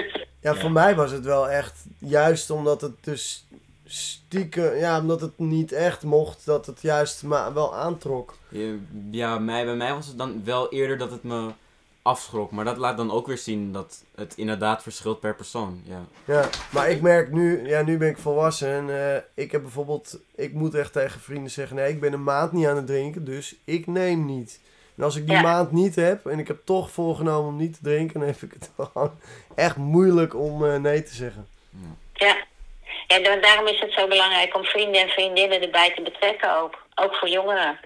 Ja, 0.41 0.55
voor 0.55 0.71
mij 0.71 0.95
was 0.95 1.11
het 1.11 1.25
wel 1.25 1.49
echt, 1.49 1.85
juist 1.97 2.49
omdat 2.49 2.81
het 2.81 2.93
dus 3.01 3.47
stiekem, 3.85 4.75
ja, 4.75 4.99
omdat 4.99 5.21
het 5.21 5.39
niet 5.39 5.71
echt 5.71 6.03
mocht, 6.03 6.45
dat 6.45 6.65
het 6.65 6.81
juist 6.81 7.23
maar 7.23 7.53
wel 7.53 7.75
aantrok. 7.75 8.37
Ja, 8.49 8.73
ja 9.11 9.39
mij, 9.39 9.65
bij 9.65 9.75
mij 9.75 9.93
was 9.93 10.07
het 10.07 10.17
dan 10.17 10.41
wel 10.43 10.71
eerder 10.71 10.97
dat 10.97 11.11
het 11.11 11.23
me 11.23 11.51
afschrok. 12.01 12.51
Maar 12.51 12.65
dat 12.65 12.77
laat 12.77 12.97
dan 12.97 13.11
ook 13.11 13.27
weer 13.27 13.37
zien 13.37 13.71
dat 13.71 14.03
het 14.15 14.33
inderdaad 14.35 14.83
verschilt 14.83 15.19
per 15.19 15.35
persoon. 15.35 15.81
Ja, 15.83 16.05
ja 16.25 16.49
maar 16.71 16.89
ik 16.89 17.01
merk 17.01 17.31
nu, 17.31 17.67
ja, 17.67 17.81
nu 17.81 17.97
ben 17.97 18.09
ik 18.09 18.17
volwassen 18.17 18.69
en 18.69 18.87
uh, 18.87 19.21
ik 19.33 19.51
heb 19.51 19.61
bijvoorbeeld, 19.61 20.19
ik 20.35 20.53
moet 20.53 20.73
echt 20.73 20.93
tegen 20.93 21.21
vrienden 21.21 21.51
zeggen, 21.51 21.75
nee, 21.75 21.91
ik 21.91 21.99
ben 21.99 22.13
een 22.13 22.23
maand 22.23 22.51
niet 22.51 22.67
aan 22.67 22.75
het 22.75 22.87
drinken, 22.87 23.25
dus 23.25 23.55
ik 23.63 23.87
neem 23.87 24.25
niet. 24.25 24.59
En 24.99 25.05
als 25.05 25.15
ik 25.15 25.27
die 25.27 25.35
ja. 25.35 25.41
maand 25.41 25.71
niet 25.71 25.95
heb 25.95 26.25
en 26.25 26.39
ik 26.39 26.47
heb 26.47 26.65
toch 26.65 26.91
voorgenomen 26.91 27.49
om 27.49 27.57
niet 27.57 27.73
te 27.73 27.83
drinken, 27.83 28.19
dan 28.19 28.29
heb 28.29 28.41
ik 28.41 28.51
het 28.53 28.71
gewoon 28.77 29.19
echt 29.55 29.75
moeilijk 29.75 30.35
om 30.35 30.63
uh, 30.63 30.75
nee 30.75 31.03
te 31.03 31.15
zeggen. 31.15 31.47
Ja. 32.13 32.35
ja. 33.07 33.39
Daarom 33.41 33.67
is 33.67 33.79
het 33.79 33.93
zo 33.93 34.07
belangrijk 34.07 34.55
om 34.55 34.63
vrienden 34.63 35.01
en 35.01 35.09
vriendinnen 35.09 35.61
erbij 35.61 35.93
te 35.95 36.01
betrekken 36.01 36.57
ook. 36.57 36.83
Ook 36.95 37.15
voor 37.15 37.29
jongeren. 37.29 37.79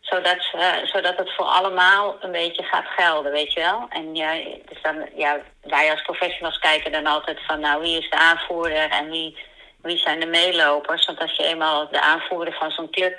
Zodat, 0.00 0.36
ze, 0.40 0.80
zodat 0.84 1.16
het 1.16 1.34
voor 1.34 1.46
allemaal 1.46 2.16
een 2.20 2.32
beetje 2.32 2.62
gaat 2.62 2.86
gelden, 2.96 3.32
weet 3.32 3.52
je 3.52 3.60
wel. 3.60 3.86
En 3.88 4.14
ja, 4.14 4.32
dus 4.68 4.82
dan, 4.82 5.08
ja, 5.16 5.40
wij 5.62 5.90
als 5.90 6.02
professionals 6.02 6.58
kijken 6.58 6.92
dan 6.92 7.06
altijd 7.06 7.38
van... 7.46 7.60
nou, 7.60 7.80
wie 7.80 7.98
is 7.98 8.10
de 8.10 8.18
aanvoerder 8.18 8.90
en 8.90 9.10
wie, 9.10 9.36
wie 9.82 9.98
zijn 9.98 10.20
de 10.20 10.26
meelopers? 10.26 11.06
Want 11.06 11.20
als 11.20 11.36
je 11.36 11.44
eenmaal 11.44 11.88
de 11.90 12.00
aanvoerder 12.00 12.54
van 12.54 12.70
zo'n 12.70 12.90
club 12.90 13.16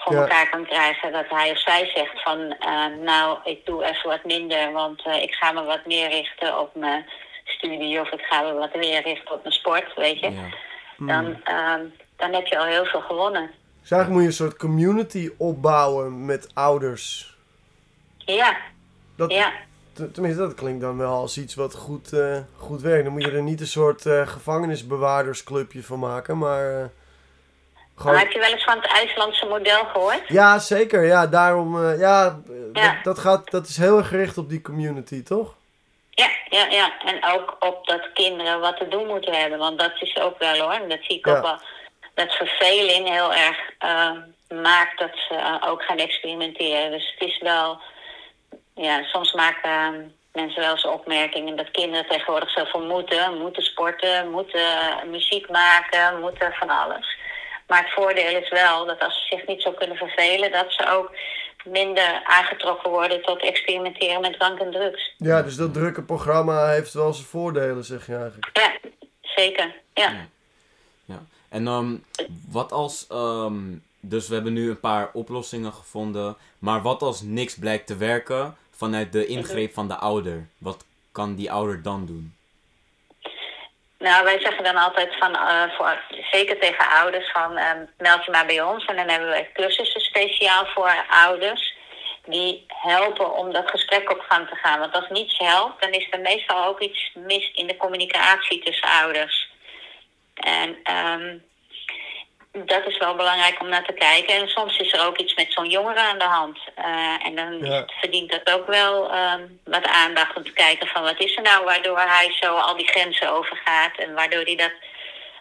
voor 0.00 0.14
ja. 0.14 0.20
elkaar 0.20 0.50
kan 0.50 0.64
krijgen... 0.66 1.12
dat 1.12 1.28
hij 1.28 1.50
of 1.50 1.58
zij 1.58 1.90
zegt 1.94 2.22
van... 2.22 2.38
Uh, 2.38 2.86
nou, 3.04 3.38
ik 3.44 3.66
doe 3.66 3.84
even 3.84 4.08
wat 4.08 4.24
minder, 4.24 4.72
want 4.72 5.06
uh, 5.06 5.22
ik 5.22 5.32
ga 5.32 5.52
me 5.52 5.62
wat 5.64 5.86
meer 5.86 6.08
richten 6.08 6.60
op 6.60 6.74
mijn 6.74 7.04
studie 7.44 8.00
of 8.00 8.10
ik 8.10 8.20
ga 8.20 8.42
me 8.42 8.52
wat 8.52 8.74
meer 8.74 9.02
richten 9.02 9.34
op 9.34 9.42
mijn 9.42 9.54
sport, 9.54 9.94
weet 9.94 10.20
je. 10.20 10.30
Ja. 10.30 10.48
Dan, 10.98 11.26
uh, 11.26 11.74
dan 12.16 12.32
heb 12.32 12.46
je 12.46 12.58
al 12.58 12.64
heel 12.64 12.84
veel 12.84 13.00
gewonnen. 13.00 13.50
Dus 13.80 13.90
eigenlijk 13.90 14.10
moet 14.10 14.20
je 14.20 14.26
een 14.26 14.48
soort 14.48 14.58
community 14.58 15.30
opbouwen 15.38 16.24
met 16.24 16.50
ouders. 16.54 17.34
Ja. 18.16 18.56
Dat, 19.16 19.32
ja. 19.32 19.52
Tenminste, 20.12 20.40
dat 20.40 20.54
klinkt 20.54 20.80
dan 20.80 20.96
wel 20.96 21.12
als 21.12 21.38
iets 21.38 21.54
wat 21.54 21.74
goed, 21.74 22.12
uh, 22.12 22.38
goed 22.56 22.80
werkt. 22.80 23.04
Dan 23.04 23.12
moet 23.12 23.24
je 23.24 23.30
er 23.30 23.42
niet 23.42 23.60
een 23.60 23.66
soort 23.66 24.02
gevangenisbewaardersclubje 24.24 25.82
van 25.82 25.98
maken, 25.98 26.38
maar... 26.38 26.90
Gewoon... 28.00 28.18
heb 28.18 28.30
je 28.30 28.38
wel 28.38 28.50
eens 28.50 28.64
van 28.64 28.76
het 28.76 28.86
IJslandse 28.86 29.46
model 29.46 29.84
gehoord? 29.84 30.22
Ja, 30.28 30.58
zeker. 30.58 31.04
Ja, 31.04 31.26
daarom... 31.26 31.96
ja, 31.98 32.40
ja. 32.72 32.92
Dat, 32.92 33.04
dat, 33.04 33.18
gaat, 33.18 33.50
dat 33.50 33.66
is 33.66 33.76
heel 33.76 33.98
erg 33.98 34.08
gericht 34.08 34.38
op 34.38 34.48
die 34.48 34.62
community, 34.62 35.22
toch? 35.22 35.54
Ja, 36.10 36.28
ja, 36.48 36.66
ja. 36.66 36.98
En 37.04 37.24
ook 37.34 37.56
op 37.58 37.86
dat 37.86 38.12
kinderen 38.14 38.60
wat 38.60 38.76
te 38.76 38.88
doen 38.88 39.06
moeten 39.06 39.34
hebben. 39.34 39.58
Want 39.58 39.78
dat 39.78 39.92
is 40.00 40.18
ook 40.18 40.38
wel 40.38 40.58
hoor. 40.58 40.88
Dat 40.88 40.98
zie 41.02 41.18
ik 41.18 41.26
ja. 41.26 41.36
ook 41.36 41.42
wel. 41.42 41.58
Dat 42.14 42.32
verveling 42.32 43.08
heel 43.08 43.34
erg 43.34 43.58
uh, 43.84 44.10
maakt 44.62 44.98
dat 44.98 45.10
ze 45.14 45.34
uh, 45.34 45.70
ook 45.70 45.82
gaan 45.82 45.98
experimenteren. 45.98 46.90
Dus 46.90 47.14
het 47.18 47.28
is 47.28 47.38
wel... 47.38 47.78
Ja, 48.74 49.02
soms 49.02 49.32
maken 49.32 49.70
uh, 49.70 50.00
mensen 50.32 50.62
wel 50.62 50.70
eens 50.70 50.86
opmerkingen 50.86 51.56
dat 51.56 51.70
kinderen 51.70 52.08
tegenwoordig 52.08 52.50
zoveel 52.50 52.84
moeten. 52.84 53.38
Moeten 53.38 53.62
sporten, 53.62 54.30
moeten 54.30 54.68
muziek 55.10 55.48
maken, 55.48 56.20
moeten 56.20 56.52
van 56.52 56.70
alles. 56.70 57.18
Maar 57.70 57.82
het 57.82 57.92
voordeel 57.92 58.36
is 58.36 58.48
wel 58.48 58.86
dat 58.86 59.00
als 59.00 59.14
ze 59.14 59.36
zich 59.36 59.46
niet 59.46 59.62
zo 59.62 59.72
kunnen 59.72 59.96
vervelen... 59.96 60.52
dat 60.52 60.72
ze 60.72 60.88
ook 60.88 61.10
minder 61.64 62.22
aangetrokken 62.24 62.90
worden 62.90 63.22
tot 63.22 63.42
experimenteren 63.42 64.20
met 64.20 64.38
drank 64.38 64.58
en 64.58 64.70
drugs. 64.70 65.14
Ja, 65.16 65.42
dus 65.42 65.56
dat 65.56 65.74
drukke 65.74 66.02
programma 66.02 66.68
heeft 66.68 66.92
wel 66.92 67.12
zijn 67.12 67.26
voordelen, 67.26 67.84
zeg 67.84 68.06
je 68.06 68.14
eigenlijk. 68.14 68.50
Ja, 68.52 68.90
zeker. 69.22 69.74
Ja. 69.94 70.10
ja. 70.10 70.26
ja. 71.04 71.22
En 71.48 71.66
um, 71.66 72.04
wat 72.48 72.72
als... 72.72 73.06
Um, 73.12 73.84
dus 74.00 74.28
we 74.28 74.34
hebben 74.34 74.52
nu 74.52 74.70
een 74.70 74.80
paar 74.80 75.10
oplossingen 75.12 75.72
gevonden. 75.72 76.36
Maar 76.58 76.82
wat 76.82 77.02
als 77.02 77.22
niks 77.22 77.54
blijkt 77.54 77.86
te 77.86 77.96
werken 77.96 78.56
vanuit 78.70 79.12
de 79.12 79.26
ingreep 79.26 79.74
van 79.74 79.88
de 79.88 79.96
ouder? 79.96 80.48
Wat 80.58 80.84
kan 81.12 81.34
die 81.34 81.52
ouder 81.52 81.82
dan 81.82 82.06
doen? 82.06 82.34
Nou, 84.00 84.24
wij 84.24 84.40
zeggen 84.40 84.64
dan 84.64 84.76
altijd 84.76 85.16
van, 85.18 85.34
uh, 85.34 85.62
voor, 85.76 86.02
zeker 86.30 86.58
tegen 86.58 86.88
ouders, 86.88 87.30
van 87.30 87.58
uh, 87.58 87.70
meld 87.98 88.24
je 88.24 88.30
maar 88.30 88.46
bij 88.46 88.62
ons. 88.62 88.84
En 88.84 88.96
dan 88.96 89.08
hebben 89.08 89.30
we 89.30 89.46
cursussen 89.52 90.00
speciaal 90.00 90.66
voor 90.66 91.04
ouders. 91.08 91.74
Die 92.24 92.64
helpen 92.68 93.34
om 93.34 93.52
dat 93.52 93.70
gesprek 93.70 94.10
op 94.10 94.20
gang 94.28 94.48
te 94.48 94.54
gaan. 94.54 94.78
Want 94.78 94.94
als 94.94 95.08
niets 95.08 95.38
helpt, 95.38 95.82
dan 95.82 95.90
is 95.90 96.06
er 96.10 96.20
meestal 96.20 96.64
ook 96.64 96.80
iets 96.80 97.10
mis 97.14 97.50
in 97.54 97.66
de 97.66 97.76
communicatie 97.76 98.64
tussen 98.64 98.88
ouders. 98.88 99.50
En 100.34 100.78
um, 100.94 101.44
dat 102.52 102.86
is 102.86 102.98
wel 102.98 103.16
belangrijk 103.16 103.60
om 103.60 103.68
naar 103.68 103.84
te 103.84 103.92
kijken. 103.92 104.34
En 104.34 104.48
soms 104.48 104.78
is 104.78 104.92
er 104.92 105.06
ook 105.06 105.18
iets 105.18 105.34
met 105.34 105.52
zo'n 105.52 105.68
jongere 105.68 106.00
aan 106.00 106.18
de 106.18 106.24
hand. 106.24 106.58
Uh, 106.78 107.26
en 107.26 107.34
dan 107.34 107.58
ja. 107.58 107.84
verdient 108.00 108.30
dat 108.30 108.54
ook 108.54 108.66
wel 108.66 109.14
um, 109.14 109.60
wat 109.64 109.86
aandacht 109.86 110.36
om 110.36 110.44
te 110.44 110.52
kijken 110.52 110.86
van 110.86 111.02
wat 111.02 111.20
is 111.20 111.36
er 111.36 111.42
nou 111.42 111.64
waardoor 111.64 111.98
hij 111.98 112.32
zo 112.40 112.56
al 112.56 112.76
die 112.76 112.86
grenzen 112.86 113.32
overgaat 113.32 113.96
en 113.96 114.14
waardoor 114.14 114.42
hij 114.42 114.56
dat 114.56 114.72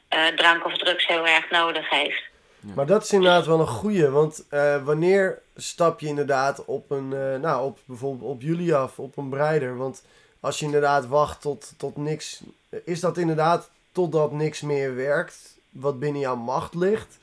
uh, 0.10 0.28
drank 0.28 0.66
of 0.66 0.78
drugs 0.78 1.08
heel 1.08 1.28
erg 1.28 1.50
nodig 1.50 1.90
heeft. 1.90 2.24
Ja. 2.60 2.74
Maar 2.76 2.86
dat 2.86 3.04
is 3.04 3.12
inderdaad 3.12 3.46
wel 3.46 3.60
een 3.60 3.68
goeie, 3.68 4.10
want 4.10 4.46
uh, 4.52 4.84
wanneer 4.84 5.42
stap 5.56 6.00
je 6.00 6.08
inderdaad 6.08 6.66
op 6.66 6.92
een, 6.92 7.10
nou 7.42 7.66
op 7.66 7.80
bijvoorbeeld 7.86 8.32
op 8.32 8.42
jullie 8.42 8.76
af, 8.76 9.00
op 9.00 9.18
een 9.18 9.30
breider? 9.30 9.78
Want 9.78 10.04
als 10.40 10.60
je 10.60 10.66
inderdaad 10.66 11.08
wacht 11.08 11.42
tot, 11.42 11.74
tot 11.78 11.98
niks, 11.98 12.42
is 12.86 13.00
dat 13.00 13.18
inderdaad 13.18 13.70
totdat 13.92 14.32
niks 14.32 14.62
meer 14.62 14.96
werkt? 14.96 15.59
Wat 15.70 16.00
binnen 16.00 16.22
jouw 16.22 16.36
macht 16.36 16.76
ligt? 16.76 17.18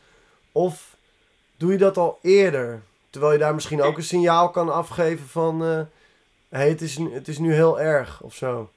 Of 0.53 0.97
doe 1.57 1.73
je 1.73 1.79
dat 1.79 1.97
al 1.97 2.19
eerder? 2.23 2.83
Terwijl 3.11 3.33
je 3.33 3.39
daar 3.39 3.55
misschien 3.55 3.83
ook 3.83 3.97
een 3.97 4.03
signaal 4.03 4.51
kan 4.51 4.73
afgeven 4.73 5.29
van... 5.29 5.63
Uh, 5.63 5.81
hey, 6.49 6.69
het, 6.69 6.81
is, 6.81 6.97
het 6.97 7.29
is 7.29 7.39
nu 7.39 7.55
heel 7.55 7.81
erg 7.81 8.21
of 8.21 8.35
zo. 8.35 8.71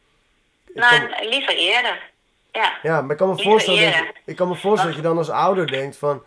Nou, 0.74 1.08
kan... 1.08 1.30
liever 1.30 1.56
eerder. 1.56 2.12
Ja, 2.52 2.78
ja 2.82 3.02
maar 3.02 3.12
ik 3.12 3.18
kan 3.18 3.30
me 3.30 3.44
voorstellen, 3.44 3.92
dat, 3.92 4.06
ik 4.26 4.36
kan 4.36 4.48
me 4.48 4.56
voorstellen 4.56 4.96
dat 4.96 5.04
je 5.04 5.08
dan 5.08 5.18
als 5.18 5.30
ouder 5.30 5.68
denkt 5.68 5.98
van... 5.98 6.24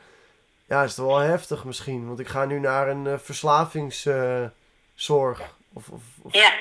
Ja, 0.66 0.82
is 0.82 0.96
het 0.96 1.06
wel 1.06 1.18
heftig 1.18 1.64
misschien. 1.64 2.06
Want 2.06 2.18
ik 2.18 2.28
ga 2.28 2.44
nu 2.44 2.60
naar 2.60 2.88
een 2.88 3.04
uh, 3.04 3.18
verslavingszorg. 3.18 5.40
Uh, 5.40 5.46
of, 5.72 5.88
of, 5.88 6.02
of... 6.22 6.32
Ja, 6.32 6.52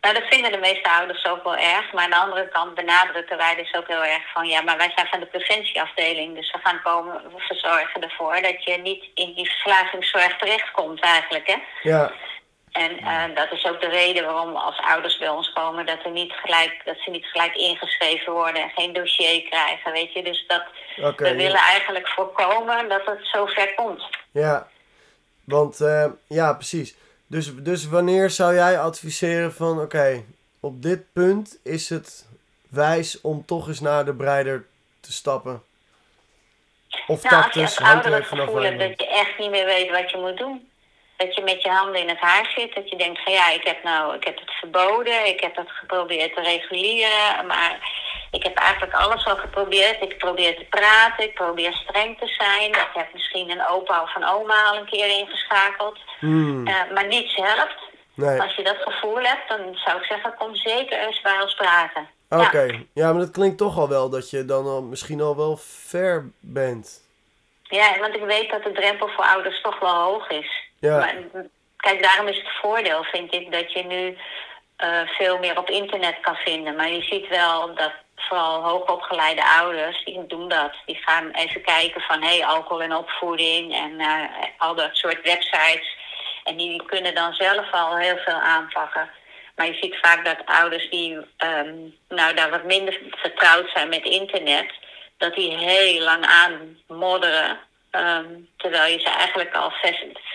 nou, 0.00 0.14
dat 0.14 0.28
vinden 0.30 0.52
de 0.52 0.58
meeste 0.58 0.90
ouders 0.90 1.26
ook 1.26 1.44
wel 1.44 1.56
erg. 1.56 1.92
Maar 1.92 2.04
aan 2.04 2.10
de 2.10 2.16
andere 2.16 2.48
kant 2.48 2.74
benadrukken 2.74 3.36
wij 3.36 3.54
dus 3.54 3.74
ook 3.74 3.86
heel 3.86 4.04
erg 4.04 4.32
van... 4.32 4.46
ja, 4.46 4.62
maar 4.62 4.76
wij 4.76 4.92
zijn 4.94 5.06
van 5.06 5.20
de 5.20 5.26
preventieafdeling. 5.26 6.34
Dus 6.34 6.50
we 6.50 6.58
gaan 6.62 6.82
komen 6.82 7.14
we 7.14 7.40
verzorgen 7.40 8.02
ervoor 8.02 8.42
dat 8.42 8.64
je 8.64 8.76
niet 8.76 9.04
in 9.14 9.34
die 9.34 9.50
verslavingszorg 9.50 10.38
terechtkomt 10.38 11.00
eigenlijk, 11.00 11.46
hè. 11.46 11.56
Ja. 11.82 12.12
En 12.72 12.92
uh, 13.00 13.24
dat 13.34 13.52
is 13.52 13.64
ook 13.64 13.80
de 13.80 13.88
reden 13.88 14.24
waarom 14.24 14.56
als 14.56 14.78
ouders 14.78 15.18
bij 15.18 15.28
ons 15.28 15.52
komen... 15.52 15.86
Dat, 15.86 16.04
er 16.04 16.10
niet 16.10 16.32
gelijk, 16.32 16.80
dat 16.84 16.96
ze 16.98 17.10
niet 17.10 17.26
gelijk 17.26 17.56
ingeschreven 17.56 18.32
worden 18.32 18.62
en 18.62 18.70
geen 18.74 18.92
dossier 18.92 19.42
krijgen, 19.42 19.92
weet 19.92 20.12
je. 20.12 20.22
Dus 20.22 20.44
dat 20.46 20.64
okay, 20.96 21.14
we 21.16 21.28
ja. 21.28 21.46
willen 21.46 21.60
eigenlijk 21.60 22.08
voorkomen 22.08 22.88
dat 22.88 23.06
het 23.06 23.26
zo 23.26 23.46
ver 23.46 23.74
komt. 23.74 24.02
Ja, 24.32 24.68
want 25.44 25.80
uh, 25.80 26.06
ja, 26.28 26.52
precies... 26.52 26.96
Dus, 27.30 27.54
dus 27.56 27.86
wanneer 27.86 28.30
zou 28.30 28.54
jij 28.54 28.80
adviseren 28.80 29.52
van 29.52 29.72
oké, 29.72 29.82
okay, 29.82 30.24
op 30.60 30.82
dit 30.82 31.12
punt 31.12 31.58
is 31.62 31.88
het 31.88 32.26
wijs 32.68 33.20
om 33.20 33.44
toch 33.44 33.68
eens 33.68 33.80
naar 33.80 34.04
de 34.04 34.14
breider 34.14 34.66
te 35.00 35.12
stappen? 35.12 35.62
Of 37.06 37.22
Nou, 37.22 37.42
als 37.42 37.52
je 37.54 37.60
tactus, 37.60 37.62
als 37.62 38.26
vanaf 38.26 38.52
je 38.52 38.60
hebt 38.60 38.78
dat 38.78 39.00
je 39.00 39.08
echt 39.08 39.38
niet 39.38 39.50
meer 39.50 39.64
weet 39.64 39.90
wat 39.90 40.10
je 40.10 40.16
moet 40.16 40.38
doen. 40.38 40.67
Dat 41.18 41.34
je 41.34 41.42
met 41.42 41.62
je 41.62 41.68
handen 41.70 42.00
in 42.00 42.08
het 42.08 42.18
haar 42.18 42.52
zit. 42.56 42.74
Dat 42.74 42.88
je 42.90 42.96
denkt 42.96 43.22
van 43.22 43.32
ja, 43.32 43.50
ik 43.50 43.64
heb, 43.66 43.82
nou, 43.82 44.14
ik 44.14 44.24
heb 44.24 44.38
het 44.38 44.50
verboden. 44.50 45.26
Ik 45.26 45.40
heb 45.40 45.56
het 45.56 45.70
geprobeerd 45.70 46.34
te 46.34 46.42
reguleren. 46.42 47.46
Maar 47.46 47.72
ik 48.30 48.42
heb 48.42 48.56
eigenlijk 48.56 48.94
alles 48.94 49.24
al 49.26 49.36
geprobeerd. 49.36 50.02
Ik 50.02 50.18
probeer 50.18 50.56
te 50.56 50.64
praten. 50.70 51.24
Ik 51.24 51.34
probeer 51.34 51.72
streng 51.72 52.18
te 52.18 52.26
zijn. 52.26 52.68
Ik 52.68 52.90
heb 52.94 53.12
misschien 53.12 53.50
een 53.50 53.66
opa 53.66 54.02
of 54.02 54.14
een 54.16 54.26
oma 54.26 54.64
al 54.64 54.76
een 54.76 54.86
keer 54.86 55.08
ingeschakeld. 55.18 55.98
Hmm, 56.18 56.66
Eh, 56.66 56.74
maar 56.94 57.06
niets 57.06 57.34
helpt. 57.34 57.76
nee. 58.14 58.40
Als 58.40 58.54
je 58.54 58.62
dat 58.64 58.76
gevoel 58.80 59.18
hebt, 59.18 59.48
dan 59.48 59.60
zou 59.84 59.98
ik 59.98 60.04
zeggen, 60.04 60.34
kom 60.38 60.54
zeker 60.54 61.06
eens 61.06 61.20
bij 61.20 61.40
ons 61.42 61.54
praten. 61.54 62.08
Oké, 62.30 62.84
ja. 62.94 63.10
maar 63.12 63.20
dat 63.20 63.30
klinkt 63.30 63.58
toch 63.58 63.78
al 63.78 63.88
wel 63.88 64.10
dat 64.10 64.30
je 64.30 64.44
dan 64.44 64.66
al 64.66 64.82
misschien 64.82 65.20
al 65.20 65.36
wel 65.36 65.56
ver 65.60 66.30
bent. 66.40 67.06
Ja, 67.62 67.98
want 67.98 68.14
ik 68.14 68.22
weet 68.22 68.50
dat 68.50 68.62
de 68.62 68.72
drempel 68.72 69.08
voor 69.08 69.24
ouders 69.24 69.60
toch 69.62 69.78
wel 69.78 69.94
hoog 69.94 70.28
is. 70.28 70.66
Ja. 70.78 70.98
Maar, 70.98 71.14
kijk, 71.76 72.02
daarom 72.02 72.28
is 72.28 72.36
het 72.36 72.58
voordeel, 72.60 73.04
vind 73.04 73.34
ik, 73.34 73.52
dat 73.52 73.72
je 73.72 73.84
nu 73.84 74.16
eh, 74.76 75.08
veel 75.08 75.38
meer 75.38 75.58
op 75.58 75.70
internet 75.70 76.16
kan 76.20 76.36
vinden. 76.36 76.76
Maar 76.76 76.90
je 76.90 77.02
ziet 77.02 77.28
wel 77.28 77.74
dat 77.74 77.92
vooral 78.16 78.62
hoogopgeleide 78.62 79.44
ouders, 79.44 80.04
die 80.04 80.26
doen 80.26 80.48
dat. 80.48 80.72
Die 80.86 80.96
gaan 80.96 81.30
even 81.30 81.62
kijken 81.62 82.00
van, 82.00 82.22
hey, 82.22 82.46
alcohol 82.46 82.82
en 82.82 82.94
opvoeding 82.94 83.74
en 83.74 84.00
eh, 84.00 84.24
al 84.58 84.74
dat 84.74 84.96
soort 84.96 85.22
websites. 85.22 85.96
En 86.44 86.56
die 86.56 86.84
kunnen 86.84 87.14
dan 87.14 87.32
zelf 87.32 87.72
al 87.72 87.96
heel 87.96 88.16
veel 88.16 88.40
aanpakken. 88.40 89.10
Maar 89.56 89.66
je 89.66 89.78
ziet 89.80 89.98
vaak 90.00 90.24
dat 90.24 90.36
ouders 90.44 90.90
die 90.90 91.16
ehm, 91.36 91.74
nou, 92.08 92.34
daar 92.34 92.50
wat 92.50 92.64
minder 92.64 93.00
vertrouwd 93.10 93.70
zijn 93.74 93.88
met 93.88 94.04
internet, 94.04 94.72
dat 95.16 95.34
die 95.34 95.56
heel 95.56 96.02
lang 96.02 96.24
aanmodderen. 96.26 97.58
Ehm, 97.90 98.26
terwijl 98.56 98.92
je 98.92 98.98
ze 98.98 99.08
eigenlijk 99.08 99.54
al 99.54 99.72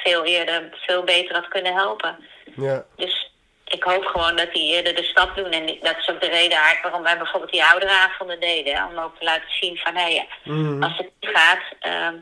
veel 0.03 0.25
eerder, 0.25 0.69
veel 0.85 1.03
beter 1.03 1.35
had 1.35 1.47
kunnen 1.47 1.73
helpen. 1.73 2.27
Ja, 2.55 2.85
Dus 2.95 3.31
ik 3.65 3.83
hoop 3.83 4.05
gewoon 4.05 4.35
dat 4.35 4.53
die 4.53 4.73
eerder 4.73 4.95
de 4.95 5.03
stap 5.03 5.35
doen. 5.35 5.51
En 5.51 5.65
dat 5.81 5.97
is 5.97 6.09
ook 6.09 6.21
de 6.21 6.27
reden 6.27 6.57
eigenlijk 6.57 6.81
waarom 6.83 7.03
wij 7.03 7.17
bijvoorbeeld 7.17 7.51
die 7.51 7.63
ouderavonden 7.65 8.39
deden. 8.39 8.75
Hè? 8.75 8.85
Om 8.85 8.97
ook 8.97 9.17
te 9.17 9.23
laten 9.25 9.49
zien 9.59 9.77
van, 9.77 9.95
hé, 9.95 10.25
Mhm. 10.43 10.83
als 10.83 10.97
het 10.97 11.09
niet 11.19 11.31
gaat, 11.37 11.63
ehm, 11.79 12.15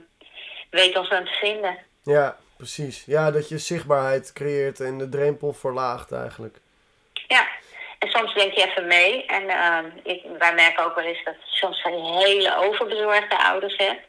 weet 0.69 0.97
ons 0.97 1.09
dan 1.09 1.25
te 1.25 1.31
vinden. 1.33 1.77
ja, 2.03 2.37
precies. 2.57 3.03
Ja, 3.05 3.31
dat 3.31 3.49
je 3.49 3.57
zichtbaarheid 3.57 4.33
creëert 4.33 4.79
en 4.79 4.97
de 4.97 5.09
drempel 5.09 5.53
verlaagt 5.53 6.11
eigenlijk. 6.11 6.57
Ja, 7.27 7.47
en 7.99 8.09
soms 8.09 8.33
denk 8.33 8.53
je 8.53 8.65
even 8.67 8.87
mee. 8.87 9.25
En 9.25 9.49
ehm, 9.49 9.85
ik, 10.03 10.21
wij 10.39 10.53
merken 10.53 10.83
ook 10.85 10.95
wel 10.95 11.03
eens 11.05 11.23
dat 11.23 11.35
soms 11.43 11.81
van 11.81 11.91
die 11.91 12.11
hele 12.25 12.55
overbezorgde 12.57 13.37
ouders 13.43 13.77
hebt. 13.77 14.01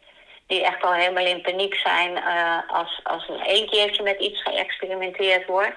Die 0.52 0.64
echt 0.64 0.82
al 0.82 0.92
helemaal 0.92 1.26
in 1.26 1.40
paniek 1.42 1.74
zijn 1.74 2.16
eh, 2.16 2.58
als, 2.66 3.00
als 3.02 3.28
er 3.28 3.40
één 3.40 3.70
keertje 3.70 4.02
met 4.02 4.20
iets 4.20 4.42
geëxperimenteerd 4.42 5.46
wordt. 5.46 5.76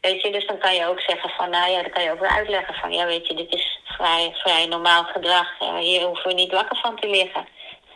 Weet 0.00 0.22
je, 0.22 0.32
dus 0.32 0.46
dan 0.46 0.58
kan 0.58 0.74
je 0.74 0.86
ook 0.86 1.00
zeggen 1.00 1.30
van, 1.30 1.50
nou 1.50 1.70
ja, 1.70 1.82
dan 1.82 1.90
kan 1.90 2.02
je 2.02 2.10
ook 2.10 2.20
weer 2.20 2.36
uitleggen 2.36 2.74
van, 2.74 2.92
ja 2.92 3.06
weet 3.06 3.26
je, 3.26 3.34
dit 3.34 3.52
is 3.52 3.80
vrij, 3.84 4.34
vrij 4.34 4.66
normaal 4.66 5.04
gedrag. 5.04 5.60
Eh, 5.60 5.76
hier 5.76 6.02
hoeven 6.02 6.26
we 6.26 6.34
niet 6.34 6.52
wakker 6.52 6.76
van 6.76 6.96
te 7.00 7.08
liggen. 7.08 7.48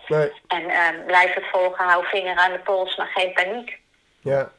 Nee, 0.06 0.32
En 0.46 0.68
ehm, 0.68 1.04
blijf 1.06 1.34
het 1.34 1.46
volgen, 1.52 1.84
hou 1.84 2.06
vinger 2.06 2.36
aan 2.36 2.52
de 2.52 2.58
pols, 2.58 2.96
maar 2.96 3.10
geen 3.14 3.32
paniek. 3.32 3.78
ja, 4.22 4.52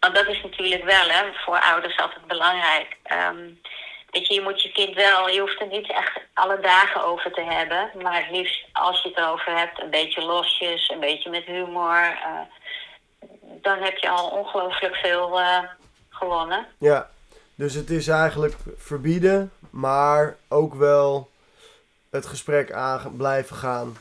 Want 0.00 0.14
dat 0.14 0.26
is 0.26 0.42
natuurlijk 0.42 0.84
wel 0.84 1.08
hè, 1.08 1.32
voor 1.32 1.60
ouders 1.60 1.96
altijd 1.96 2.26
belangrijk. 2.26 2.96
Ehm 3.02 3.46
weet 4.14 4.26
je, 4.26 4.34
je 4.34 4.40
moet 4.40 4.62
je 4.62 4.72
kind 4.72 4.94
wel, 4.94 5.28
je 5.28 5.40
hoeft 5.40 5.60
er 5.60 5.66
niet 5.66 5.90
echt 5.90 6.20
alle 6.34 6.60
dagen 6.60 7.04
over 7.04 7.32
te 7.32 7.40
hebben. 7.42 7.90
Maar 8.02 8.16
het 8.26 8.30
liefst 8.36 8.64
als 8.72 9.02
je 9.02 9.08
het 9.08 9.18
erover 9.18 9.56
hebt, 9.58 9.80
een 9.82 9.90
beetje 9.90 10.22
losjes, 10.22 10.88
een 10.88 11.00
beetje 11.00 11.30
met 11.30 11.44
humor. 11.44 12.18
eh, 12.22 12.40
dan 13.62 13.82
heb 13.82 13.96
je 13.96 14.08
al 14.08 14.28
ongelooflijk 14.28 14.94
veel 14.94 15.40
eh, 15.40 15.58
gewonnen. 16.08 16.66
ja. 16.78 17.12
Dus 17.56 17.74
het 17.74 17.90
is 17.90 18.08
eigenlijk 18.08 18.54
verbieden, 18.76 19.52
maar 19.70 20.36
ook 20.48 20.74
wel 20.74 21.30
het 22.10 22.26
gesprek 22.26 22.72
aan 22.72 23.16
blijven 23.16 23.56
gaan. 23.56 23.96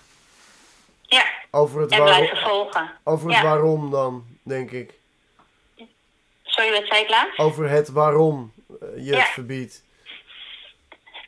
Ja, 1.02 1.24
Over 1.52 1.82
het, 1.82 1.92
en 1.92 1.98
waarom, 1.98 2.18
blijven 2.18 2.38
volgen. 2.50 2.92
over 3.04 3.28
het 3.28 3.38
Ja. 3.38 3.44
waarom 3.44 3.92
dan, 3.92 4.26
denk 4.44 4.72
ik. 4.72 4.94
Sorry, 6.44 6.72
wat 6.72 6.86
zei 6.88 7.02
ik 7.04 7.10
laatst? 7.10 7.40
Over 7.40 7.70
het 7.70 7.90
waarom 7.90 8.54
eh, 8.82 9.06
je 9.06 9.16
het 9.16 9.28
verbiedt. 9.30 9.84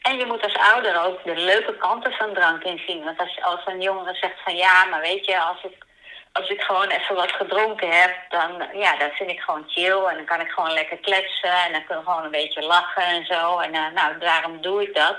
En 0.10 0.18
je 0.18 0.26
moet 0.26 0.44
als 0.44 0.58
ouder 0.74 1.04
ook 1.06 1.24
de 1.24 1.36
leuke 1.36 1.78
kanten 1.78 2.12
van 2.12 2.34
drank 2.34 2.64
inzien. 2.64 3.04
Want 3.04 3.20
als, 3.20 3.42
als 3.42 3.62
een 3.66 3.82
jongere 3.82 4.14
zegt 4.14 4.40
van 4.44 4.56
ja, 4.56 4.86
maar 4.86 5.02
weet 5.02 5.26
je, 5.26 5.40
als 5.42 5.64
ik, 5.64 5.86
als 6.32 6.50
ik 6.50 6.62
gewoon 6.62 6.88
even 6.88 7.16
wat 7.16 7.32
gedronken 7.32 8.02
heb, 8.02 8.16
dan 8.30 8.68
ja, 8.74 8.98
dat 8.98 9.12
vind 9.14 9.30
ik 9.30 9.40
gewoon 9.40 9.64
chill. 9.68 10.04
En 10.06 10.16
dan 10.16 10.26
kan 10.26 10.42
ik 10.42 10.50
gewoon 10.50 10.74
lekker 10.74 10.98
kletsen 10.98 11.56
en 11.66 11.72
dan 11.72 11.86
kunnen 11.86 12.04
we 12.04 12.10
gewoon 12.10 12.26
een 12.26 12.40
beetje 12.42 12.62
lachen 12.62 13.04
en 13.04 13.26
zo. 13.26 13.60
En 13.60 13.74
eh, 13.74 13.92
nou, 13.94 14.18
daarom 14.20 14.62
doe 14.62 14.82
ik 14.82 14.96
dat. 14.96 15.18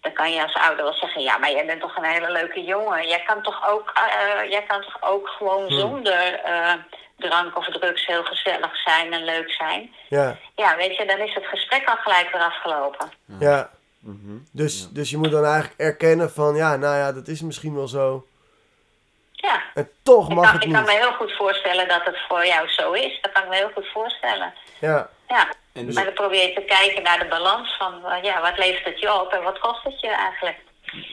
Dan 0.00 0.12
kan 0.12 0.32
je 0.32 0.42
als 0.42 0.54
ouder 0.54 0.84
wel 0.84 0.94
zeggen, 0.94 1.22
ja, 1.22 1.38
maar 1.38 1.50
jij 1.50 1.66
bent 1.66 1.80
toch 1.80 1.96
een 1.96 2.04
hele 2.04 2.30
leuke 2.30 2.62
jongen. 2.62 3.08
Jij 3.08 3.22
kan 3.26 3.42
toch 3.42 3.68
ook, 3.68 3.92
eh, 3.94 4.50
jij 4.50 4.62
kan 4.62 4.82
toch 4.82 4.96
ook 5.00 5.28
gewoon 5.28 5.70
zonder 5.70 6.40
eh, 6.40 6.72
drank 7.16 7.56
of 7.56 7.66
drugs 7.66 8.06
heel 8.06 8.24
gezellig 8.24 8.76
zijn 8.76 9.12
en 9.12 9.24
leuk 9.24 9.50
zijn. 9.50 9.94
Ja, 10.08 10.36
Ja, 10.56 10.76
weet 10.76 10.96
je, 10.96 11.04
dan 11.04 11.18
is 11.18 11.34
het 11.34 11.46
gesprek 11.46 11.88
al 11.88 11.96
gelijk 11.96 12.30
weer 12.32 12.42
afgelopen. 12.42 13.10
ja. 13.38 13.76
Mhm. 13.98 14.36
Dus, 14.52 14.88
dus 14.90 15.10
je 15.10 15.16
moet 15.16 15.30
dan 15.30 15.44
eigenlijk 15.44 15.80
erkennen 15.80 16.30
van, 16.30 16.54
ja, 16.56 16.76
nou 16.76 16.96
ja, 16.96 17.12
dat 17.12 17.28
is 17.28 17.40
misschien 17.40 17.74
wel 17.74 17.88
zo. 17.88 18.26
Ja. 19.32 19.62
En 19.74 19.90
toch 20.02 20.28
Ik 20.28 20.34
mag 20.34 20.44
kan, 20.44 20.54
het 20.54 20.64
ik 20.64 20.72
kan 20.72 20.84
me 20.84 20.90
niet. 20.90 20.98
heel 21.00 21.12
goed 21.12 21.32
voorstellen 21.36 21.88
dat 21.88 22.04
het 22.04 22.16
voor 22.28 22.46
jou 22.46 22.68
zo 22.68 22.92
is. 22.92 23.18
Dat 23.22 23.32
kan 23.32 23.42
ik 23.42 23.48
me 23.48 23.54
heel 23.56 23.70
goed 23.74 23.86
voorstellen. 23.92 24.52
Ja, 24.80 25.10
Ja. 25.28 25.48
En 25.72 25.86
dus- 25.86 25.94
Maar 25.94 26.04
dan 26.04 26.14
probeer 26.14 26.48
je 26.48 26.54
te 26.54 26.60
kijken 26.66 27.02
naar 27.02 27.18
de 27.18 27.26
balans 27.28 27.76
van, 27.76 28.06
eh, 28.06 28.22
ja, 28.22 28.40
wat 28.40 28.58
levert 28.58 28.84
het 28.84 29.00
je 29.00 29.20
op 29.20 29.32
en 29.32 29.42
wat 29.42 29.58
kost 29.58 29.82
het 29.84 30.00
je 30.00 30.08
eigenlijk? 30.08 30.58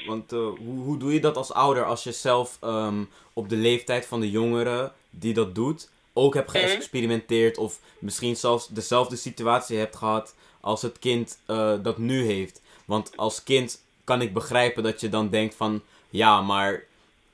Want 0.07 0.31
eh, 0.31 0.39
hoe, 0.39 0.83
hoe 0.83 0.97
doe 0.97 1.13
je 1.13 1.19
dat 1.19 1.37
als 1.37 1.53
ouder 1.53 1.85
als 1.85 2.03
je 2.03 2.11
zelf 2.11 2.57
ehm, 2.61 3.03
op 3.33 3.49
de 3.49 3.55
leeftijd 3.55 4.05
van 4.05 4.19
de 4.19 4.31
jongere 4.31 4.91
die 5.09 5.33
dat 5.33 5.55
doet 5.55 5.89
ook 6.13 6.33
hebt 6.33 6.51
geëxperimenteerd 6.51 7.57
of 7.57 7.79
misschien 7.99 8.35
zelfs 8.35 8.67
dezelfde 8.67 9.15
situatie 9.15 9.77
hebt 9.77 9.95
gehad 9.95 10.35
als 10.61 10.81
het 10.81 10.99
kind 10.99 11.39
eh, 11.45 11.73
dat 11.81 11.97
nu 11.97 12.25
heeft? 12.25 12.61
Want 12.85 13.17
als 13.17 13.43
kind 13.43 13.83
kan 14.03 14.21
ik 14.21 14.33
begrijpen 14.33 14.83
dat 14.83 15.01
je 15.01 15.09
dan 15.09 15.29
denkt 15.29 15.55
van 15.55 15.83
ja, 16.09 16.41
maar 16.41 16.83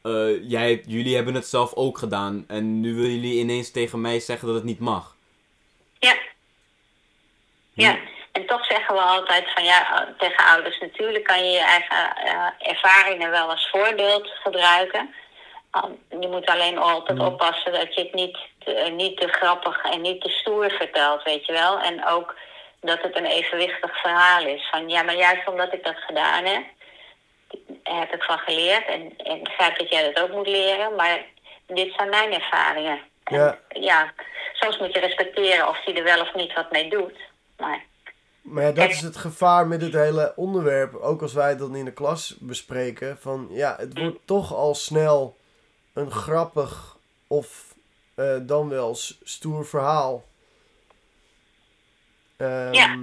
eh, 0.04 0.50
jij, 0.50 0.84
jullie 0.86 1.16
hebben 1.16 1.34
het 1.34 1.48
zelf 1.48 1.74
ook 1.74 1.98
gedaan 1.98 2.46
en 2.48 2.80
nu 2.80 2.96
willen 2.96 3.12
jullie 3.12 3.40
ineens 3.40 3.72
tegen 3.72 4.02
mij 4.02 4.20
zeggen 4.20 4.48
dat 4.48 4.56
het 4.56 4.66
niet 4.66 4.80
mag. 4.80 5.16
Ja. 6.00 6.16
Ja. 7.74 7.98
En 8.32 8.46
toch 8.46 8.66
zeggen 8.66 8.96
we 8.96 9.02
altijd 9.02 9.54
van 9.54 9.64
ja, 9.64 10.08
eh, 10.08 10.14
tegen 10.18 10.46
ouders 10.46 10.80
natuurlijk 10.80 11.24
kan 11.24 11.46
je 11.46 11.52
je 11.52 11.60
eigen 11.60 12.16
eh, 12.16 12.70
ervaringen 12.70 13.30
wel 13.30 13.50
als 13.50 13.70
voorbeeld 13.70 14.28
gebruiken. 14.44 15.14
Um, 15.86 16.22
je 16.22 16.28
moet 16.28 16.46
alleen 16.46 16.78
altijd 16.78 17.20
oppassen 17.20 17.72
dat 17.72 17.96
je 17.96 18.02
het 18.02 18.14
niet, 18.14 18.38
te- 18.60 18.92
niet 18.96 19.18
te 19.18 19.28
grappig 19.28 19.82
en 19.82 20.02
niet 20.02 20.22
te 20.22 20.30
stoer 20.30 20.72
vertelt, 20.72 21.24
weet 21.24 21.46
je 21.46 21.52
wel. 21.52 21.80
En 21.80 22.06
ook 22.08 22.36
dat 22.82 23.02
het 23.02 23.16
een 23.18 23.26
evenwichtig 23.26 24.02
verhaal 24.02 24.46
is. 24.46 24.70
Van 24.72 24.90
ja, 24.90 25.04
maar 25.04 25.16
juist 25.18 25.48
omdat 25.48 25.74
ik 25.74 25.84
dat 25.84 25.98
gedaan 25.98 26.46
heb, 26.46 26.64
heb 27.84 28.14
ik 28.14 28.24
van 28.24 28.38
geleerd. 28.38 28.88
En 28.88 29.14
en 29.18 29.36
ik 29.36 29.44
begrijp 29.44 29.78
dat 29.78 29.90
jij 29.90 30.12
dat 30.12 30.24
ook 30.24 30.36
moet 30.36 30.48
leren, 30.48 30.96
maar 30.96 31.26
dit 31.68 31.94
zijn 31.94 32.10
mijn 32.10 32.34
ervaringen. 32.34 33.00
En 33.24 33.36
Ja. 33.36 33.60
ja, 33.70 34.14
soms 34.54 34.78
moet 34.78 34.94
je 34.94 35.00
respecteren 35.00 35.68
of 35.68 35.86
hij 35.86 35.96
er 35.96 36.04
wel 36.04 36.22
of 36.22 36.34
niet 36.34 36.54
wat 36.54 36.72
mee 36.72 36.90
doet. 36.90 37.18
Maar 37.58 37.90
maar 38.42 38.64
ja, 38.64 38.72
dat 38.72 38.90
is 38.90 39.02
het 39.02 39.18
gevaar 39.18 39.68
met 39.68 39.82
het 39.82 39.94
hele 39.94 40.34
onderwerp. 40.36 40.96
Ook 40.96 41.22
als 41.22 41.34
wij 41.34 41.50
het 41.50 41.60
dan 41.60 41.76
in 41.76 41.86
de 41.86 41.94
klas 41.94 42.36
bespreken. 42.40 43.18
Van 43.18 43.48
ja, 43.50 43.76
het 43.80 43.98
wordt 43.98 44.20
toch 44.26 44.54
al 44.54 44.76
snel 44.76 45.38
een 45.94 46.12
grappig 46.12 46.98
of 47.28 47.76
eh, 48.16 48.38
dan 48.42 48.70
wel 48.70 48.96
stoer 49.24 49.66
verhaal. 49.66 50.24
Ehm, 52.42 52.74
Ja. 52.74 52.96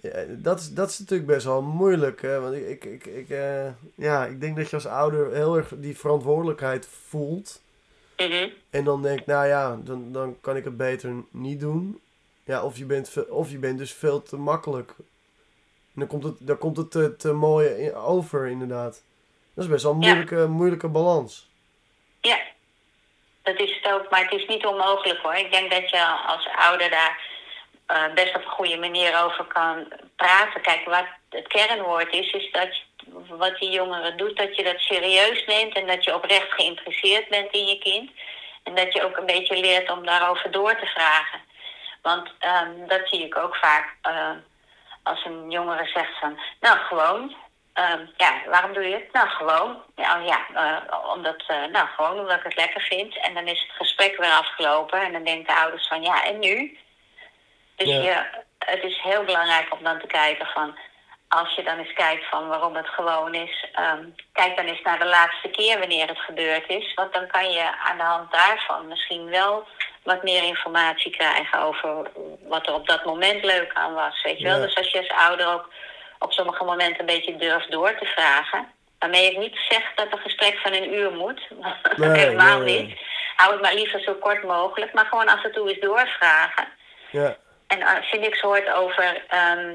ja, 0.00 0.24
dat, 0.28 0.60
is, 0.60 0.70
dat 0.74 0.90
is 0.90 0.98
natuurlijk 0.98 1.28
best 1.28 1.44
wel 1.46 1.62
moeilijk. 1.62 2.22
Hè? 2.22 2.40
Want 2.40 2.54
ik, 2.54 2.66
ik, 2.68 2.84
ik, 2.84 3.06
ik, 3.06 3.28
eh, 3.30 3.66
ja, 3.94 4.26
ik 4.26 4.40
denk 4.40 4.56
dat 4.56 4.70
je 4.70 4.76
als 4.76 4.86
ouder 4.86 5.32
heel 5.34 5.56
erg 5.56 5.72
die 5.76 5.98
verantwoordelijkheid 5.98 6.88
voelt. 7.08 7.60
mhm. 8.16 8.48
En 8.70 8.84
dan 8.84 9.02
denkt, 9.02 9.26
nou 9.26 9.46
ja, 9.46 9.76
dan, 9.84 10.12
dan 10.12 10.36
kan 10.40 10.56
ik 10.56 10.64
het 10.64 10.76
beter 10.76 11.12
niet 11.30 11.60
doen. 11.60 12.00
Ja, 12.44 12.62
of 12.64 12.76
je 12.76 12.84
bent, 12.84 13.28
of 13.28 13.50
je 13.50 13.58
bent 13.58 13.78
dus 13.78 13.92
veel 13.92 14.22
te 14.22 14.36
makkelijk. 14.36 14.94
En 15.94 16.00
dan 16.00 16.06
komt 16.06 16.22
het, 16.24 16.34
dan 16.40 16.58
komt 16.58 16.76
het 16.76 16.90
te, 16.90 17.16
te 17.16 17.32
mooi 17.32 17.92
over, 17.94 18.46
inderdaad. 18.46 19.02
Dat 19.54 19.64
is 19.64 19.70
best 19.70 19.82
wel 19.82 19.92
een 19.92 20.00
Ja. 20.00 20.06
moeilijke, 20.06 20.46
moeilijke 20.46 20.88
balans. 20.88 21.50
ja, 22.20 22.38
dat 23.42 23.60
is 23.60 23.78
het 23.82 23.92
ook. 23.92 24.10
Maar 24.10 24.22
het 24.22 24.32
is 24.40 24.46
niet 24.46 24.66
onmogelijk 24.66 25.18
hoor. 25.20 25.34
Ik 25.34 25.50
denk 25.52 25.70
dat 25.70 25.90
je 25.90 26.06
als 26.26 26.48
ouder 26.56 26.90
daar 26.90 27.30
eh, 27.92 28.12
best 28.14 28.36
op 28.36 28.44
een 28.44 28.50
goede 28.50 28.78
manier 28.78 29.24
over 29.24 29.44
kan 29.44 29.92
praten. 30.16 30.60
Kijk, 30.60 30.84
wat 30.84 31.06
het 31.30 31.46
kernwoord 31.46 32.12
is, 32.12 32.32
is 32.32 32.50
dat 32.50 32.68
wat 33.28 33.58
die 33.58 33.70
jongere 33.70 34.14
doet, 34.14 34.36
dat 34.36 34.56
je 34.56 34.62
dat 34.62 34.78
serieus 34.78 35.46
neemt 35.46 35.74
en 35.74 35.86
dat 35.86 36.04
je 36.04 36.14
oprecht 36.14 36.52
geïnteresseerd 36.52 37.28
bent 37.28 37.52
in 37.52 37.66
je 37.66 37.78
kind. 37.78 38.10
En 38.62 38.74
dat 38.74 38.92
je 38.92 39.04
ook 39.04 39.16
een 39.16 39.26
beetje 39.26 39.60
leert 39.60 39.90
om 39.90 40.06
daarover 40.06 40.50
door 40.50 40.76
te 40.76 40.86
vragen. 40.86 41.40
Want 42.02 42.30
ehm, 42.38 42.86
dat 42.86 43.00
zie 43.04 43.24
ik 43.24 43.36
ook 43.36 43.56
vaak 43.56 43.96
eh, 44.02 44.30
als 45.02 45.24
een 45.24 45.50
jongere 45.50 45.86
zegt 45.86 46.18
van, 46.20 46.38
nou 46.60 46.78
gewoon. 46.78 47.36
Ehm, 47.72 48.06
ja, 48.16 48.32
waarom 48.46 48.72
doe 48.72 48.88
je 48.88 48.94
het? 48.94 49.12
Nou, 49.12 49.28
gewoon. 49.28 49.82
Ja, 49.96 50.18
oh 50.18 50.26
ja 50.26 50.40
eh, 50.54 50.98
omdat, 51.14 51.42
nou, 51.72 51.88
gewoon 51.96 52.18
omdat 52.18 52.36
ik 52.36 52.44
het 52.44 52.56
lekker 52.56 52.80
vind. 52.80 53.18
En 53.18 53.34
dan 53.34 53.46
is 53.46 53.60
het 53.60 53.76
gesprek 53.76 54.16
weer 54.16 54.32
afgelopen. 54.32 55.00
En 55.00 55.12
dan 55.12 55.24
denken 55.24 55.54
de 55.54 55.60
ouders 55.60 55.88
van, 55.88 56.02
ja, 56.02 56.24
en 56.24 56.38
nu? 56.38 56.78
Dus 57.76 57.88
Ja. 57.88 57.94
je, 58.02 58.24
het 58.58 58.82
is 58.82 59.00
heel 59.02 59.24
belangrijk 59.24 59.72
om 59.74 59.82
dan 59.84 59.98
te 60.00 60.06
kijken 60.06 60.46
van... 60.46 60.78
Als 61.28 61.54
je 61.54 61.62
dan 61.62 61.78
eens 61.78 61.92
kijkt 61.92 62.28
van 62.28 62.48
waarom 62.48 62.76
het 62.76 62.88
gewoon 62.88 63.34
is... 63.34 63.66
ehm, 63.72 64.04
kijk 64.32 64.56
dan 64.56 64.66
eens 64.66 64.82
naar 64.82 64.98
de 64.98 65.04
laatste 65.06 65.48
keer 65.48 65.78
wanneer 65.78 66.08
het 66.08 66.18
gebeurd 66.18 66.68
is. 66.68 66.94
Want 66.94 67.12
dan 67.14 67.26
kan 67.26 67.50
je 67.50 67.76
aan 67.84 67.96
de 67.96 68.02
hand 68.02 68.32
daarvan 68.32 68.88
misschien 68.88 69.30
wel 69.30 69.66
wat 70.02 70.22
meer 70.22 70.42
informatie 70.42 71.10
krijgen... 71.16 71.60
over 71.60 72.10
wat 72.48 72.66
er 72.66 72.74
op 72.74 72.86
dat 72.86 73.04
moment 73.04 73.44
leuk 73.44 73.70
aan 73.74 73.94
was, 73.94 74.22
weet 74.22 74.38
je 74.38 74.44
wel. 74.44 74.56
Ja. 74.56 74.62
Dus 74.62 74.74
als 74.76 74.90
je 74.90 74.98
als 74.98 75.08
ouder 75.28 75.46
ook 75.46 75.68
op 76.18 76.32
sommige 76.32 76.64
momenten 76.64 77.00
een 77.00 77.06
beetje 77.06 77.36
durft 77.36 77.70
door 77.70 77.94
te 77.98 78.06
vragen... 78.06 78.72
waarmee 78.98 79.30
ik 79.30 79.38
niet 79.38 79.56
zeg 79.68 79.94
dat 79.94 80.12
een 80.12 80.18
gesprek 80.18 80.58
van 80.58 80.72
een 80.72 80.94
uur 80.94 81.12
moet. 81.12 81.40
Nee, 81.96 82.10
Helemaal 82.18 82.58
nee, 82.58 82.74
nee. 82.76 82.86
niet. 82.86 82.98
Hou 83.36 83.52
het 83.52 83.62
maar 83.62 83.74
liever 83.74 84.00
zo 84.00 84.14
kort 84.14 84.42
mogelijk. 84.42 84.92
Maar 84.92 85.06
gewoon 85.06 85.28
af 85.28 85.44
en 85.44 85.52
toe 85.52 85.68
eens 85.68 85.80
doorvragen. 85.80 86.68
Ja, 87.10 87.36
En 87.72 87.82
als 87.96 88.10
je 88.10 88.18
niks 88.18 88.40
hoort 88.40 88.68
over 88.72 89.24
ehm, 89.28 89.70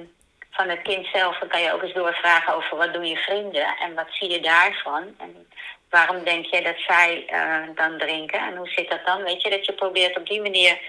van 0.52 0.70
het 0.70 0.82
kind 0.82 1.06
zelf, 1.14 1.38
dan 1.40 1.48
kan 1.50 1.62
je 1.62 1.74
ook 1.74 1.82
eens 1.84 1.94
doorvragen 1.94 2.54
over 2.56 2.78
wat 2.78 2.94
doen 2.94 3.08
je 3.08 3.18
vrienden 3.18 3.68
en 3.84 3.94
wat 3.96 4.08
zie 4.10 4.30
je 4.30 4.40
daarvan. 4.42 5.04
En 5.18 5.48
waarom 5.90 6.24
denk 6.24 6.46
je 6.46 6.62
dat 6.62 6.80
zij 6.88 7.26
eh, 7.28 7.76
dan 7.76 7.98
drinken 7.98 8.40
en 8.40 8.56
hoe 8.56 8.68
zit 8.70 8.90
dat 8.90 9.06
dan? 9.06 9.24
Weet 9.24 9.42
je, 9.42 9.50
dat 9.50 9.66
je 9.66 9.74
probeert 9.74 10.18
op 10.18 10.28
die 10.28 10.42
manier 10.42 10.80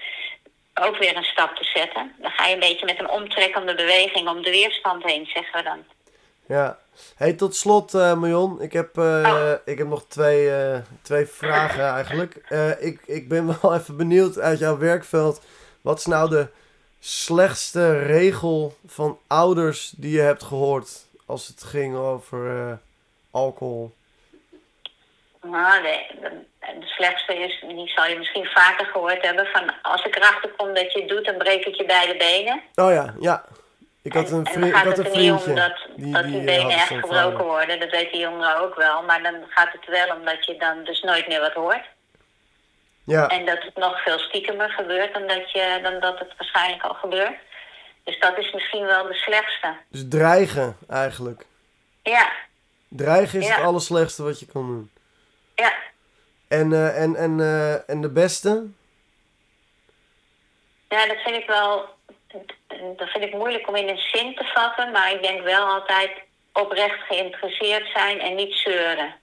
ook 0.81 0.97
weer 0.97 1.15
een 1.17 1.23
stap 1.23 1.55
te 1.55 1.63
zetten. 1.63 2.13
Dan 2.17 2.31
ga 2.31 2.45
je 2.45 2.53
een 2.53 2.59
beetje 2.69 2.85
met 2.85 2.99
een 2.99 3.09
omtrekkende 3.09 3.75
beweging 3.75 4.27
om 4.27 4.41
de 4.41 4.49
weerstand 4.49 5.03
heen, 5.03 5.25
zeggen 5.25 5.57
we 5.57 5.63
dan. 5.63 5.83
ja. 6.45 6.77
Hey, 7.17 7.33
tot 7.33 7.55
slot, 7.55 7.93
eh 7.93 8.13
Marion. 8.13 8.61
Ik 8.61 8.73
heb, 8.73 8.97
eh, 8.97 9.03
Oh. 9.03 9.51
ik 9.65 9.77
heb 9.77 9.87
nog 9.87 10.05
twee, 10.07 10.51
twee 11.01 11.25
vragen 11.25 11.83
eigenlijk. 11.93 12.35
Ik, 12.79 13.01
ik 13.05 13.29
ben 13.29 13.59
wel 13.61 13.73
even 13.77 13.97
benieuwd 13.97 14.39
uit 14.39 14.59
jouw 14.59 14.77
werkveld. 14.77 15.41
Wat 15.81 15.97
is 15.99 16.05
nou 16.05 16.29
de 16.29 16.47
slechtste 16.99 17.99
regel 18.03 18.77
van 18.87 19.19
ouders 19.27 19.93
die 19.97 20.11
je 20.15 20.21
hebt 20.21 20.43
gehoord 20.43 21.05
als 21.25 21.47
het 21.47 21.63
ging 21.63 21.95
over 21.95 22.67
eh, 22.69 22.73
alcohol? 23.31 23.91
Nou, 25.41 25.81
de, 25.81 26.05
de, 26.21 26.29
de 26.79 26.85
slechtste 26.85 27.33
is, 27.35 27.63
die 27.67 27.87
zal 27.95 28.05
je 28.05 28.17
misschien 28.17 28.45
vaker 28.45 28.85
gehoord 28.85 29.21
hebben, 29.25 29.45
van 29.45 29.73
als 29.81 30.05
ik 30.05 30.15
erachter 30.15 30.49
kom 30.57 30.73
dat 30.73 30.93
je 30.93 30.99
het 30.99 31.09
doet, 31.09 31.25
dan 31.25 31.37
breek 31.37 31.65
ik 31.65 31.75
je 31.75 31.85
beide 31.85 32.17
benen. 32.17 32.61
Oh 32.75 32.91
ja, 32.91 33.13
ja. 33.19 33.45
Ik 34.01 34.13
had 34.13 34.29
En- 34.29 34.35
een, 34.35 34.45
en 34.45 34.53
dan 34.53 34.61
vriend, 34.61 34.75
gaat 34.75 34.97
het 34.97 34.97
er 35.07 35.17
niet 35.17 35.31
om 35.31 35.55
dat, 35.55 35.77
die, 35.95 36.13
dat 36.13 36.23
die, 36.23 36.31
die 36.31 36.39
eh, 36.39 36.45
benen 36.45 36.71
echt 36.71 36.87
gebroken 36.87 37.45
worden. 37.45 37.79
Dat 37.79 37.89
weet 37.89 38.11
die 38.11 38.21
jongeren 38.21 38.59
ook 38.59 38.75
wel. 38.75 39.03
Maar 39.03 39.23
dan 39.23 39.35
gaat 39.49 39.71
het 39.71 39.85
wel 39.87 40.15
omdat 40.15 40.45
je 40.45 40.55
dan 40.57 40.83
dus 40.83 41.01
nooit 41.01 41.27
meer 41.27 41.39
wat 41.39 41.53
hoort. 41.53 41.85
Ja, 43.09 43.27
En 43.27 43.45
dat 43.45 43.63
het 43.63 43.75
nog 43.75 44.01
veel 44.03 44.19
stiekemer 44.19 44.69
gebeurt 44.69 45.13
dan 45.13 45.27
dat, 45.27 45.51
je, 45.51 45.79
dan 45.83 45.99
dat 45.99 46.19
het 46.19 46.33
waarschijnlijk 46.37 46.83
al 46.83 46.93
gebeurt. 46.93 47.37
Dus 48.03 48.19
dat 48.19 48.37
is 48.37 48.51
misschien 48.53 48.85
wel 48.85 49.03
de 49.07 49.13
slechtste. 49.13 49.75
dus 49.89 50.05
dreigen 50.09 50.77
eigenlijk. 50.89 51.45
Ja, 52.03 52.31
Dreigen 52.87 53.39
is 53.39 53.47
Ja. 53.47 53.55
het 53.55 53.65
allerslechtste 53.65 54.23
wat 54.23 54.39
je 54.39 54.45
kan 54.45 54.65
doen. 54.67 54.91
ja. 55.55 55.73
En, 56.47 56.73
eh, 56.73 57.01
en, 57.01 57.15
en, 57.15 57.39
eh, 57.39 57.89
en 57.89 58.01
de 58.01 58.09
beste? 58.11 58.67
Ja, 60.89 61.05
dat 61.07 61.17
vind 61.17 61.35
ik 61.35 61.47
wel. 61.47 61.89
Dat 62.97 63.09
vind 63.09 63.23
ik 63.23 63.33
moeilijk 63.33 63.67
om 63.67 63.75
in 63.75 63.89
een 63.89 63.97
zin 64.11 64.35
te 64.35 64.43
vatten. 64.53 64.91
Maar 64.91 65.11
ik 65.11 65.21
denk 65.21 65.43
wel 65.43 65.65
altijd 65.67 66.11
oprecht 66.53 66.99
geïnteresseerd 67.07 67.89
zijn 67.93 68.19
en 68.19 68.35
niet 68.35 68.53
zeuren. 68.53 69.15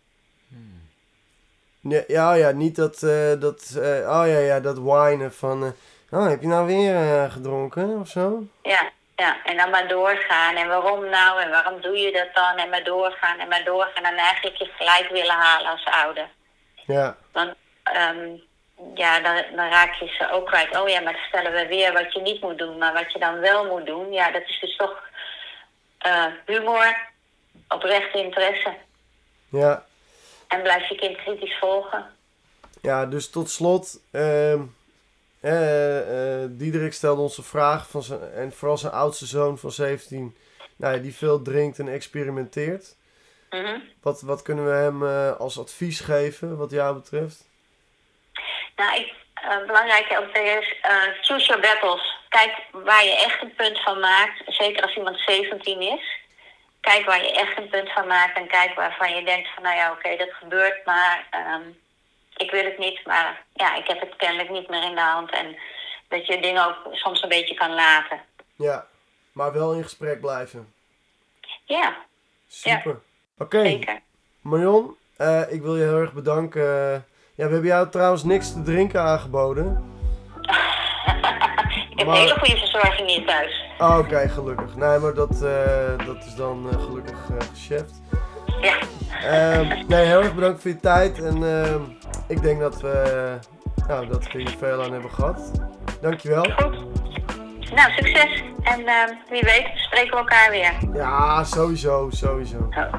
Ja, 1.89 2.03
ja, 2.07 2.35
ja 2.35 2.51
niet 2.51 2.77
dat, 2.77 3.03
eh, 3.03 3.41
dat, 3.41 3.75
eh, 3.77 4.21
oh 4.21 4.27
ja, 4.27 4.39
ja, 4.39 4.61
dat 4.61 4.79
whinen 4.79 5.33
van, 5.33 5.65
eh, 5.65 6.19
oh, 6.19 6.29
heb 6.29 6.41
je 6.41 6.47
nou 6.47 6.67
weer 6.67 7.31
gedronken 7.31 7.99
of 8.01 8.09
zo? 8.09 8.43
Ja, 8.63 8.91
ja, 9.17 9.45
en 9.45 9.57
dan 9.57 9.71
maar 9.71 9.89
doorgaan. 9.89 10.57
En 10.57 10.69
waarom 10.69 11.09
nou? 11.09 11.43
En 11.43 11.51
waarom 11.51 11.81
doe 11.81 11.97
je 11.99 12.13
dat 12.13 12.35
dan? 12.35 12.57
En 12.57 12.69
maar 12.69 12.85
doorgaan 12.85 13.39
en 13.39 13.49
maar 13.49 13.65
doorgaan. 13.65 14.05
En 14.05 14.17
eigenlijk 14.17 14.57
je 14.57 14.71
gelijk 14.77 15.09
willen 15.09 15.35
halen 15.35 15.71
als 15.71 15.85
ouder. 15.85 16.29
Ja, 16.87 17.17
Want 17.33 17.55
ehm, 17.83 18.29
ja, 18.95 19.21
dan, 19.21 19.43
dan 19.57 19.69
raak 19.69 19.95
je 19.95 20.07
ze 20.19 20.31
ook 20.31 20.47
kwijt. 20.47 20.81
Oh 20.81 20.89
ja, 20.89 21.01
maar 21.01 21.13
dan 21.13 21.23
stellen 21.29 21.53
we 21.53 21.67
weer 21.67 21.93
wat 21.93 22.13
je 22.13 22.21
niet 22.21 22.41
moet 22.41 22.59
doen. 22.59 22.79
Maar 22.79 22.93
wat 22.93 23.13
je 23.13 23.19
dan 23.19 23.39
wel 23.39 23.65
moet 23.65 23.87
doen, 23.87 24.13
ja, 24.13 24.31
dat 24.31 24.43
is 24.47 24.61
dus 24.61 24.77
toch 24.77 25.03
humor, 26.47 26.97
oprechte 27.69 28.19
interesse. 28.19 28.75
ja, 29.49 29.85
En 30.49 30.63
blijf 30.63 30.89
je 30.89 30.95
kind 30.95 31.17
kritisch 31.17 31.59
volgen. 31.59 32.07
ja, 32.83 33.07
dus 33.07 33.31
tot 33.31 33.51
slot, 33.51 34.01
eh, 35.41 36.45
Diederik 36.49 36.93
stelde 36.93 37.23
ons 37.23 37.39
een 37.39 37.45
vraag 37.45 37.89
van 37.89 38.03
zijn, 38.03 38.33
en 38.33 38.53
vooral 38.53 38.79
zijn 38.79 38.93
oudste 38.93 39.27
zoon 39.27 39.59
van 39.59 39.71
17, 39.71 40.37
nou 40.77 40.95
ja, 40.95 41.03
die 41.03 41.15
veel 41.15 41.43
drinkt 41.43 41.79
en 41.79 41.89
experimenteert. 41.89 42.97
Mhm. 43.51 43.79
Wat, 44.03 44.21
wat 44.21 44.43
kunnen 44.43 44.65
we 44.65 44.71
hem 44.71 45.07
eh, 45.07 45.37
als 45.37 45.59
advies 45.59 46.01
geven, 46.01 46.57
wat 46.57 46.71
jou 46.71 46.95
betreft? 46.95 47.49
Nou, 48.77 49.01
ik, 49.01 49.13
eh, 49.35 49.67
belangrijk 49.67 50.07
is, 50.35 50.75
choose 51.21 51.47
your 51.47 51.61
battles. 51.61 52.15
Kijk 52.29 52.53
waar 52.71 53.05
je 53.05 53.17
echt 53.17 53.43
een 53.43 53.55
punt 53.55 53.83
van 53.83 54.01
maakt. 54.01 54.43
Zeker 54.47 54.83
als 54.83 54.97
iemand 54.97 55.19
17 55.19 55.81
is. 55.81 56.25
Kijk 56.91 57.05
waar 57.07 57.23
je 57.25 57.33
echt 57.33 57.59
een 57.59 57.69
punt 57.69 57.93
van 57.93 58.07
maakt. 58.07 58.37
En 58.39 58.47
kijk 58.49 58.75
waarvan 58.75 59.15
je 59.15 59.25
denkt 59.25 59.49
van, 59.55 59.63
nou 59.63 59.77
ja, 59.77 59.91
oké, 59.91 60.17
dat 60.17 60.33
gebeurt. 60.33 60.85
Maar 60.85 61.27
ehm, 61.31 61.63
ik 62.37 62.51
wil 62.51 62.65
het 62.65 62.79
niet. 62.79 63.01
Maar 63.07 63.43
ja, 63.53 63.75
ik 63.77 63.87
heb 63.87 64.01
het 64.01 64.17
kennelijk 64.17 64.51
niet 64.51 64.69
meer 64.69 64.83
in 64.83 64.95
de 64.95 65.01
hand. 65.01 65.31
En 65.31 65.57
dat 66.09 66.27
je 66.27 66.41
dingen 66.41 66.67
ook 66.67 66.77
soms 66.95 67.23
een 67.23 67.29
beetje 67.29 67.55
kan 67.55 67.75
laten. 67.75 68.21
Ja, 68.57 68.87
maar 69.33 69.53
wel 69.53 69.73
in 69.73 69.83
gesprek 69.83 70.21
blijven. 70.21 70.73
Ja, 71.65 71.97
Super. 72.49 73.01
Oké. 73.39 73.79
Marion, 74.41 74.97
eh, 75.17 75.53
ik 75.53 75.63
wil 75.63 75.77
je 75.77 75.85
heel 75.85 75.99
erg 76.01 76.13
bedanken. 76.13 76.63
ja, 77.35 77.47
we 77.47 77.53
hebben 77.53 77.65
jou 77.65 77.91
trouwens 77.91 78.23
niks 78.25 78.53
te 78.53 78.63
drinken 78.63 79.01
aangeboden. 79.01 79.95
ik 81.91 81.99
heb 81.99 82.07
maar- 82.07 82.17
hele 82.17 82.39
goede 82.39 82.57
verzorging 82.57 83.09
hier 83.09 83.27
thuis. 83.27 83.65
Ah, 83.79 83.99
Oké, 83.99 84.29
gelukkig. 84.29 84.77
Nee, 84.77 84.99
maar 84.99 85.15
dat, 85.15 85.43
eh, 85.43 86.07
dat 86.07 86.25
is 86.27 86.35
dan 86.35 86.67
eh, 86.73 86.83
gelukkig 86.85 87.19
eh 87.31 87.47
geschäft. 87.55 88.01
Ja, 88.61 88.75
Ehm, 89.23 89.87
nee, 89.89 90.05
heel 90.07 90.23
erg 90.23 90.35
bedankt 90.35 90.61
voor 90.63 90.71
je 90.71 90.81
tijd. 90.81 91.23
En 91.23 91.45
ehm, 91.45 91.81
ik 92.29 92.43
denk 92.43 92.61
dat 92.61 92.81
we, 92.81 93.39
nou, 93.89 94.07
dat 94.07 94.33
we 94.33 94.39
hier 94.39 94.55
veel 94.59 94.83
aan 94.83 94.93
hebben 94.93 95.11
gehad. 95.11 95.51
Dankjewel. 96.01 96.43
goed. 96.45 96.85
Nou, 97.75 97.93
succes. 97.97 98.43
En 98.63 98.87
ehm, 98.87 99.15
wie 99.31 99.43
weet, 99.43 99.71
spreken 99.75 100.11
we 100.11 100.17
elkaar 100.17 100.51
weer. 100.51 100.73
Ja, 100.95 101.45
sowieso, 101.45 102.09
sowieso. 102.11 102.57
Oh. 102.71 102.93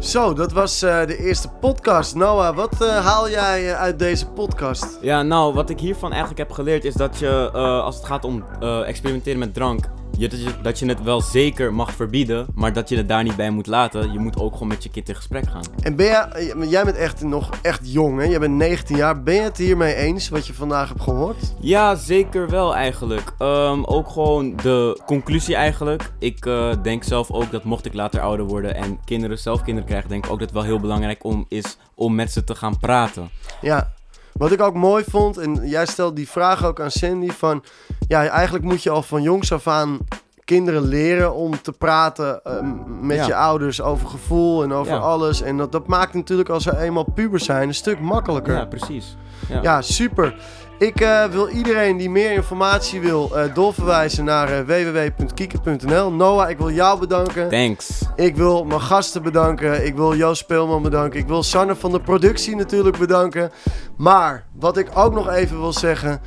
Zo, 0.00 0.32
dat 0.32 0.52
was 0.52 0.82
eh, 0.82 1.06
de 1.06 1.16
eerste 1.16 1.48
podcast. 1.48 2.14
Noah, 2.14 2.56
wat 2.56 2.82
eh, 2.82 3.04
haal 3.04 3.30
jij 3.30 3.70
eh, 3.70 3.80
uit 3.80 3.98
deze 3.98 4.26
podcast? 4.26 4.98
Ja, 5.00 5.22
nou, 5.22 5.54
wat 5.54 5.70
ik 5.70 5.80
hiervan 5.80 6.10
eigenlijk 6.10 6.38
heb 6.38 6.50
geleerd 6.50 6.84
is 6.84 6.94
dat 6.94 7.18
je, 7.18 7.50
als 7.84 7.96
het 7.96 8.04
gaat 8.04 8.24
om 8.24 8.44
experimenteren 8.86 9.38
met 9.38 9.54
drank, 9.54 9.84
je, 10.20 10.28
dat, 10.28 10.40
je, 10.40 10.50
dat 10.62 10.78
je 10.78 10.86
het 10.86 11.02
wel 11.02 11.20
zeker 11.20 11.74
mag 11.74 11.92
verbieden, 11.92 12.46
maar 12.54 12.72
dat 12.72 12.88
je 12.88 12.96
het 12.96 13.08
daar 13.08 13.22
niet 13.22 13.36
bij 13.36 13.50
moet 13.50 13.66
laten. 13.66 14.12
Je 14.12 14.18
moet 14.18 14.38
ook 14.38 14.52
gewoon 14.52 14.68
met 14.68 14.82
je 14.82 14.90
kind 14.90 15.08
in 15.08 15.14
gesprek 15.14 15.48
gaan. 15.48 15.62
En 15.82 15.96
ben 15.96 16.06
jij, 16.06 16.28
eh, 16.28 16.70
jij 16.70 16.84
bent 16.84 16.96
echt 16.96 17.22
nog 17.22 17.50
echt 17.62 17.92
jong, 17.92 18.18
hè? 18.18 18.24
Jij 18.24 18.38
bent 18.38 18.54
19 18.54 18.96
jaar. 18.96 19.22
Ben 19.22 19.34
je 19.34 19.40
het 19.40 19.56
hiermee 19.56 19.94
eens 19.94 20.28
wat 20.28 20.46
je 20.46 20.54
vandaag 20.54 20.88
hebt 20.88 21.02
gehoord? 21.02 21.54
Ja, 21.60 21.94
zeker 21.94 22.48
wel 22.48 22.74
eigenlijk. 22.74 23.32
Ehm, 23.38 23.82
ook 23.84 24.08
gewoon 24.08 24.56
de 24.56 25.00
conclusie 25.06 25.54
eigenlijk. 25.54 26.12
Ik 26.18 26.46
eh, 26.46 26.72
denk 26.82 27.04
zelf 27.04 27.30
ook 27.30 27.50
dat 27.50 27.64
mocht 27.64 27.86
ik 27.86 27.94
later 27.94 28.20
ouder 28.20 28.46
worden 28.46 28.74
en 28.74 29.00
kinderen 29.04 29.38
zelf 29.38 29.62
kinderen 29.62 29.88
krijgen, 29.88 30.08
denk 30.08 30.24
ik 30.24 30.30
ook 30.30 30.38
dat 30.38 30.48
het 30.48 30.56
wel 30.58 30.66
heel 30.66 30.80
belangrijk 30.80 31.24
om, 31.24 31.44
is 31.48 31.76
om 31.94 32.14
met 32.14 32.32
ze 32.32 32.44
te 32.44 32.54
gaan 32.54 32.78
praten. 32.78 33.30
Ja. 33.60 33.92
Wat 34.32 34.52
ik 34.52 34.62
ook 34.62 34.74
mooi 34.74 35.04
vond, 35.08 35.38
en 35.38 35.68
jij 35.68 35.86
stelt 35.86 36.16
die 36.16 36.28
vraag 36.28 36.64
ook 36.64 36.80
aan 36.80 36.90
Sandy, 36.90 37.30
van... 37.30 37.64
Ja, 38.08 38.26
eigenlijk 38.26 38.64
moet 38.64 38.82
je 38.82 38.90
al 38.90 39.02
van 39.02 39.22
jongs 39.22 39.52
af 39.52 39.66
aan 39.66 39.98
kinderen 40.44 40.82
leren 40.88 41.34
om 41.34 41.62
te 41.62 41.72
praten 41.72 42.44
eh, 42.44 42.52
met 43.00 43.16
Ja. 43.16 43.26
je 43.26 43.34
ouders 43.34 43.80
over 43.82 44.08
gevoel 44.08 44.62
en 44.62 44.72
over 44.72 44.92
Ja. 44.92 44.98
alles. 44.98 45.42
En 45.42 45.56
dat, 45.56 45.72
dat 45.72 45.86
maakt 45.86 46.14
natuurlijk 46.14 46.48
als 46.48 46.62
ze 46.62 46.78
eenmaal 46.78 47.04
puber 47.14 47.40
zijn 47.40 47.68
een 47.68 47.74
stuk 47.74 48.00
makkelijker. 48.00 48.54
Ja, 48.54 48.64
precies. 48.64 49.16
Ja. 49.48 49.62
Ja, 49.62 49.82
super. 49.82 50.34
Ik 50.80 51.00
eh, 51.00 51.24
wil 51.24 51.48
iedereen 51.48 51.96
die 51.96 52.10
meer 52.10 52.32
informatie 52.32 53.00
wil 53.00 53.36
eh, 53.36 53.54
doorverwijzen 53.54 54.24
naar 54.24 54.50
uh, 54.50 54.58
www.kieken.nl. 54.60 56.12
Noah, 56.12 56.50
ik 56.50 56.58
wil 56.58 56.70
jou 56.70 56.98
bedanken. 56.98 57.48
Thanks. 57.48 58.02
Ik 58.16 58.36
wil 58.36 58.64
mijn 58.64 58.80
gasten 58.80 59.22
bedanken. 59.22 59.86
Ik 59.86 59.96
wil 59.96 60.16
Joost 60.16 60.40
Speelman 60.40 60.82
bedanken. 60.82 61.20
Ik 61.20 61.26
wil 61.26 61.42
Sanne 61.42 61.76
van 61.76 61.92
de 61.92 62.00
productie 62.00 62.56
natuurlijk 62.56 62.98
bedanken. 62.98 63.50
Maar 63.96 64.44
wat 64.52 64.76
ik 64.76 64.88
ook 64.94 65.14
nog 65.14 65.28
even 65.28 65.60
wil 65.60 65.72
zeggen. 65.72 66.20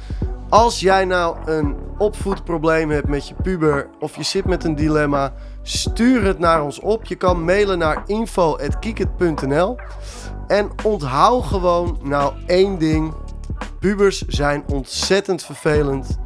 Als 0.50 0.80
jij 0.80 1.06
nou 1.06 1.38
een 1.46 1.76
opvoedprobleem 1.98 2.90
hebt 2.90 3.08
met 3.08 3.28
je 3.28 3.36
puber 3.44 3.88
of 4.00 4.16
je 4.16 4.24
zit 4.24 4.46
met 4.46 4.64
een 4.64 4.76
dilemma, 4.76 5.34
stuur 5.62 6.24
het 6.24 6.40
naar 6.40 6.64
ons 6.64 6.80
op. 6.80 7.06
Je 7.06 7.16
kan 7.16 7.44
mailen 7.44 7.78
naar 7.78 8.04
info.kieket.nl. 8.06 9.78
En 10.48 10.70
onthoud 10.84 11.44
gewoon 11.44 12.00
nou 12.02 12.34
één 12.46 12.78
ding. 12.78 13.14
Pubers 13.84 14.22
zijn 14.28 14.64
ontzettend 14.68 15.44
vervelend. 15.44 16.18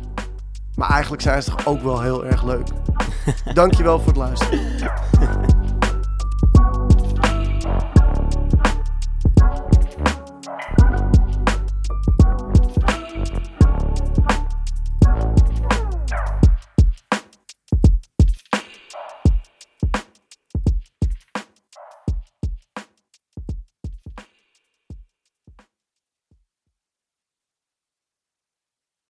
Maar 0.75 0.89
eigenlijk 0.89 1.21
zijn 1.21 1.43
ze 1.43 1.49
toch 1.49 1.67
ook 1.67 1.81
wel 1.81 2.01
heel 2.01 2.25
erg 2.25 2.43
leuk. 2.43 2.67
Dankjewel 3.53 3.99
voor 3.99 4.07
het 4.07 4.17
luisteren. 4.17 5.56